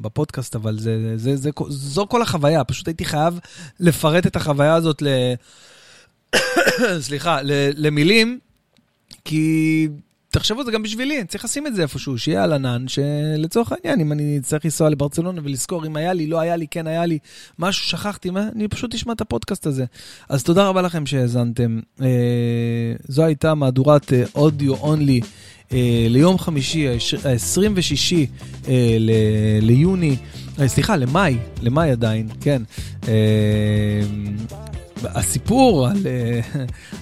בפודקאסט, 0.00 0.56
אבל 0.56 0.78
זה, 0.78 1.18
זה, 1.18 1.36
זה, 1.36 1.50
זו 1.68 2.06
כל 2.06 2.22
החוויה. 2.22 2.64
פשוט 2.64 2.88
הייתי 2.88 3.04
חייב 3.04 3.38
לפרט 3.80 4.26
את 4.26 4.36
החוויה 4.36 4.74
הזאת 4.74 5.02
ל... 5.02 5.08
סליחה, 7.00 7.38
למילים. 7.76 8.38
כי 9.24 9.88
תחשבו, 10.32 10.64
זה 10.64 10.72
גם 10.72 10.82
בשבילי, 10.82 11.18
אני 11.18 11.26
צריך 11.26 11.44
לשים 11.44 11.66
את 11.66 11.74
זה 11.74 11.82
איפשהו, 11.82 12.18
שיהיה 12.18 12.44
על 12.44 12.52
ענן, 12.52 12.84
שלצורך 12.88 13.72
העניין, 13.72 14.00
אם 14.00 14.12
אני 14.12 14.40
צריך 14.42 14.64
לנסוע 14.64 14.90
לברצלונה 14.90 15.40
ולזכור 15.44 15.86
אם 15.86 15.96
היה 15.96 16.12
לי, 16.12 16.26
לא 16.26 16.40
היה 16.40 16.56
לי, 16.56 16.66
כן 16.70 16.86
היה 16.86 17.06
לי, 17.06 17.18
משהו 17.58 17.84
שכחתי, 17.84 18.30
אני 18.56 18.68
פשוט 18.68 18.94
אשמע 18.94 19.12
את 19.12 19.20
הפודקאסט 19.20 19.66
הזה. 19.66 19.84
אז 20.28 20.42
תודה 20.42 20.68
רבה 20.68 20.82
לכם 20.82 21.06
שהאזנתם. 21.06 21.80
אה, 22.02 22.06
זו 23.08 23.24
הייתה 23.24 23.54
מהדורת 23.54 24.12
אודיו 24.34 24.74
אונלי 24.74 25.20
ליום 26.08 26.38
חמישי, 26.38 26.88
ה-26 26.88 28.14
אה, 28.68 28.96
ליוני, 29.60 30.16
אה, 30.60 30.68
סליחה, 30.68 30.96
למאי, 30.96 31.38
למאי 31.62 31.90
עדיין, 31.90 32.28
כן. 32.40 32.62
הסיפור 35.04 35.86
על, 35.86 36.06
אה, 36.06 36.40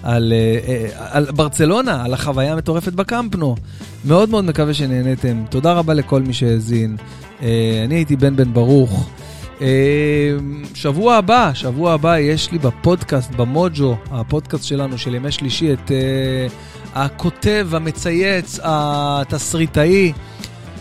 על, 0.03 0.33
אה, 0.33 0.89
על 1.11 1.25
ברצלונה, 1.25 2.05
על 2.05 2.15
החוויה 2.15 2.53
המטורפת 2.53 2.93
בקמפנו. 2.93 3.57
מאוד 4.05 4.31
מאוד 4.31 4.45
מקווה 4.45 4.75
שנהניתם. 4.75 5.45
תודה 5.51 5.73
רבה 5.73 5.95
לכל 5.95 6.23
מי 6.23 6.33
שהאזין. 6.33 6.97
אה, 7.43 7.83
אני 7.85 7.95
הייתי 7.95 8.17
בן 8.17 8.37
בן 8.37 8.53
ברוך. 8.53 9.11
שבוע 10.75 11.17
הבא, 11.17 11.51
שבוע 11.55 11.93
הבא 11.93 12.19
יש 12.19 12.53
לי 12.53 12.59
בפודקאסט, 12.59 13.31
במוג'ו, 13.31 13.97
הפודקאסט 14.11 14.65
שלנו 14.65 14.99
של 14.99 15.15
ימי 15.15 15.33
שלישי, 15.33 15.73
את 15.73 15.91
הכותב, 16.95 17.69
המצייץ, 17.73 18.59
התסריטאי, 18.63 20.13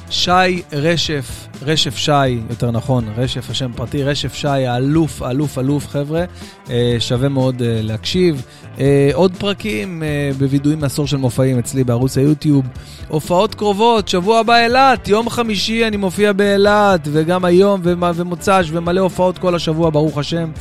שי 0.09 0.61
רשף. 0.73 1.47
רשף 1.61 1.95
שי, 1.95 2.29
יותר 2.49 2.71
נכון, 2.71 3.05
רשף, 3.17 3.49
השם 3.49 3.71
פרטי, 3.75 4.03
רשף 4.03 4.33
שי, 4.33 4.47
האלוף, 4.47 5.23
אלוף, 5.23 5.57
אלוף, 5.57 5.87
חבר'ה, 5.87 6.23
אה, 6.69 6.95
שווה 6.99 7.29
מאוד 7.29 7.61
אה, 7.61 7.79
להקשיב. 7.81 8.45
אה, 8.79 9.09
עוד 9.13 9.35
פרקים 9.37 10.03
בווידואים 10.37 10.79
מעשור 10.79 11.07
של 11.07 11.17
מופעים 11.17 11.59
אצלי 11.59 11.83
בערוץ 11.83 12.17
היוטיוב. 12.17 12.65
הופעות 13.07 13.55
קרובות, 13.55 14.07
שבוע 14.07 14.39
הבא 14.39 14.63
אילת, 14.63 15.07
יום 15.07 15.29
חמישי 15.29 15.87
אני 15.87 15.97
מופיע 15.97 16.33
באילת, 16.33 17.07
וגם 17.11 17.45
היום 17.45 17.81
ומוצ"ש, 17.83 18.69
ומלא 18.71 19.01
הופעות 19.01 19.37
כל 19.37 19.55
השבוע, 19.55 19.89
ברוך 19.89 20.17
השם. 20.17 20.51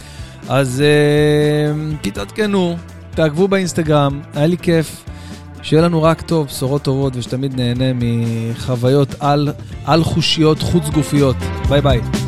אז 0.49 0.83
תתעדכנו, 2.01 2.77
תעקבו 3.11 3.49
באינסטגרם, 3.49 4.21
היה 4.35 4.47
לי 4.47 4.59
כיף. 4.59 5.05
שיהיה 5.63 5.83
לנו 5.83 6.03
רק 6.03 6.21
טוב, 6.21 6.47
בשורות 6.47 6.83
טובות, 6.83 7.17
ושתמיד 7.17 7.61
נהנה 7.61 7.85
מחוויות 7.95 9.15
על, 9.21 9.49
על 9.85 10.05
חושיות 10.05 10.59
חוץ 10.59 10.89
גופיות. 10.89 11.37
ביי 11.69 11.81
ביי. 11.81 12.26